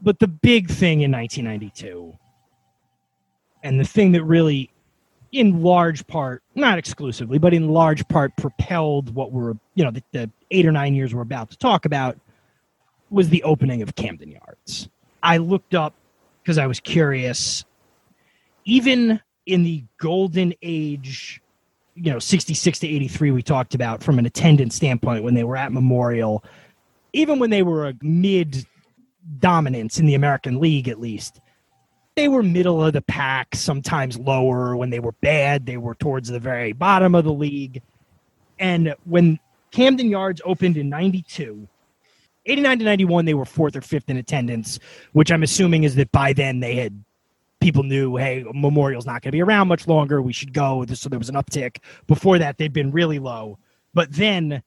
But 0.01 0.19
the 0.19 0.27
big 0.27 0.71
thing 0.71 1.03
in 1.03 1.13
1992, 1.13 2.17
and 3.63 3.79
the 3.79 3.85
thing 3.85 4.13
that 4.13 4.25
really, 4.25 4.71
in 5.33 5.63
large 5.63 6.07
part, 6.07 6.43
not 6.55 6.79
exclusively, 6.79 7.37
but 7.37 7.53
in 7.53 7.69
large 7.69 8.09
part 8.09 8.35
propelled 8.39 9.15
what 9.15 9.33
we're, 9.33 9.53
you 9.75 9.85
know, 9.85 9.91
the, 9.91 10.03
the 10.13 10.31
eight 10.51 10.65
or 10.65 10.73
nine 10.73 10.95
years 10.95 11.15
we're 11.15 11.21
about 11.21 11.51
to 11.51 11.59
talk 11.59 11.85
about, 11.85 12.19
was 13.11 13.29
the 13.29 13.43
opening 13.43 13.83
of 13.83 13.97
Camden 13.97 14.31
Yards. 14.31 14.89
I 15.23 15.37
looked 15.37 15.75
up 15.75 15.93
because 16.43 16.57
I 16.57 16.67
was 16.67 16.81
curious. 16.81 17.67
Even 18.65 19.21
in 19.45 19.63
the 19.63 19.85
golden 19.99 20.55
age 20.63 21.43
you 21.95 22.11
know 22.11 22.19
66 22.19 22.79
to 22.81 22.89
83 22.89 23.31
we 23.31 23.43
talked 23.43 23.75
about 23.75 24.03
from 24.03 24.19
an 24.19 24.27
attendance 24.27 24.77
standpoint 24.77 25.25
when 25.25 25.35
they 25.35 25.45
were 25.45 25.57
at 25.57 25.73
memorial 25.73 26.45
even 27.13 27.39
when 27.39 27.51
they 27.51 27.63
were 27.63 27.89
a 27.89 27.95
mid 28.03 28.67
dominance 29.39 29.99
in 29.99 30.07
the 30.07 30.15
american 30.15 30.61
league 30.61 30.89
at 30.89 31.01
least 31.01 31.41
they 32.17 32.29
were 32.29 32.43
middle 32.43 32.85
of 32.85 32.93
the 32.93 33.01
pack 33.01 33.55
sometimes 33.55 34.19
lower 34.19 34.77
when 34.77 34.91
they 34.91 35.01
were 35.01 35.13
bad 35.21 35.67
they 35.67 35.77
were 35.77 35.95
towards 35.95 36.29
the 36.29 36.41
very 36.41 36.73
bottom 36.73 37.15
of 37.15 37.25
the 37.25 37.33
league. 37.33 37.83
And 38.59 38.95
when 39.05 39.39
camden 39.71 40.11
yards 40.11 40.43
opened 40.45 40.77
in 40.77 40.89
92 40.89 41.67
89 42.47 42.79
to 42.81 42.85
91 42.85 43.25
they 43.25 43.35
were 43.35 43.45
fourth 43.45 43.77
or 43.77 43.81
fifth 43.81 44.11
in 44.11 44.17
attendance 44.17 44.81
which 45.13 45.31
i'm 45.31 45.45
assuming 45.45 45.85
is 45.85 45.95
that 45.95 46.11
by 46.11 46.33
then 46.33 46.59
they 46.59 46.75
had 46.75 47.05
people 47.61 47.83
knew, 47.83 48.17
hey, 48.17 48.45
Memorial's 48.53 49.07
not 49.07 49.23
going 49.23 49.31
to 49.31 49.37
be 49.37 49.43
around 49.43 49.69
much 49.69 49.87
longer. 49.87 50.21
We 50.21 50.33
should 50.33 50.53
go. 50.53 50.85
So 50.87 51.09
there 51.09 51.19
was 51.19 51.29
an 51.29 51.37
uptick. 51.37 51.79
Before 52.07 52.39
that, 52.39 52.59
they'd 52.59 52.73
been 52.73 52.91
really 52.91 53.19
low. 53.19 53.59
But 53.95 54.13
then, 54.13 54.63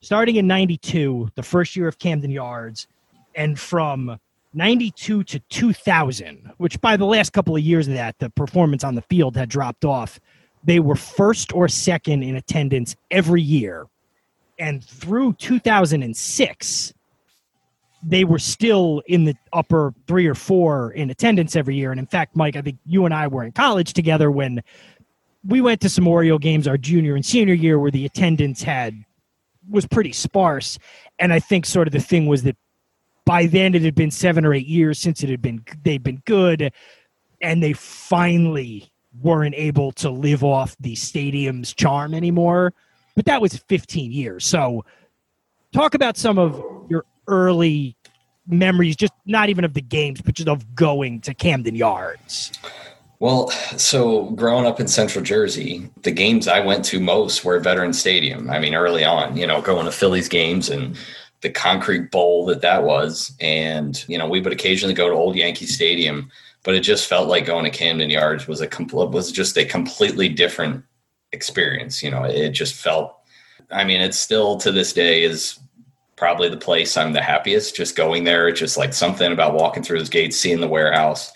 starting 0.00 0.36
in 0.36 0.46
92, 0.46 1.30
the 1.34 1.42
first 1.42 1.76
year 1.76 1.88
of 1.88 1.98
Camden 1.98 2.30
Yards, 2.30 2.86
and 3.34 3.58
from 3.58 4.18
92 4.54 5.24
to 5.24 5.38
2000, 5.38 6.52
which 6.58 6.80
by 6.80 6.96
the 6.96 7.04
last 7.04 7.32
couple 7.32 7.54
of 7.54 7.62
years 7.62 7.86
of 7.86 7.94
that, 7.94 8.18
the 8.18 8.30
performance 8.30 8.84
on 8.84 8.94
the 8.94 9.02
field 9.02 9.36
had 9.36 9.48
dropped 9.48 9.84
off. 9.84 10.18
They 10.64 10.80
were 10.80 10.96
first 10.96 11.52
or 11.52 11.68
second 11.68 12.22
in 12.22 12.36
attendance 12.36 12.96
every 13.10 13.42
year. 13.42 13.86
And 14.58 14.84
through 14.84 15.34
2006, 15.34 16.94
they 18.02 18.24
were 18.24 18.38
still 18.38 19.02
in 19.06 19.24
the 19.24 19.34
upper 19.52 19.94
three 20.06 20.26
or 20.26 20.34
four 20.34 20.92
in 20.92 21.10
attendance 21.10 21.54
every 21.54 21.76
year. 21.76 21.90
And 21.90 22.00
in 22.00 22.06
fact, 22.06 22.34
Mike, 22.34 22.56
I 22.56 22.62
think 22.62 22.78
you 22.86 23.04
and 23.04 23.12
I 23.12 23.26
were 23.26 23.44
in 23.44 23.52
college 23.52 23.92
together 23.92 24.30
when 24.30 24.62
we 25.44 25.60
went 25.60 25.80
to 25.82 25.88
some 25.88 26.06
Oriole 26.06 26.38
games 26.38 26.66
our 26.66 26.78
junior 26.78 27.14
and 27.14 27.24
senior 27.24 27.54
year 27.54 27.78
where 27.78 27.90
the 27.90 28.06
attendance 28.06 28.62
had 28.62 28.94
was 29.68 29.86
pretty 29.86 30.12
sparse. 30.12 30.78
And 31.18 31.32
I 31.32 31.38
think 31.38 31.66
sort 31.66 31.88
of 31.88 31.92
the 31.92 32.00
thing 32.00 32.26
was 32.26 32.42
that 32.44 32.56
by 33.24 33.46
then 33.46 33.74
it 33.74 33.82
had 33.82 33.94
been 33.94 34.10
seven 34.10 34.44
or 34.44 34.54
eight 34.54 34.66
years 34.66 34.98
since 34.98 35.22
it 35.22 35.28
had 35.28 35.42
been 35.42 35.64
they'd 35.84 36.02
been 36.02 36.22
good, 36.24 36.72
and 37.40 37.62
they 37.62 37.72
finally 37.72 38.90
weren't 39.22 39.54
able 39.56 39.92
to 39.92 40.10
live 40.10 40.42
off 40.42 40.76
the 40.80 40.94
stadium's 40.94 41.74
charm 41.74 42.14
anymore. 42.14 42.72
But 43.14 43.26
that 43.26 43.40
was 43.40 43.56
15 43.68 44.12
years. 44.12 44.46
So 44.46 44.84
talk 45.72 45.94
about 45.94 46.16
some 46.16 46.38
of 46.38 46.62
your 46.88 47.04
early 47.26 47.96
memories, 48.46 48.96
just 48.96 49.12
not 49.26 49.48
even 49.48 49.64
of 49.64 49.74
the 49.74 49.80
games, 49.80 50.20
but 50.20 50.34
just 50.34 50.48
of 50.48 50.74
going 50.74 51.20
to 51.22 51.34
Camden 51.34 51.74
Yards. 51.74 52.52
Well, 53.20 53.50
so 53.76 54.30
growing 54.30 54.66
up 54.66 54.80
in 54.80 54.88
Central 54.88 55.22
Jersey, 55.22 55.90
the 56.02 56.10
games 56.10 56.48
I 56.48 56.60
went 56.60 56.86
to 56.86 56.98
most 56.98 57.44
were 57.44 57.60
Veteran 57.60 57.92
Stadium. 57.92 58.48
I 58.48 58.58
mean, 58.58 58.74
early 58.74 59.04
on, 59.04 59.36
you 59.36 59.46
know, 59.46 59.60
going 59.60 59.84
to 59.84 59.92
Phillies 59.92 60.28
games 60.28 60.70
and 60.70 60.96
the 61.42 61.50
concrete 61.50 62.10
bowl 62.10 62.46
that 62.46 62.62
that 62.62 62.82
was. 62.84 63.32
And, 63.38 64.02
you 64.08 64.16
know, 64.16 64.26
we 64.26 64.40
would 64.40 64.54
occasionally 64.54 64.94
go 64.94 65.08
to 65.08 65.14
Old 65.14 65.36
Yankee 65.36 65.66
Stadium, 65.66 66.30
but 66.62 66.74
it 66.74 66.80
just 66.80 67.06
felt 67.06 67.28
like 67.28 67.44
going 67.44 67.64
to 67.64 67.70
Camden 67.70 68.08
Yards 68.08 68.48
was 68.48 68.62
a 68.62 68.68
was 69.06 69.30
just 69.30 69.58
a 69.58 69.66
completely 69.66 70.30
different 70.30 70.82
experience. 71.32 72.02
You 72.02 72.10
know, 72.10 72.24
it 72.24 72.50
just 72.50 72.74
felt, 72.74 73.14
I 73.70 73.84
mean, 73.84 74.00
it's 74.00 74.18
still 74.18 74.56
to 74.58 74.72
this 74.72 74.94
day 74.94 75.24
is 75.24 75.58
probably 76.20 76.48
the 76.48 76.56
place 76.56 76.96
I'm 76.96 77.12
the 77.12 77.20
happiest 77.20 77.74
just 77.74 77.96
going 77.96 78.22
there. 78.22 78.46
It's 78.46 78.60
just 78.60 78.76
like 78.76 78.94
something 78.94 79.32
about 79.32 79.54
walking 79.54 79.82
through 79.82 79.98
those 79.98 80.08
gates, 80.08 80.36
seeing 80.36 80.60
the 80.60 80.68
warehouse 80.68 81.32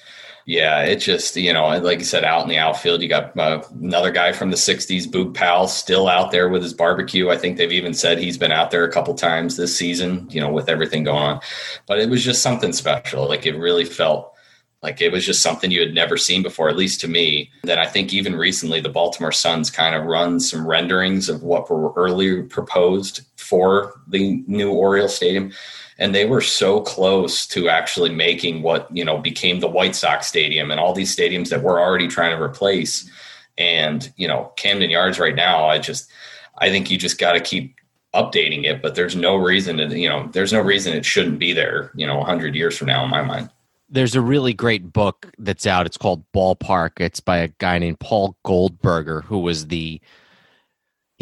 yeah, 0.46 0.82
it 0.82 0.96
just, 0.96 1.36
you 1.36 1.52
know, 1.52 1.66
like 1.78 2.00
you 2.00 2.04
said, 2.04 2.22
out 2.22 2.42
in 2.42 2.50
the 2.50 2.58
outfield, 2.58 3.00
you 3.00 3.08
got 3.08 3.36
uh, 3.38 3.62
another 3.80 4.10
guy 4.10 4.32
from 4.32 4.50
the 4.50 4.56
60s, 4.56 5.06
Boog 5.06 5.34
Powell, 5.34 5.68
still 5.68 6.06
out 6.06 6.32
there 6.32 6.50
with 6.50 6.62
his 6.62 6.74
barbecue. 6.74 7.30
I 7.30 7.38
think 7.38 7.56
they've 7.56 7.72
even 7.72 7.94
said 7.94 8.18
he's 8.18 8.36
been 8.36 8.52
out 8.52 8.70
there 8.70 8.84
a 8.84 8.92
couple 8.92 9.14
times 9.14 9.56
this 9.56 9.76
season, 9.76 10.28
you 10.30 10.40
know, 10.40 10.52
with 10.52 10.68
everything 10.68 11.04
going 11.04 11.22
on. 11.22 11.40
But 11.86 11.98
it 11.98 12.10
was 12.10 12.22
just 12.22 12.42
something 12.42 12.74
special. 12.74 13.26
Like 13.26 13.46
it 13.46 13.56
really 13.56 13.86
felt 13.86 14.34
like 14.82 15.00
it 15.00 15.12
was 15.12 15.24
just 15.24 15.40
something 15.40 15.70
you 15.70 15.80
had 15.80 15.94
never 15.94 16.18
seen 16.18 16.42
before, 16.42 16.68
at 16.68 16.76
least 16.76 17.00
to 17.00 17.08
me. 17.08 17.50
Then 17.62 17.78
I 17.78 17.86
think 17.86 18.12
even 18.12 18.36
recently, 18.36 18.82
the 18.82 18.90
Baltimore 18.90 19.32
Suns 19.32 19.70
kind 19.70 19.94
of 19.94 20.04
run 20.04 20.40
some 20.40 20.66
renderings 20.66 21.30
of 21.30 21.42
what 21.42 21.70
were 21.70 21.94
earlier 21.94 22.42
proposed 22.42 23.22
for 23.44 24.00
the 24.08 24.42
new 24.46 24.72
Oriole 24.72 25.08
Stadium 25.08 25.52
and 25.98 26.14
they 26.14 26.24
were 26.24 26.40
so 26.40 26.80
close 26.80 27.46
to 27.46 27.68
actually 27.68 28.10
making 28.10 28.62
what 28.62 28.88
you 28.94 29.04
know 29.04 29.18
became 29.18 29.60
the 29.60 29.68
White 29.68 29.94
Sox 29.94 30.26
Stadium 30.26 30.70
and 30.70 30.80
all 30.80 30.92
these 30.92 31.14
stadiums 31.14 31.50
that 31.50 31.62
we're 31.62 31.80
already 31.80 32.08
trying 32.08 32.36
to 32.36 32.42
replace. 32.42 33.08
And 33.56 34.12
you 34.16 34.26
know, 34.26 34.52
Camden 34.56 34.90
Yards 34.90 35.18
right 35.18 35.34
now, 35.34 35.66
I 35.66 35.78
just 35.78 36.10
I 36.58 36.70
think 36.70 36.90
you 36.90 36.98
just 36.98 37.18
got 37.18 37.32
to 37.34 37.40
keep 37.40 37.76
updating 38.14 38.64
it, 38.64 38.80
but 38.80 38.94
there's 38.94 39.16
no 39.16 39.36
reason 39.36 39.76
to 39.76 39.98
you 39.98 40.08
know 40.08 40.28
there's 40.32 40.52
no 40.52 40.60
reason 40.60 40.94
it 40.94 41.04
shouldn't 41.04 41.38
be 41.38 41.52
there. 41.52 41.92
You 41.94 42.06
know, 42.06 42.18
100 42.18 42.54
years 42.54 42.76
from 42.76 42.88
now, 42.88 43.04
in 43.04 43.10
my 43.10 43.22
mind. 43.22 43.50
There's 43.88 44.16
a 44.16 44.20
really 44.20 44.54
great 44.54 44.92
book 44.92 45.30
that's 45.38 45.66
out. 45.66 45.86
It's 45.86 45.98
called 45.98 46.24
Ballpark. 46.32 46.92
It's 46.98 47.20
by 47.20 47.38
a 47.38 47.48
guy 47.48 47.78
named 47.78 48.00
Paul 48.00 48.36
Goldberger, 48.44 49.22
who 49.22 49.38
was 49.38 49.68
the 49.68 50.00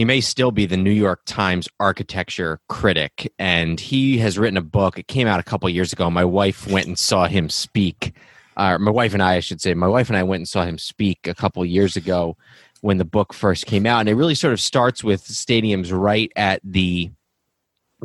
he 0.03 0.05
may 0.05 0.21
still 0.21 0.51
be 0.51 0.67
the 0.67 0.77
New 0.77 0.91
York 0.91 1.21
Times 1.27 1.69
architecture 1.79 2.59
critic, 2.69 3.33
and 3.39 3.79
he 3.79 4.19
has 4.19 4.37
written 4.37 4.57
a 4.57 4.61
book. 4.61 4.99
It 4.99 5.07
came 5.07 5.29
out 5.29 5.39
a 5.39 5.45
couple 5.45 5.69
years 5.69 5.93
ago. 5.93 6.11
My 6.11 6.25
wife 6.25 6.67
went 6.67 6.89
and 6.89 6.99
saw 6.99 7.29
him 7.29 7.49
speak. 7.49 8.13
Uh, 8.57 8.79
my 8.79 8.91
wife 8.91 9.15
and 9.15 9.23
I, 9.23 9.37
I 9.37 9.39
should 9.39 9.61
say, 9.61 9.75
my 9.75 9.87
wife 9.87 10.09
and 10.09 10.17
I 10.17 10.25
went 10.25 10.41
and 10.41 10.49
saw 10.49 10.65
him 10.65 10.77
speak 10.77 11.29
a 11.29 11.37
couple 11.37 11.65
years 11.65 11.95
ago 11.95 12.37
when 12.81 12.99
the 12.99 13.05
book 13.05 13.33
first 13.33 13.67
came 13.67 13.87
out, 13.87 14.01
and 14.01 14.09
it 14.09 14.17
really 14.17 14.35
sort 14.35 14.53
of 14.53 14.61
starts 14.61 15.05
with 15.05 15.23
stadiums 15.23 15.97
right 15.97 16.33
at 16.35 16.61
the 16.65 17.13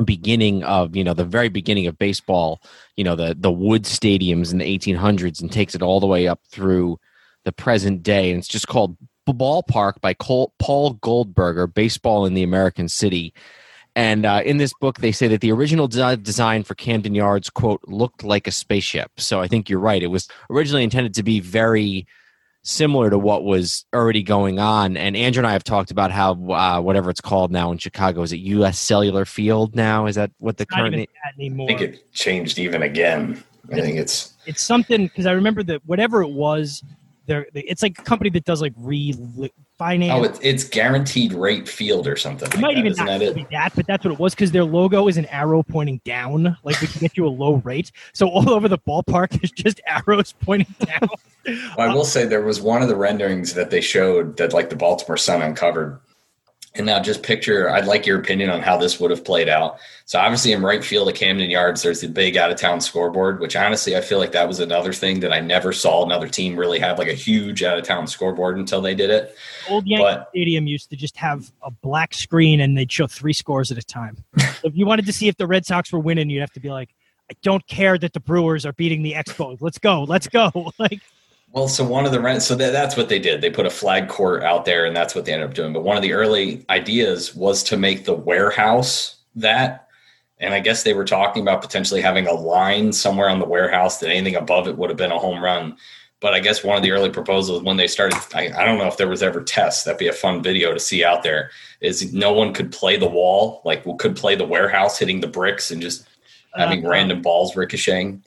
beginning 0.04 0.62
of 0.62 0.94
you 0.94 1.02
know 1.02 1.14
the 1.14 1.24
very 1.24 1.48
beginning 1.48 1.88
of 1.88 1.98
baseball 1.98 2.62
you 2.94 3.02
know 3.02 3.16
the 3.16 3.34
the 3.36 3.50
wood 3.50 3.82
stadiums 3.82 4.52
in 4.52 4.58
the 4.58 4.78
1800s 4.78 5.40
and 5.40 5.50
takes 5.50 5.74
it 5.74 5.82
all 5.82 5.98
the 5.98 6.06
way 6.06 6.28
up 6.28 6.38
through 6.48 6.96
the 7.44 7.50
present 7.50 8.04
day 8.04 8.30
and 8.30 8.38
it's 8.38 8.46
just 8.46 8.68
called 8.68 8.96
Ballpark 9.34 10.00
by 10.00 10.14
Cole, 10.14 10.52
Paul 10.58 10.94
Goldberger, 10.94 11.66
Baseball 11.66 12.26
in 12.26 12.34
the 12.34 12.42
American 12.42 12.88
City. 12.88 13.32
And 13.96 14.24
uh, 14.24 14.42
in 14.44 14.58
this 14.58 14.72
book, 14.80 14.98
they 14.98 15.10
say 15.10 15.26
that 15.28 15.40
the 15.40 15.50
original 15.50 15.88
de- 15.88 16.16
design 16.16 16.62
for 16.62 16.74
Camden 16.74 17.14
Yards, 17.14 17.50
quote, 17.50 17.80
looked 17.86 18.22
like 18.22 18.46
a 18.46 18.52
spaceship. 18.52 19.10
So 19.16 19.40
I 19.40 19.48
think 19.48 19.68
you're 19.68 19.80
right. 19.80 20.02
It 20.02 20.08
was 20.08 20.28
originally 20.50 20.84
intended 20.84 21.14
to 21.14 21.22
be 21.22 21.40
very 21.40 22.06
similar 22.62 23.10
to 23.10 23.18
what 23.18 23.44
was 23.44 23.86
already 23.94 24.22
going 24.22 24.58
on. 24.58 24.96
And 24.96 25.16
Andrew 25.16 25.40
and 25.40 25.46
I 25.46 25.52
have 25.52 25.64
talked 25.64 25.90
about 25.90 26.10
how 26.12 26.32
uh, 26.52 26.80
whatever 26.80 27.10
it's 27.10 27.20
called 27.20 27.50
now 27.50 27.72
in 27.72 27.78
Chicago 27.78 28.22
is 28.22 28.32
it 28.32 28.36
U.S. 28.36 28.78
Cellular 28.78 29.24
Field 29.24 29.74
now? 29.74 30.06
Is 30.06 30.16
that 30.16 30.30
what 30.38 30.58
the 30.58 30.66
Not 30.70 30.78
current 30.78 30.94
even 30.94 30.98
name? 31.00 31.06
that 31.24 31.34
anymore. 31.40 31.70
I 31.70 31.76
think 31.76 31.94
it 31.94 32.12
changed 32.12 32.58
even 32.58 32.82
again. 32.82 33.42
I 33.72 33.80
think 33.80 33.98
it's 33.98 34.34
it's 34.46 34.62
something 34.62 35.06
because 35.08 35.26
I 35.26 35.32
remember 35.32 35.62
that 35.64 35.82
whatever 35.84 36.22
it 36.22 36.30
was, 36.30 36.82
there 37.28 37.46
it's 37.54 37.82
like 37.82 37.96
a 37.98 38.02
company 38.02 38.30
that 38.30 38.44
does 38.44 38.60
like 38.60 38.72
re 38.76 39.14
finance. 39.78 40.12
oh, 40.12 40.24
it's, 40.24 40.40
it's 40.42 40.64
guaranteed 40.64 41.32
rate 41.32 41.68
field 41.68 42.08
or 42.08 42.16
something. 42.16 42.48
It 42.48 42.54
like 42.54 42.60
might 42.60 42.74
that, 42.74 42.86
even 42.86 42.92
not 42.96 43.06
that 43.20 43.34
be 43.34 43.42
it? 43.42 43.50
that, 43.52 43.72
but 43.76 43.86
that's 43.86 44.04
what 44.04 44.12
it 44.12 44.18
was 44.18 44.34
because 44.34 44.50
their 44.50 44.64
logo 44.64 45.06
is 45.06 45.16
an 45.16 45.26
arrow 45.26 45.62
pointing 45.62 46.00
down. 46.04 46.56
Like 46.64 46.80
we 46.80 46.88
can 46.88 47.00
get 47.00 47.16
you 47.16 47.26
a 47.26 47.28
low 47.28 47.56
rate. 47.56 47.92
So 48.12 48.28
all 48.28 48.50
over 48.50 48.66
the 48.66 48.78
ballpark, 48.78 49.40
is 49.44 49.52
just 49.52 49.80
arrows 49.86 50.34
pointing 50.40 50.74
down. 50.84 51.08
Well, 51.76 51.90
I 51.90 51.94
will 51.94 52.04
say 52.04 52.26
there 52.26 52.42
was 52.42 52.60
one 52.60 52.82
of 52.82 52.88
the 52.88 52.96
renderings 52.96 53.54
that 53.54 53.70
they 53.70 53.80
showed 53.80 54.36
that 54.38 54.52
like 54.52 54.70
the 54.70 54.76
Baltimore 54.76 55.16
Sun 55.16 55.42
uncovered. 55.42 56.00
And 56.74 56.86
now 56.86 57.00
just 57.00 57.22
picture, 57.22 57.70
I'd 57.70 57.86
like 57.86 58.06
your 58.06 58.20
opinion 58.20 58.50
on 58.50 58.60
how 58.60 58.76
this 58.76 59.00
would 59.00 59.10
have 59.10 59.24
played 59.24 59.48
out. 59.48 59.78
So 60.04 60.18
obviously 60.18 60.52
in 60.52 60.62
right 60.62 60.84
field 60.84 61.08
at 61.08 61.14
Camden 61.14 61.50
Yards, 61.50 61.82
there's 61.82 62.02
the 62.02 62.08
big 62.08 62.36
out 62.36 62.50
of 62.50 62.58
town 62.58 62.80
scoreboard, 62.80 63.40
which 63.40 63.56
honestly, 63.56 63.96
I 63.96 64.00
feel 64.00 64.18
like 64.18 64.32
that 64.32 64.46
was 64.46 64.60
another 64.60 64.92
thing 64.92 65.20
that 65.20 65.32
I 65.32 65.40
never 65.40 65.72
saw 65.72 66.04
another 66.04 66.28
team 66.28 66.56
really 66.56 66.78
have 66.78 66.98
like 66.98 67.08
a 67.08 67.14
huge 67.14 67.62
out 67.62 67.78
of 67.78 67.84
town 67.84 68.06
scoreboard 68.06 68.58
until 68.58 68.80
they 68.80 68.94
did 68.94 69.10
it. 69.10 69.34
Old 69.68 69.86
Yankee 69.86 70.04
But- 70.04 70.28
Stadium 70.30 70.66
used 70.66 70.90
to 70.90 70.96
just 70.96 71.16
have 71.16 71.50
a 71.62 71.70
black 71.70 72.14
screen 72.14 72.60
and 72.60 72.76
they'd 72.76 72.92
show 72.92 73.06
three 73.06 73.32
scores 73.32 73.72
at 73.72 73.78
a 73.78 73.82
time. 73.82 74.22
if 74.36 74.76
you 74.76 74.86
wanted 74.86 75.06
to 75.06 75.12
see 75.12 75.26
if 75.28 75.36
the 75.36 75.46
Red 75.46 75.66
Sox 75.66 75.90
were 75.92 75.98
winning, 75.98 76.30
you'd 76.30 76.40
have 76.40 76.52
to 76.52 76.60
be 76.60 76.70
like, 76.70 76.90
I 77.30 77.34
don't 77.42 77.66
care 77.66 77.98
that 77.98 78.12
the 78.12 78.20
Brewers 78.20 78.64
are 78.64 78.72
beating 78.72 79.02
the 79.02 79.12
Expos. 79.12 79.58
Let's 79.60 79.78
go. 79.78 80.04
Let's 80.04 80.28
go. 80.28 80.50
Like 80.78 81.00
Well, 81.52 81.66
so 81.66 81.82
one 81.82 82.04
of 82.04 82.12
the 82.12 82.20
rent, 82.20 82.42
so 82.42 82.54
that, 82.56 82.72
that's 82.72 82.96
what 82.96 83.08
they 83.08 83.18
did. 83.18 83.40
They 83.40 83.50
put 83.50 83.66
a 83.66 83.70
flag 83.70 84.08
court 84.08 84.42
out 84.42 84.64
there, 84.64 84.84
and 84.84 84.94
that's 84.94 85.14
what 85.14 85.24
they 85.24 85.32
ended 85.32 85.48
up 85.48 85.54
doing. 85.54 85.72
But 85.72 85.82
one 85.82 85.96
of 85.96 86.02
the 86.02 86.12
early 86.12 86.64
ideas 86.68 87.34
was 87.34 87.62
to 87.64 87.76
make 87.76 88.04
the 88.04 88.14
warehouse 88.14 89.16
that, 89.34 89.88
and 90.38 90.52
I 90.52 90.60
guess 90.60 90.82
they 90.82 90.92
were 90.92 91.06
talking 91.06 91.42
about 91.42 91.62
potentially 91.62 92.02
having 92.02 92.26
a 92.26 92.34
line 92.34 92.92
somewhere 92.92 93.30
on 93.30 93.38
the 93.38 93.46
warehouse 93.46 93.98
that 93.98 94.10
anything 94.10 94.36
above 94.36 94.68
it 94.68 94.76
would 94.76 94.90
have 94.90 94.98
been 94.98 95.10
a 95.10 95.18
home 95.18 95.42
run. 95.42 95.76
But 96.20 96.34
I 96.34 96.40
guess 96.40 96.64
one 96.64 96.76
of 96.76 96.82
the 96.82 96.90
early 96.90 97.10
proposals 97.10 97.62
when 97.62 97.76
they 97.76 97.86
started, 97.86 98.18
I, 98.34 98.50
I 98.56 98.64
don't 98.64 98.78
know 98.78 98.88
if 98.88 98.96
there 98.96 99.08
was 99.08 99.22
ever 99.22 99.42
tests. 99.42 99.84
That'd 99.84 99.98
be 99.98 100.08
a 100.08 100.12
fun 100.12 100.42
video 100.42 100.74
to 100.74 100.80
see 100.80 101.02
out 101.02 101.22
there. 101.22 101.50
Is 101.80 102.12
no 102.12 102.32
one 102.32 102.52
could 102.52 102.72
play 102.72 102.96
the 102.96 103.08
wall, 103.08 103.62
like 103.64 103.84
could 103.98 104.16
play 104.16 104.34
the 104.34 104.44
warehouse, 104.44 104.98
hitting 104.98 105.20
the 105.20 105.28
bricks 105.28 105.70
and 105.70 105.80
just 105.80 106.06
having 106.54 106.84
uh, 106.84 106.90
random 106.90 107.22
balls 107.22 107.56
ricocheting. 107.56 108.22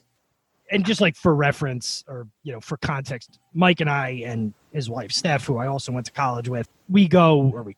And 0.72 0.84
just 0.84 1.00
like 1.00 1.14
for 1.14 1.34
reference 1.34 2.04
or 2.08 2.26
you 2.42 2.52
know 2.52 2.60
for 2.60 2.76
context 2.78 3.38
mike 3.54 3.80
and 3.80 3.88
i 3.88 4.22
and 4.24 4.52
his 4.72 4.90
wife 4.90 5.12
steph 5.12 5.44
who 5.44 5.58
i 5.58 5.66
also 5.66 5.92
went 5.92 6.06
to 6.06 6.12
college 6.12 6.48
with 6.48 6.68
we 6.88 7.06
go 7.06 7.50
or 7.54 7.62
we 7.62 7.76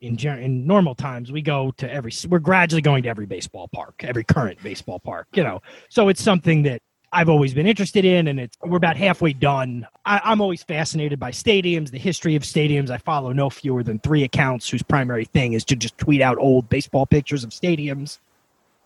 in 0.00 0.16
gen- 0.16 0.38
in 0.38 0.66
normal 0.66 0.94
times 0.94 1.30
we 1.30 1.42
go 1.42 1.70
to 1.76 1.90
every 1.92 2.12
we're 2.28 2.38
gradually 2.38 2.82
going 2.82 3.02
to 3.02 3.08
every 3.08 3.26
baseball 3.26 3.68
park 3.68 3.94
every 4.04 4.24
current 4.24 4.60
baseball 4.62 4.98
park 4.98 5.28
you 5.34 5.44
know 5.44 5.60
so 5.88 6.08
it's 6.08 6.22
something 6.22 6.62
that 6.62 6.80
I've 7.12 7.28
always 7.28 7.52
been 7.52 7.66
interested 7.66 8.04
in, 8.04 8.28
and 8.28 8.38
it's 8.38 8.56
we're 8.62 8.76
about 8.76 8.96
halfway 8.96 9.32
done. 9.32 9.86
I, 10.04 10.20
I'm 10.22 10.40
always 10.40 10.62
fascinated 10.62 11.18
by 11.18 11.32
stadiums, 11.32 11.90
the 11.90 11.98
history 11.98 12.36
of 12.36 12.44
stadiums. 12.44 12.88
I 12.88 12.98
follow 12.98 13.32
no 13.32 13.50
fewer 13.50 13.82
than 13.82 13.98
three 13.98 14.22
accounts 14.22 14.68
whose 14.68 14.82
primary 14.82 15.24
thing 15.24 15.54
is 15.54 15.64
to 15.66 15.76
just 15.76 15.98
tweet 15.98 16.22
out 16.22 16.38
old 16.38 16.68
baseball 16.68 17.06
pictures 17.06 17.42
of 17.42 17.50
stadiums. 17.50 18.20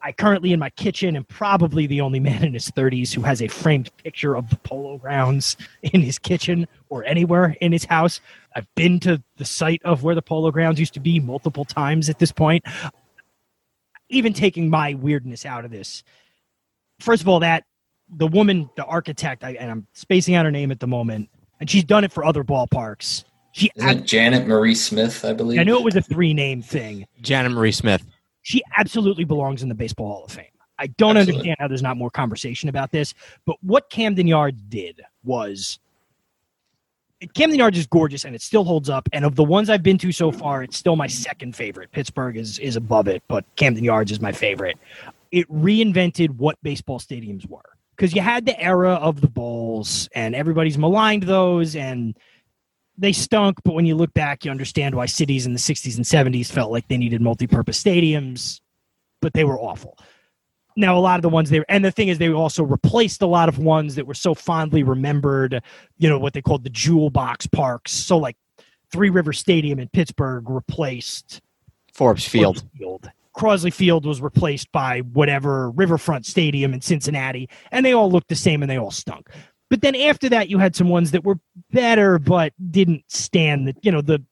I 0.05 0.12
currently 0.12 0.52
in 0.52 0.61
my 0.61 0.68
kitchen 0.68 1.16
am 1.16 1.24
probably 1.24 1.86
the 1.86 2.02
only 2.02 2.20
man 2.20 2.44
in 2.44 2.52
his 2.52 2.70
30s 2.70 3.14
who 3.14 3.22
has 3.22 3.40
a 3.40 3.48
framed 3.48 3.90
picture 3.96 4.36
of 4.36 4.50
the 4.50 4.57
polo 4.57 4.98
grounds 4.98 5.57
in 5.82 6.02
his 6.02 6.18
kitchen 6.18 6.68
or 6.90 7.05
anywhere 7.05 7.57
in 7.62 7.72
his 7.72 7.86
house. 7.86 8.20
I've 8.55 8.72
been 8.74 9.00
to 9.00 9.22
the 9.38 9.46
site 9.46 9.80
of 9.82 10.02
where 10.02 10.14
the 10.14 10.22
polo 10.22 10.50
grounds 10.50 10.78
used 10.78 10.92
to 10.94 11.00
be 11.00 11.20
multiple 11.20 11.64
times 11.64 12.11
at 12.11 12.18
this 12.18 12.32
point. 12.32 12.64
Even 14.11 14.34
taking 14.34 14.68
my 14.68 14.92
weirdness 14.92 15.46
out 15.46 15.64
of 15.64 15.70
this, 15.70 16.05
first 17.00 17.22
of 17.22 17.28
all, 17.28 17.40
that 17.40 17.64
the 18.09 18.26
woman, 18.26 18.68
the 18.76 18.84
architect, 18.84 19.42
I, 19.42 19.52
and 19.52 19.70
I'm 19.70 19.86
spacing 19.94 20.34
out 20.34 20.44
her 20.44 20.50
name 20.50 20.70
at 20.70 20.80
the 20.80 20.86
moment, 20.86 21.30
and 21.59 21.70
she's 21.70 21.84
done 21.84 22.05
it 22.05 22.12
for 22.12 22.22
other 22.22 22.44
ballparks. 22.44 23.24
She, 23.52 23.70
Isn't 23.76 23.88
it 23.88 24.05
Janet 24.05 24.46
Marie 24.46 24.74
Smith, 24.74 25.24
I 25.24 25.32
believe? 25.32 25.59
I 25.59 25.64
knew 25.64 25.78
it 25.78 25.84
was 25.84 25.96
a 25.96 26.02
three 26.02 26.34
name 26.34 26.61
thing. 26.61 27.07
Janet 27.22 27.52
Marie 27.52 27.72
Smith. 27.72 28.05
She 28.45 28.62
absolutely 28.76 29.24
belongs 29.24 29.62
in 29.62 29.70
the 29.70 29.74
Baseball 29.74 30.07
Hall 30.07 30.24
of 30.24 30.30
Fame. 30.30 30.45
I 30.78 30.88
don't 30.88 31.16
Absolutely. 31.16 31.34
understand 31.34 31.57
how 31.61 31.68
there's 31.68 31.82
not 31.82 31.97
more 31.97 32.11
conversation 32.11 32.68
about 32.68 32.92
this. 32.92 33.14
But 33.47 33.57
what 33.62 33.88
Camden 33.88 34.26
Yards 34.26 34.61
did 34.68 35.01
was 35.24 35.78
Camden 37.32 37.59
Yards 37.59 37.78
is 37.78 37.86
gorgeous 37.86 38.26
and 38.26 38.34
it 38.34 38.42
still 38.42 38.64
holds 38.64 38.90
up. 38.90 39.09
And 39.14 39.24
of 39.24 39.34
the 39.34 39.45
ones 39.45 39.70
I've 39.70 39.82
been 39.82 39.97
to 39.99 40.12
so 40.12 40.30
far, 40.30 40.62
it's 40.62 40.76
still 40.76 40.95
my 40.95 41.07
second 41.07 41.57
favorite. 41.57 41.90
Pittsburgh 41.90 42.36
is 42.36 42.59
is 42.59 42.76
above 42.76 43.09
it, 43.09 43.22
but 43.28 43.47
Camden 43.57 43.82
Yards 43.82 44.12
is 44.12 44.20
my 44.20 44.32
favorite. 44.32 44.76
It 45.32 45.51
reinvented 45.51 46.30
what 46.36 46.59
baseball 46.62 46.99
stadiums 46.99 47.49
were 47.49 47.62
because 47.97 48.14
you 48.14 48.20
had 48.20 48.45
the 48.45 48.61
era 48.61 48.95
of 48.95 49.22
the 49.22 49.28
bowls 49.28 50.09
and 50.14 50.34
everybody's 50.34 50.76
maligned 50.76 51.22
those 51.22 51.76
and 51.76 52.14
they 52.97 53.12
stunk. 53.12 53.59
But 53.64 53.74
when 53.74 53.86
you 53.86 53.95
look 53.95 54.12
back, 54.14 54.45
you 54.45 54.51
understand 54.51 54.95
why 54.95 55.07
cities 55.07 55.47
in 55.47 55.53
the 55.53 55.59
60s 55.59 55.97
and 55.97 56.05
70s 56.05 56.51
felt 56.51 56.70
like 56.70 56.88
they 56.88 56.97
needed 56.97 57.20
multi-purpose 57.20 57.82
stadiums, 57.82 58.61
but 59.20 59.32
they 59.32 59.45
were 59.45 59.59
awful. 59.59 59.99
Now, 60.76 60.99
a 60.99 61.01
lot 61.01 61.16
of 61.16 61.22
the 61.22 61.28
ones 61.28 61.51
they 61.51 61.61
were, 61.61 61.66
and 61.68 61.84
the 61.84 61.92
thing 61.92 62.09
is, 62.09 62.18
they 62.18 62.32
also 62.32 62.64
replaced 62.64 63.22
a 63.22 63.26
lot 63.26 63.49
of 63.49 63.59
ones 63.59 63.95
that 63.95 64.07
were 64.07 64.14
so 64.14 64.34
fondly 64.34 64.82
remembered. 64.82 65.62
You 65.99 66.09
know 66.09 66.18
what 66.18 66.32
they 66.32 66.42
called 66.42 66.64
the 66.64 66.70
jewel 66.70 67.11
box 67.11 67.47
parks. 67.47 67.92
So, 67.92 68.18
like 68.18 68.36
Three 68.90 69.11
River 69.11 69.32
Stadium 69.32 69.78
in 69.78 69.88
Pittsburgh 69.88 70.49
replaced 70.51 71.40
Forbes 71.92 72.26
Field. 72.26 72.57
Crosley 72.57 72.78
Field. 72.78 73.11
Crosley 73.36 73.72
Field 73.72 74.07
was 74.07 74.20
replaced 74.20 74.70
by 74.72 75.01
whatever 75.01 75.70
Riverfront 75.70 76.26
Stadium 76.26 76.72
in 76.72 76.80
Cincinnati, 76.80 77.49
and 77.70 77.84
they 77.84 77.92
all 77.92 78.11
looked 78.11 78.28
the 78.28 78.36
same 78.36 78.62
and 78.62 78.70
they 78.70 78.78
all 78.78 78.92
stunk. 78.92 79.28
But 79.71 79.83
then 79.83 79.97
after 79.97 80.29
that, 80.29 80.49
you 80.49 80.59
had 80.59 80.77
some 80.77 80.89
ones 80.89 81.11
that 81.12 81.25
were 81.25 81.39
better 81.73 82.19
but 82.19 82.53
didn't 82.71 83.05
stand 83.09 83.69
the. 83.69 83.75
You 83.83 83.93
know 83.93 84.03
the 84.03 84.23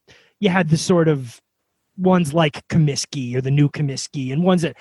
you 0.41 0.49
had 0.49 0.68
the 0.68 0.76
sort 0.76 1.09
of 1.09 1.41
ones 1.97 2.35
like 2.35 2.66
Comiskey 2.68 3.35
or 3.35 3.41
the 3.41 3.51
new 3.51 3.68
Comiskey, 3.68 4.33
and 4.33 4.43
ones 4.43 4.62
that 4.62 4.76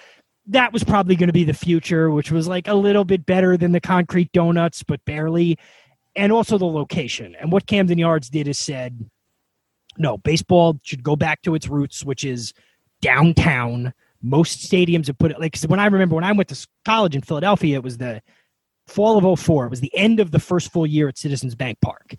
that 0.47 0.73
was 0.73 0.83
probably 0.83 1.15
going 1.15 1.27
to 1.27 1.33
be 1.33 1.43
the 1.43 1.53
future, 1.53 2.11
which 2.11 2.31
was 2.31 2.47
like 2.47 2.67
a 2.67 2.73
little 2.73 3.05
bit 3.05 3.25
better 3.25 3.57
than 3.57 3.71
the 3.71 3.81
concrete 3.81 4.31
donuts, 4.31 4.83
but 4.83 5.03
barely. 5.05 5.57
And 6.15 6.31
also 6.31 6.57
the 6.57 6.65
location. 6.65 7.35
And 7.39 7.53
what 7.53 7.67
Camden 7.67 7.97
Yards 7.97 8.29
did 8.29 8.47
is 8.49 8.59
said, 8.59 9.09
no, 9.97 10.17
baseball 10.17 10.77
should 10.83 11.03
go 11.03 11.15
back 11.15 11.41
to 11.43 11.55
its 11.55 11.69
roots, 11.69 12.03
which 12.03 12.25
is 12.25 12.53
downtown. 13.01 13.93
Most 14.21 14.69
stadiums 14.69 15.07
have 15.07 15.17
put 15.17 15.31
it 15.31 15.39
like 15.39 15.57
when 15.61 15.79
I 15.79 15.85
remember 15.85 16.15
when 16.15 16.23
I 16.23 16.31
went 16.31 16.49
to 16.49 16.67
college 16.85 17.15
in 17.15 17.21
Philadelphia, 17.21 17.77
it 17.77 17.83
was 17.83 17.97
the 17.97 18.21
fall 18.91 19.17
of 19.17 19.39
04. 19.39 19.65
It 19.65 19.69
was 19.69 19.79
the 19.79 19.95
end 19.95 20.19
of 20.19 20.31
the 20.31 20.39
first 20.39 20.71
full 20.71 20.85
year 20.85 21.07
at 21.07 21.17
Citizens 21.17 21.55
Bank 21.55 21.79
Park. 21.81 22.15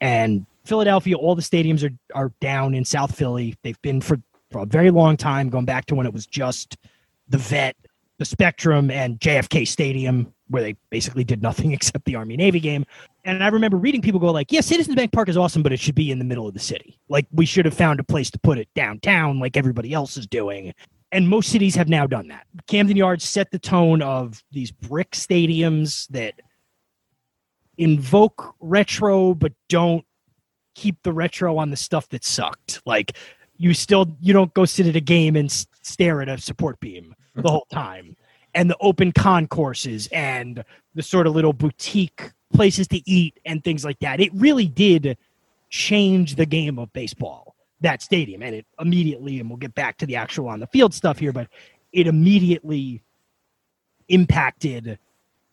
And 0.00 0.46
Philadelphia, 0.64 1.16
all 1.16 1.34
the 1.34 1.42
stadiums 1.42 1.88
are, 1.88 1.94
are 2.14 2.32
down 2.40 2.74
in 2.74 2.84
South 2.84 3.16
Philly. 3.16 3.56
They've 3.62 3.80
been 3.82 4.00
for, 4.00 4.20
for 4.50 4.62
a 4.62 4.66
very 4.66 4.90
long 4.90 5.16
time, 5.16 5.48
going 5.48 5.64
back 5.64 5.86
to 5.86 5.94
when 5.94 6.06
it 6.06 6.12
was 6.12 6.26
just 6.26 6.76
the 7.28 7.38
vet, 7.38 7.76
the 8.18 8.24
Spectrum, 8.24 8.90
and 8.90 9.18
JFK 9.20 9.66
Stadium, 9.66 10.32
where 10.48 10.62
they 10.62 10.76
basically 10.90 11.24
did 11.24 11.42
nothing 11.42 11.72
except 11.72 12.04
the 12.04 12.16
Army 12.16 12.36
Navy 12.36 12.60
game. 12.60 12.84
And 13.24 13.42
I 13.42 13.48
remember 13.48 13.76
reading 13.76 14.02
people 14.02 14.20
go 14.20 14.30
like, 14.30 14.52
"Yeah, 14.52 14.60
Citizens 14.60 14.94
Bank 14.94 15.12
Park 15.12 15.28
is 15.28 15.36
awesome, 15.36 15.62
but 15.62 15.72
it 15.72 15.80
should 15.80 15.94
be 15.94 16.10
in 16.10 16.18
the 16.18 16.24
middle 16.24 16.46
of 16.46 16.54
the 16.54 16.60
city. 16.60 16.98
Like 17.08 17.26
we 17.32 17.46
should 17.46 17.64
have 17.64 17.74
found 17.74 17.98
a 17.98 18.04
place 18.04 18.30
to 18.30 18.38
put 18.38 18.58
it 18.58 18.68
downtown, 18.74 19.40
like 19.40 19.56
everybody 19.56 19.92
else 19.92 20.16
is 20.16 20.26
doing." 20.26 20.74
And 21.16 21.30
most 21.30 21.48
cities 21.48 21.74
have 21.76 21.88
now 21.88 22.06
done 22.06 22.28
that. 22.28 22.46
Camden 22.66 22.94
Yards 22.94 23.24
set 23.24 23.50
the 23.50 23.58
tone 23.58 24.02
of 24.02 24.44
these 24.52 24.70
brick 24.70 25.12
stadiums 25.12 26.06
that 26.08 26.34
invoke 27.78 28.54
retro, 28.60 29.32
but 29.32 29.54
don't 29.70 30.04
keep 30.74 31.02
the 31.04 31.14
retro 31.14 31.56
on 31.56 31.70
the 31.70 31.76
stuff 31.76 32.06
that 32.10 32.22
sucked. 32.22 32.82
Like 32.84 33.16
you 33.56 33.72
still 33.72 34.14
you 34.20 34.34
don't 34.34 34.52
go 34.52 34.66
sit 34.66 34.86
at 34.86 34.94
a 34.94 35.00
game 35.00 35.36
and 35.36 35.48
s- 35.48 35.66
stare 35.80 36.20
at 36.20 36.28
a 36.28 36.36
support 36.36 36.78
beam 36.80 37.14
the 37.34 37.48
whole 37.48 37.66
time 37.72 38.14
and 38.54 38.68
the 38.68 38.76
open 38.82 39.10
concourses 39.10 40.08
and 40.12 40.64
the 40.94 41.02
sort 41.02 41.26
of 41.26 41.34
little 41.34 41.54
boutique 41.54 42.30
places 42.52 42.88
to 42.88 43.00
eat 43.10 43.38
and 43.44 43.64
things 43.64 43.84
like 43.84 43.98
that 44.00 44.20
it 44.20 44.30
really 44.34 44.66
did 44.66 45.16
change 45.68 46.36
the 46.36 46.46
game 46.46 46.78
of 46.78 46.92
baseball 46.92 47.45
that 47.80 48.02
stadium 48.02 48.42
and 48.42 48.54
it 48.54 48.66
immediately 48.80 49.38
and 49.38 49.50
we'll 49.50 49.58
get 49.58 49.74
back 49.74 49.98
to 49.98 50.06
the 50.06 50.16
actual 50.16 50.48
on 50.48 50.60
the 50.60 50.66
field 50.68 50.94
stuff 50.94 51.18
here 51.18 51.32
but 51.32 51.48
it 51.92 52.06
immediately 52.06 53.02
impacted 54.08 54.98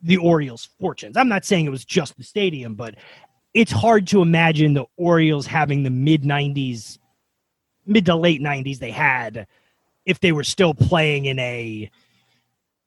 the 0.02 0.18
Orioles' 0.18 0.70
fortunes. 0.80 1.18
I'm 1.18 1.30
not 1.30 1.46
saying 1.46 1.66
it 1.66 1.70
was 1.70 1.86
just 1.86 2.18
the 2.18 2.24
stadium, 2.24 2.76
but 2.76 2.96
it's 3.54 3.72
hard 3.72 4.08
to 4.08 4.22
imagine 4.22 4.74
the 4.74 4.86
Orioles 4.98 5.48
having 5.48 5.84
the 5.84 5.90
mid 5.90 6.24
90s, 6.24 7.00
mid 7.86 8.06
to 8.06 8.16
late 8.16 8.42
90s 8.42 8.80
they 8.80 8.92
had 8.92 9.48
if 10.06 10.20
they 10.20 10.34
were 10.34 10.44
still 10.44 10.74
playing 10.74 11.26
in 11.26 11.40
a 11.40 11.90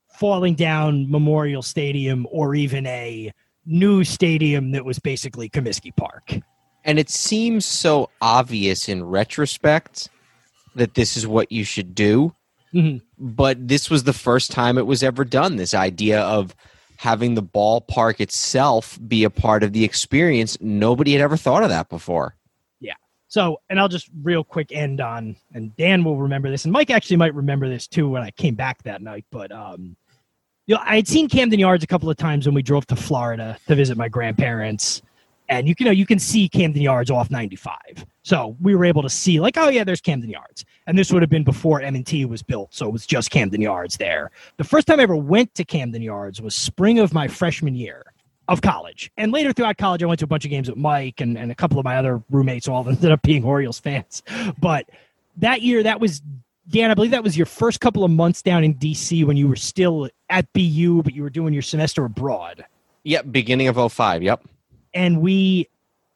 falling 0.08 0.54
down 0.54 1.10
Memorial 1.10 1.62
Stadium 1.62 2.26
or 2.30 2.54
even 2.54 2.86
a 2.86 3.32
new 3.64 4.04
stadium 4.04 4.72
that 4.72 4.84
was 4.84 4.98
basically 4.98 5.48
Comiskey 5.48 5.94
Park. 5.96 6.38
And 6.86 6.98
it 6.98 7.10
seems 7.10 7.66
so 7.66 8.08
obvious 8.22 8.88
in 8.88 9.04
retrospect 9.04 10.08
that 10.76 10.94
this 10.94 11.16
is 11.16 11.26
what 11.26 11.50
you 11.50 11.64
should 11.64 11.94
do. 11.94 12.32
Mhm. 12.72 13.02
But 13.18 13.68
this 13.68 13.90
was 13.90 14.04
the 14.04 14.12
first 14.12 14.50
time 14.50 14.78
it 14.78 14.86
was 14.86 15.02
ever 15.02 15.24
done. 15.24 15.56
This 15.56 15.74
idea 15.74 16.20
of 16.20 16.54
having 16.98 17.34
the 17.34 17.42
ballpark 17.42 18.20
itself 18.20 18.98
be 19.06 19.24
a 19.24 19.30
part 19.30 19.62
of 19.62 19.72
the 19.72 19.84
experience. 19.84 20.56
Nobody 20.60 21.12
had 21.12 21.20
ever 21.20 21.36
thought 21.36 21.62
of 21.62 21.68
that 21.70 21.88
before. 21.88 22.36
Yeah. 22.80 22.94
So, 23.28 23.60
and 23.68 23.80
I'll 23.80 23.88
just 23.88 24.08
real 24.22 24.44
quick 24.44 24.72
end 24.72 25.00
on, 25.00 25.36
and 25.54 25.74
Dan 25.76 26.04
will 26.04 26.16
remember 26.16 26.50
this, 26.50 26.64
and 26.64 26.72
Mike 26.72 26.90
actually 26.90 27.16
might 27.16 27.34
remember 27.34 27.68
this 27.68 27.86
too 27.86 28.08
when 28.08 28.22
I 28.22 28.30
came 28.30 28.54
back 28.54 28.82
that 28.84 29.02
night. 29.02 29.24
But 29.30 29.50
um, 29.52 29.96
you 30.66 30.74
know, 30.74 30.80
I 30.84 30.96
had 30.96 31.08
seen 31.08 31.28
Camden 31.28 31.58
Yards 31.58 31.82
a 31.84 31.86
couple 31.86 32.10
of 32.10 32.16
times 32.16 32.46
when 32.46 32.54
we 32.54 32.62
drove 32.62 32.86
to 32.88 32.96
Florida 32.96 33.58
to 33.66 33.74
visit 33.74 33.96
my 33.96 34.08
grandparents, 34.08 35.02
and 35.48 35.68
you 35.68 35.74
can 35.74 35.86
you 35.86 35.92
know 35.92 35.94
you 35.94 36.06
can 36.06 36.18
see 36.18 36.48
Camden 36.48 36.82
Yards 36.82 37.10
off 37.10 37.30
95. 37.30 37.76
So 38.22 38.56
we 38.60 38.74
were 38.74 38.84
able 38.84 39.02
to 39.02 39.10
see 39.10 39.38
like, 39.38 39.56
oh 39.56 39.68
yeah, 39.68 39.84
there's 39.84 40.00
Camden 40.00 40.30
Yards, 40.30 40.64
and 40.86 40.98
this 40.98 41.12
would 41.12 41.22
have 41.22 41.30
been 41.30 41.44
before 41.44 41.80
M&T 41.80 42.24
was 42.24 42.42
built, 42.42 42.74
so 42.74 42.86
it 42.86 42.92
was 42.92 43.06
just 43.06 43.30
Camden 43.30 43.60
Yards 43.60 43.96
there. 43.96 44.30
The 44.56 44.64
first 44.64 44.86
time 44.86 44.98
I 44.98 45.04
ever 45.04 45.16
went 45.16 45.54
to 45.54 45.64
Camden 45.64 46.02
Yards 46.02 46.40
was 46.40 46.54
spring 46.54 46.98
of 46.98 47.14
my 47.14 47.28
freshman 47.28 47.74
year 47.74 48.04
of 48.48 48.62
college. 48.62 49.10
And 49.16 49.32
later 49.32 49.52
throughout 49.52 49.76
college, 49.76 50.02
I 50.02 50.06
went 50.06 50.18
to 50.20 50.24
a 50.24 50.28
bunch 50.28 50.44
of 50.44 50.50
games 50.50 50.68
with 50.68 50.78
Mike 50.78 51.20
and, 51.20 51.36
and 51.36 51.50
a 51.50 51.54
couple 51.54 51.78
of 51.78 51.84
my 51.84 51.96
other 51.96 52.22
roommates 52.30 52.68
all 52.68 52.88
ended 52.88 53.10
up 53.10 53.22
being 53.22 53.44
Orioles 53.44 53.78
fans. 53.78 54.22
But 54.60 54.88
that 55.36 55.62
year, 55.62 55.82
that 55.82 56.00
was, 56.00 56.22
Dan, 56.68 56.90
I 56.90 56.94
believe 56.94 57.10
that 57.10 57.24
was 57.24 57.36
your 57.36 57.46
first 57.46 57.80
couple 57.80 58.04
of 58.04 58.10
months 58.10 58.42
down 58.42 58.64
in 58.64 58.74
DC 58.74 59.24
when 59.24 59.36
you 59.36 59.48
were 59.48 59.56
still 59.56 60.08
at 60.30 60.52
BU, 60.52 61.02
but 61.02 61.14
you 61.14 61.22
were 61.22 61.30
doing 61.30 61.52
your 61.52 61.62
semester 61.62 62.04
abroad. 62.04 62.64
Yep, 63.04 63.26
beginning 63.30 63.68
of 63.68 63.92
05. 63.92 64.22
Yep. 64.22 64.44
And 64.96 65.20
we, 65.20 65.68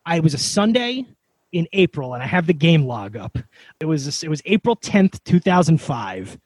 I 0.07 0.21
was 0.21 0.33
a 0.33 0.39
Sunday 0.39 1.05
in 1.53 1.69
April, 1.75 2.15
and 2.15 2.23
I 2.23 2.27
have 2.27 2.47
the 2.47 2.55
game 2.55 2.87
log 2.87 3.15
up. 3.15 3.37
It 3.79 3.85
was 3.85 4.25
it 4.25 4.31
was 4.31 4.41
April 4.47 4.75
tenth, 4.75 5.23
two 5.25 5.39
thousand 5.39 5.79
five, 5.83 6.39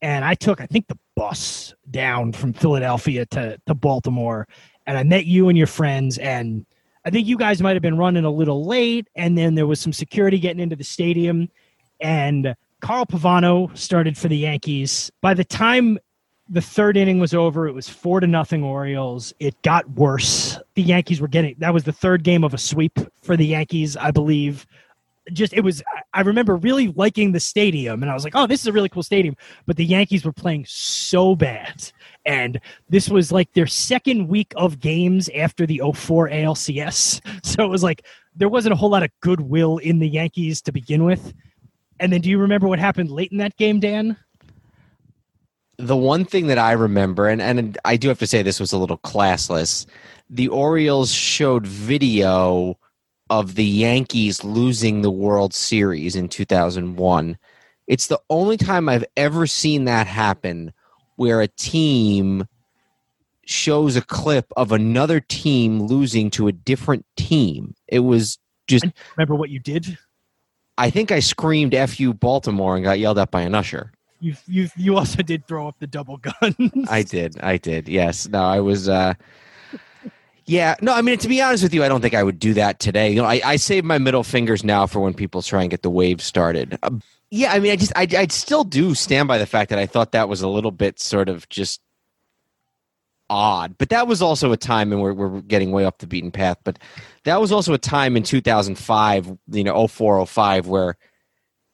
and 0.00 0.24
I 0.24 0.34
took 0.34 0.60
I 0.62 0.66
think 0.66 0.86
the 0.86 0.98
bus 1.14 1.74
down 1.90 2.32
from 2.32 2.54
Philadelphia 2.54 3.26
to 3.26 3.60
to 3.66 3.74
Baltimore, 3.74 4.48
and 4.86 4.96
I 4.96 5.02
met 5.02 5.26
you 5.26 5.50
and 5.50 5.58
your 5.58 5.66
friends, 5.66 6.16
and 6.18 6.64
I 7.04 7.10
think 7.10 7.26
you 7.26 7.36
guys 7.36 7.60
might 7.60 7.74
have 7.74 7.82
been 7.82 7.98
running 7.98 8.24
a 8.24 8.30
little 8.30 8.64
late, 8.64 9.08
and 9.14 9.36
then 9.36 9.54
there 9.54 9.66
was 9.66 9.78
some 9.78 9.92
security 9.92 10.38
getting 10.38 10.60
into 10.60 10.76
the 10.76 10.84
stadium, 10.84 11.50
and 12.00 12.56
Carl 12.80 13.04
Pavano 13.04 13.76
started 13.76 14.16
for 14.16 14.28
the 14.28 14.38
Yankees. 14.38 15.12
By 15.20 15.34
the 15.34 15.44
time 15.44 15.98
the 16.48 16.60
third 16.60 16.96
inning 16.96 17.18
was 17.18 17.32
over, 17.32 17.66
it 17.66 17.72
was 17.72 17.88
four 17.88 18.20
to 18.20 18.26
nothing 18.26 18.62
Orioles. 18.62 19.32
It 19.38 19.60
got 19.62 19.88
worse. 19.90 20.58
The 20.74 20.82
Yankees 20.82 21.20
were 21.20 21.28
getting 21.28 21.54
that 21.58 21.72
was 21.72 21.84
the 21.84 21.92
third 21.92 22.22
game 22.22 22.44
of 22.44 22.52
a 22.52 22.58
sweep 22.58 22.98
for 23.22 23.36
the 23.36 23.46
Yankees, 23.46 23.96
I 23.96 24.10
believe. 24.10 24.66
Just 25.32 25.54
it 25.54 25.62
was 25.62 25.82
I 26.12 26.20
remember 26.20 26.56
really 26.56 26.88
liking 26.88 27.32
the 27.32 27.40
stadium 27.40 28.02
and 28.02 28.10
I 28.10 28.14
was 28.14 28.24
like, 28.24 28.36
"Oh, 28.36 28.46
this 28.46 28.60
is 28.60 28.66
a 28.66 28.72
really 28.72 28.90
cool 28.90 29.02
stadium." 29.02 29.36
But 29.64 29.76
the 29.76 29.84
Yankees 29.86 30.22
were 30.22 30.32
playing 30.32 30.66
so 30.68 31.34
bad. 31.34 31.90
And 32.26 32.60
this 32.90 33.08
was 33.08 33.32
like 33.32 33.50
their 33.54 33.66
second 33.66 34.28
week 34.28 34.52
of 34.56 34.80
games 34.80 35.30
after 35.34 35.66
the 35.66 35.80
04 35.94 36.28
ALCS. 36.28 37.20
So 37.44 37.64
it 37.64 37.68
was 37.68 37.82
like 37.82 38.04
there 38.36 38.48
wasn't 38.48 38.74
a 38.74 38.76
whole 38.76 38.90
lot 38.90 39.02
of 39.02 39.10
goodwill 39.20 39.78
in 39.78 39.98
the 39.98 40.08
Yankees 40.08 40.60
to 40.62 40.72
begin 40.72 41.04
with. 41.04 41.32
And 42.00 42.12
then 42.12 42.20
do 42.20 42.28
you 42.28 42.38
remember 42.38 42.68
what 42.68 42.78
happened 42.78 43.10
late 43.10 43.32
in 43.32 43.38
that 43.38 43.56
game, 43.56 43.80
Dan? 43.80 44.16
The 45.78 45.96
one 45.96 46.24
thing 46.24 46.46
that 46.48 46.58
I 46.58 46.72
remember, 46.72 47.28
and, 47.28 47.42
and 47.42 47.78
I 47.84 47.96
do 47.96 48.08
have 48.08 48.18
to 48.20 48.26
say 48.26 48.42
this 48.42 48.60
was 48.60 48.72
a 48.72 48.78
little 48.78 48.98
classless, 48.98 49.86
the 50.30 50.48
Orioles 50.48 51.12
showed 51.12 51.66
video 51.66 52.78
of 53.30 53.54
the 53.54 53.64
Yankees 53.64 54.44
losing 54.44 55.02
the 55.02 55.10
World 55.10 55.54
Series 55.54 56.16
in 56.16 56.28
2001. 56.28 57.38
It's 57.86 58.06
the 58.06 58.20
only 58.30 58.56
time 58.56 58.88
I've 58.88 59.04
ever 59.16 59.46
seen 59.46 59.84
that 59.84 60.06
happen 60.06 60.72
where 61.16 61.40
a 61.40 61.48
team 61.48 62.46
shows 63.46 63.96
a 63.96 64.02
clip 64.02 64.46
of 64.56 64.72
another 64.72 65.20
team 65.20 65.82
losing 65.82 66.30
to 66.30 66.48
a 66.48 66.52
different 66.52 67.04
team. 67.16 67.74
It 67.88 68.00
was 68.00 68.38
just, 68.66 68.86
Remember 69.16 69.34
what 69.34 69.50
you 69.50 69.58
did? 69.58 69.98
I 70.78 70.90
think 70.90 71.12
I 71.12 71.20
screamed 71.20 71.74
F 71.74 72.00
you 72.00 72.14
Baltimore 72.14 72.74
and 72.74 72.84
got 72.84 72.98
yelled 72.98 73.18
at 73.18 73.30
by 73.30 73.42
an 73.42 73.54
usher. 73.54 73.92
You 74.24 74.34
you 74.46 74.68
you 74.76 74.96
also 74.96 75.22
did 75.22 75.46
throw 75.46 75.68
up 75.68 75.78
the 75.80 75.86
double 75.86 76.16
guns. 76.16 76.88
I 76.88 77.02
did. 77.02 77.38
I 77.40 77.58
did. 77.58 77.88
Yes. 77.88 78.26
No, 78.26 78.42
I 78.42 78.60
was. 78.60 78.88
uh 78.88 79.14
Yeah. 80.46 80.76
No, 80.80 80.94
I 80.94 81.02
mean, 81.02 81.18
to 81.18 81.28
be 81.28 81.42
honest 81.42 81.62
with 81.62 81.74
you, 81.74 81.84
I 81.84 81.88
don't 81.88 82.00
think 82.00 82.14
I 82.14 82.22
would 82.22 82.38
do 82.38 82.54
that 82.54 82.80
today. 82.80 83.10
You 83.10 83.16
know, 83.16 83.26
I, 83.26 83.40
I 83.44 83.56
save 83.56 83.84
my 83.84 83.98
middle 83.98 84.22
fingers 84.24 84.64
now 84.64 84.86
for 84.86 85.00
when 85.00 85.12
people 85.12 85.42
try 85.42 85.60
and 85.60 85.70
get 85.70 85.82
the 85.82 85.90
wave 85.90 86.22
started. 86.22 86.78
Uh, 86.82 86.90
yeah, 87.30 87.52
I 87.52 87.58
mean, 87.58 87.72
I 87.72 87.76
just, 87.76 87.92
I, 87.96 88.06
I'd 88.16 88.32
still 88.32 88.64
do 88.64 88.94
stand 88.94 89.28
by 89.28 89.38
the 89.38 89.46
fact 89.46 89.68
that 89.70 89.78
I 89.78 89.86
thought 89.86 90.12
that 90.12 90.28
was 90.28 90.40
a 90.40 90.48
little 90.48 90.70
bit 90.70 91.00
sort 91.00 91.28
of 91.28 91.48
just 91.48 91.80
odd. 93.28 93.76
But 93.76 93.88
that 93.88 94.06
was 94.06 94.22
also 94.22 94.52
a 94.52 94.56
time, 94.56 94.92
and 94.92 95.02
we're, 95.02 95.12
we're 95.12 95.40
getting 95.42 95.72
way 95.72 95.84
off 95.84 95.98
the 95.98 96.06
beaten 96.06 96.30
path, 96.30 96.58
but 96.64 96.78
that 97.24 97.40
was 97.40 97.50
also 97.52 97.72
a 97.72 97.78
time 97.78 98.16
in 98.16 98.22
2005, 98.22 99.36
you 99.50 99.64
know, 99.64 99.86
0405, 99.86 100.66
where 100.68 100.96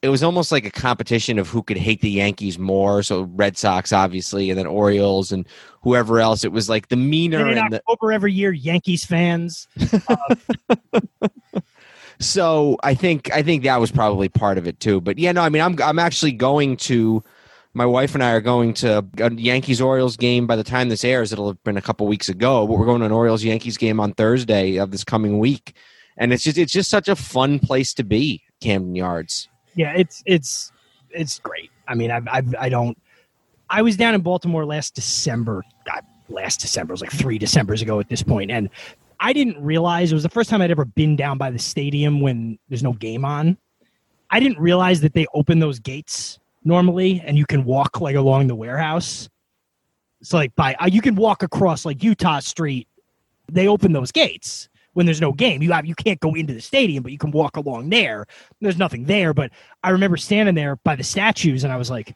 it 0.03 0.09
was 0.09 0.23
almost 0.23 0.51
like 0.51 0.65
a 0.65 0.71
competition 0.71 1.39
of 1.39 1.49
who 1.49 1.63
could 1.63 1.77
hate 1.77 2.01
the 2.01 2.11
Yankees 2.11 2.59
more. 2.59 3.03
So 3.03 3.23
Red 3.35 3.59
Sox, 3.59 3.93
obviously, 3.93 4.49
and 4.49 4.59
then 4.59 4.67
Orioles 4.67 5.31
and 5.31 5.47
whoever 5.83 6.21
else. 6.21 6.43
It 6.43 6.53
was 6.53 6.71
like 6.71 6.89
the 6.89 6.97
meaner 6.97 7.41
And 7.41 7.51
in 7.51 7.59
and 7.59 7.73
the, 7.75 7.83
October 7.89 8.13
every 8.13 8.33
year, 8.33 8.53
Yankees 8.53 9.05
fans. 9.05 9.69
Um, 10.93 11.09
so 12.21 12.77
I 12.83 12.95
think 12.95 13.33
I 13.33 13.43
think 13.43 13.63
that 13.63 13.81
was 13.81 13.91
probably 13.91 14.29
part 14.29 14.59
of 14.59 14.67
it 14.67 14.79
too. 14.79 15.01
But 15.01 15.19
yeah, 15.19 15.33
no, 15.33 15.41
I 15.41 15.49
mean, 15.49 15.63
I'm 15.63 15.81
I'm 15.83 15.99
actually 15.99 16.33
going 16.33 16.77
to. 16.79 17.25
My 17.73 17.87
wife 17.87 18.15
and 18.15 18.23
I 18.23 18.33
are 18.33 18.41
going 18.41 18.75
to 18.75 19.07
a 19.19 19.33
Yankees 19.33 19.81
Orioles 19.81 20.17
game. 20.17 20.47
By 20.47 20.57
the 20.57 20.65
time 20.65 20.89
this 20.89 21.05
airs, 21.05 21.33
it'll 21.33 21.47
have 21.47 21.63
been 21.65 21.77
a 21.77 21.83
couple 21.83 22.07
weeks 22.07 22.29
ago. 22.29 22.67
But 22.67 22.79
we're 22.79 22.85
going 22.85 23.01
to 23.01 23.07
an 23.07 23.13
Orioles 23.13 23.45
Yankees 23.45 23.79
game 23.79 24.01
on 24.01 24.13
Thursday 24.13 24.77
of 24.77 24.91
this 24.91 25.05
coming 25.05 25.39
week, 25.39 25.75
and 26.19 26.33
it's 26.33 26.45
just 26.45 26.59
it's 26.59 26.73
just 26.73 26.91
such 26.91 27.09
a 27.09 27.17
fun 27.17 27.59
place 27.59 27.95
to 27.95 28.05
be, 28.05 28.43
Camden 28.61 28.97
Yards. 28.97 29.50
Yeah, 29.75 29.93
it's 29.97 30.23
it's 30.27 30.73
it's 31.11 31.39
great. 31.39 31.71
I 31.89 31.95
mean, 31.95 32.11
I 32.11 32.21
I, 32.31 32.43
I 32.59 32.69
don't. 32.69 32.97
I 33.69 33.83
was 33.83 33.97
down 33.97 34.15
in 34.15 34.21
Baltimore 34.21 34.65
last 34.65 34.95
December. 34.95 35.63
God, 35.87 36.05
last 36.29 36.61
December 36.61 36.93
it 36.93 36.95
was 36.95 37.01
like 37.03 37.13
three 37.13 37.39
Decembers 37.39 37.83
ago 37.83 38.01
at 38.01 38.09
this 38.09 38.23
point, 38.23 38.51
and 38.51 38.69
I 39.21 39.33
didn't 39.33 39.63
realize 39.63 40.11
it 40.11 40.15
was 40.15 40.23
the 40.23 40.29
first 40.31 40.49
time 40.49 40.63
I'd 40.63 40.71
ever 40.71 40.87
been 40.87 41.15
down 41.15 41.39
by 41.39 41.51
the 41.51 41.59
stadium 41.59 42.21
when 42.21 42.59
there's 42.69 42.83
no 42.83 42.95
game 42.95 43.25
on. 43.25 43.57
I 44.31 44.41
didn't 44.41 44.59
realize 44.59 45.01
that 45.03 45.13
they 45.13 45.27
open 45.35 45.59
those 45.59 45.79
gates 45.79 46.39
normally, 46.65 47.23
and 47.25 47.37
you 47.37 47.47
can 47.47 47.65
walk 47.65 48.01
like 48.01 48.17
along 48.17 48.47
the 48.47 48.55
warehouse. 48.55 49.29
It's 50.21 50.33
like 50.33 50.55
by 50.57 50.75
uh, 50.75 50.87
you 50.87 51.03
can 51.03 51.15
walk 51.15 51.43
across 51.43 51.85
like 51.85 51.99
Eutaw 51.99 52.43
Street. 52.43 52.89
They 53.51 53.69
open 53.69 53.93
those 53.93 54.13
gates 54.13 54.69
when 54.95 55.07
there's 55.07 55.21
no 55.21 55.33
game. 55.33 55.63
You 55.63 55.73
have 55.73 55.87
you 55.87 55.95
can't 55.95 56.21
go 56.21 56.35
into 56.35 56.55
the 56.55 56.61
stadium, 56.61 57.03
but 57.03 57.13
you 57.13 57.19
can 57.19 57.31
walk 57.31 57.57
along 57.57 57.91
there. 57.91 58.27
There's 58.61 58.79
nothing 58.79 59.05
there, 59.05 59.35
but 59.35 59.51
I 59.83 59.91
remember 59.91 60.17
standing 60.17 60.55
there 60.55 60.77
by 60.77 60.97
the 60.97 61.05
statues, 61.05 61.65
and 61.65 61.73
I 61.73 61.77
was 61.77 61.91
like, 61.91 62.15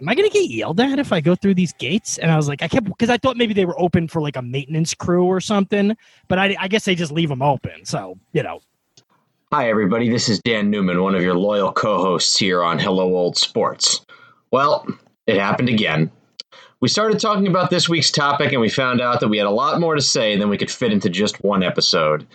"Am 0.00 0.08
I 0.08 0.14
going 0.14 0.28
to 0.28 0.32
get 0.32 0.50
yelled 0.50 0.80
at 0.80 0.98
if 0.98 1.12
I 1.12 1.20
go 1.20 1.34
through 1.34 1.54
these 1.54 1.72
gates?" 1.74 2.18
And 2.18 2.30
I 2.30 2.36
was 2.36 2.48
like, 2.48 2.62
I 2.62 2.68
kept 2.68 2.86
because 2.86 3.10
I 3.10 3.18
thought 3.18 3.36
maybe 3.36 3.54
they 3.54 3.66
were 3.66 3.80
open 3.80 4.08
for 4.08 4.20
like 4.22 4.36
a 4.36 4.42
maintenance 4.42 4.94
crew 4.94 5.26
or 5.26 5.40
something, 5.40 5.96
but 6.28 6.38
I, 6.38 6.56
I 6.58 6.68
guess 6.68 6.84
they 6.84 6.94
just 6.94 7.12
leave 7.12 7.28
them 7.28 7.42
open. 7.42 7.84
So 7.84 8.18
you 8.32 8.42
know, 8.42 8.60
Hi, 9.52 9.68
everybody. 9.68 10.08
This 10.08 10.28
is 10.28 10.38
Dan 10.38 10.70
Newman, 10.70 11.02
one 11.02 11.16
of 11.16 11.22
your 11.22 11.34
loyal 11.34 11.72
co 11.72 11.98
hosts 11.98 12.36
here 12.36 12.62
on 12.62 12.78
Hello 12.78 13.16
Old 13.16 13.36
Sports. 13.36 14.06
Well, 14.52 14.86
it 15.26 15.40
happened 15.40 15.68
again. 15.68 16.12
We 16.80 16.88
started 16.88 17.20
talking 17.20 17.46
about 17.46 17.68
this 17.68 17.90
week's 17.90 18.10
topic 18.10 18.52
and 18.52 18.60
we 18.60 18.70
found 18.70 19.02
out 19.02 19.20
that 19.20 19.28
we 19.28 19.36
had 19.36 19.46
a 19.46 19.50
lot 19.50 19.80
more 19.80 19.94
to 19.94 20.00
say 20.00 20.38
than 20.38 20.48
we 20.48 20.56
could 20.56 20.70
fit 20.70 20.92
into 20.92 21.10
just 21.10 21.44
one 21.44 21.62
episode. 21.62 22.26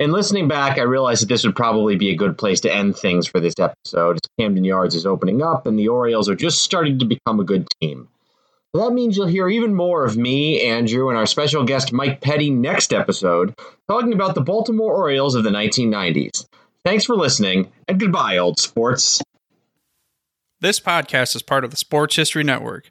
In 0.00 0.10
listening 0.10 0.48
back, 0.48 0.76
I 0.76 0.82
realized 0.82 1.22
that 1.22 1.28
this 1.28 1.44
would 1.44 1.54
probably 1.54 1.94
be 1.94 2.10
a 2.10 2.16
good 2.16 2.36
place 2.36 2.58
to 2.60 2.74
end 2.74 2.96
things 2.96 3.28
for 3.28 3.38
this 3.38 3.54
episode. 3.60 4.16
as 4.16 4.20
Camden 4.40 4.64
Yards 4.64 4.96
is 4.96 5.06
opening 5.06 5.40
up 5.40 5.66
and 5.66 5.78
the 5.78 5.86
Orioles 5.86 6.28
are 6.28 6.34
just 6.34 6.62
starting 6.64 6.98
to 6.98 7.04
become 7.04 7.38
a 7.38 7.44
good 7.44 7.68
team. 7.80 8.08
That 8.74 8.90
means 8.90 9.16
you'll 9.16 9.26
hear 9.26 9.48
even 9.48 9.72
more 9.72 10.04
of 10.04 10.16
me, 10.16 10.62
Andrew, 10.62 11.08
and 11.08 11.16
our 11.16 11.26
special 11.26 11.62
guest 11.62 11.92
Mike 11.92 12.20
Petty 12.20 12.50
next 12.50 12.92
episode, 12.92 13.54
talking 13.86 14.14
about 14.14 14.34
the 14.34 14.40
Baltimore 14.40 14.96
Orioles 14.96 15.36
of 15.36 15.44
the 15.44 15.50
1990s. 15.50 16.46
Thanks 16.84 17.04
for 17.04 17.14
listening, 17.14 17.70
and 17.86 18.00
goodbye, 18.00 18.38
old 18.38 18.58
sports. 18.58 19.22
This 20.60 20.80
podcast 20.80 21.36
is 21.36 21.42
part 21.42 21.64
of 21.64 21.70
the 21.70 21.76
Sports 21.76 22.16
History 22.16 22.42
Network, 22.44 22.90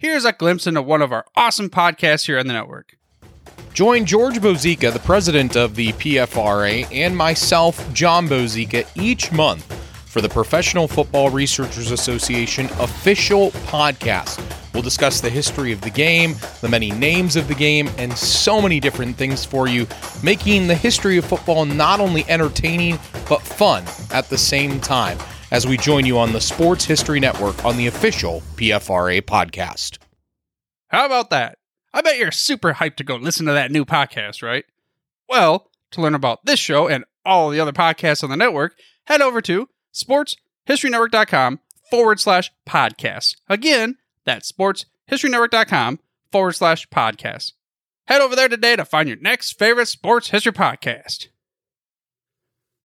here's 0.00 0.24
a 0.24 0.32
glimpse 0.32 0.66
into 0.66 0.80
one 0.82 1.02
of 1.02 1.12
our 1.12 1.26
awesome 1.36 1.68
podcasts 1.68 2.26
here 2.26 2.38
on 2.38 2.46
the 2.46 2.54
network. 2.54 2.96
Join 3.74 4.06
George 4.06 4.40
Bozeka, 4.40 4.92
the 4.92 4.98
president 4.98 5.56
of 5.56 5.76
the 5.76 5.92
PFRA, 5.92 6.88
and 6.90 7.16
myself, 7.16 7.92
John 7.92 8.26
Bozeka, 8.26 8.88
each 8.96 9.30
month 9.30 9.72
for 10.06 10.20
the 10.20 10.28
Professional 10.28 10.88
Football 10.88 11.30
Researchers 11.30 11.92
Association 11.92 12.66
official 12.80 13.50
podcast. 13.68 14.42
We'll 14.72 14.82
discuss 14.82 15.20
the 15.20 15.30
history 15.30 15.70
of 15.70 15.82
the 15.82 15.90
game, 15.90 16.34
the 16.62 16.68
many 16.68 16.90
names 16.92 17.36
of 17.36 17.46
the 17.46 17.54
game, 17.54 17.88
and 17.98 18.16
so 18.16 18.60
many 18.60 18.80
different 18.80 19.16
things 19.16 19.44
for 19.44 19.68
you, 19.68 19.86
making 20.22 20.66
the 20.66 20.74
history 20.74 21.18
of 21.18 21.26
football 21.26 21.66
not 21.66 22.00
only 22.00 22.24
entertaining, 22.28 22.98
but 23.28 23.42
fun 23.42 23.84
at 24.12 24.28
the 24.30 24.38
same 24.38 24.80
time 24.80 25.18
as 25.50 25.66
we 25.66 25.76
join 25.76 26.06
you 26.06 26.18
on 26.18 26.32
the 26.32 26.40
Sports 26.40 26.84
History 26.84 27.20
Network 27.20 27.64
on 27.64 27.76
the 27.76 27.86
official 27.86 28.42
PFRA 28.56 29.22
podcast. 29.22 29.98
How 30.88 31.06
about 31.06 31.30
that? 31.30 31.58
I 31.92 32.02
bet 32.02 32.18
you're 32.18 32.30
super 32.30 32.74
hyped 32.74 32.96
to 32.96 33.04
go 33.04 33.16
listen 33.16 33.46
to 33.46 33.52
that 33.52 33.70
new 33.70 33.84
podcast, 33.84 34.42
right? 34.42 34.64
Well, 35.28 35.70
to 35.92 36.00
learn 36.00 36.14
about 36.14 36.44
this 36.44 36.58
show 36.58 36.88
and 36.88 37.04
all 37.24 37.50
the 37.50 37.60
other 37.60 37.72
podcasts 37.72 38.22
on 38.22 38.30
the 38.30 38.36
network, 38.36 38.76
head 39.04 39.20
over 39.20 39.40
to 39.42 39.68
sportshistorynetwork.com 39.94 41.60
forward 41.90 42.20
slash 42.20 42.52
podcasts. 42.68 43.36
Again, 43.48 43.96
that's 44.24 44.50
sportshistorynetwork.com 44.52 45.98
forward 46.30 46.52
slash 46.52 46.88
podcast. 46.88 47.52
Head 48.06 48.20
over 48.20 48.36
there 48.36 48.48
today 48.48 48.76
to 48.76 48.84
find 48.84 49.08
your 49.08 49.18
next 49.18 49.58
favorite 49.58 49.86
sports 49.86 50.30
history 50.30 50.52
podcast. 50.52 51.28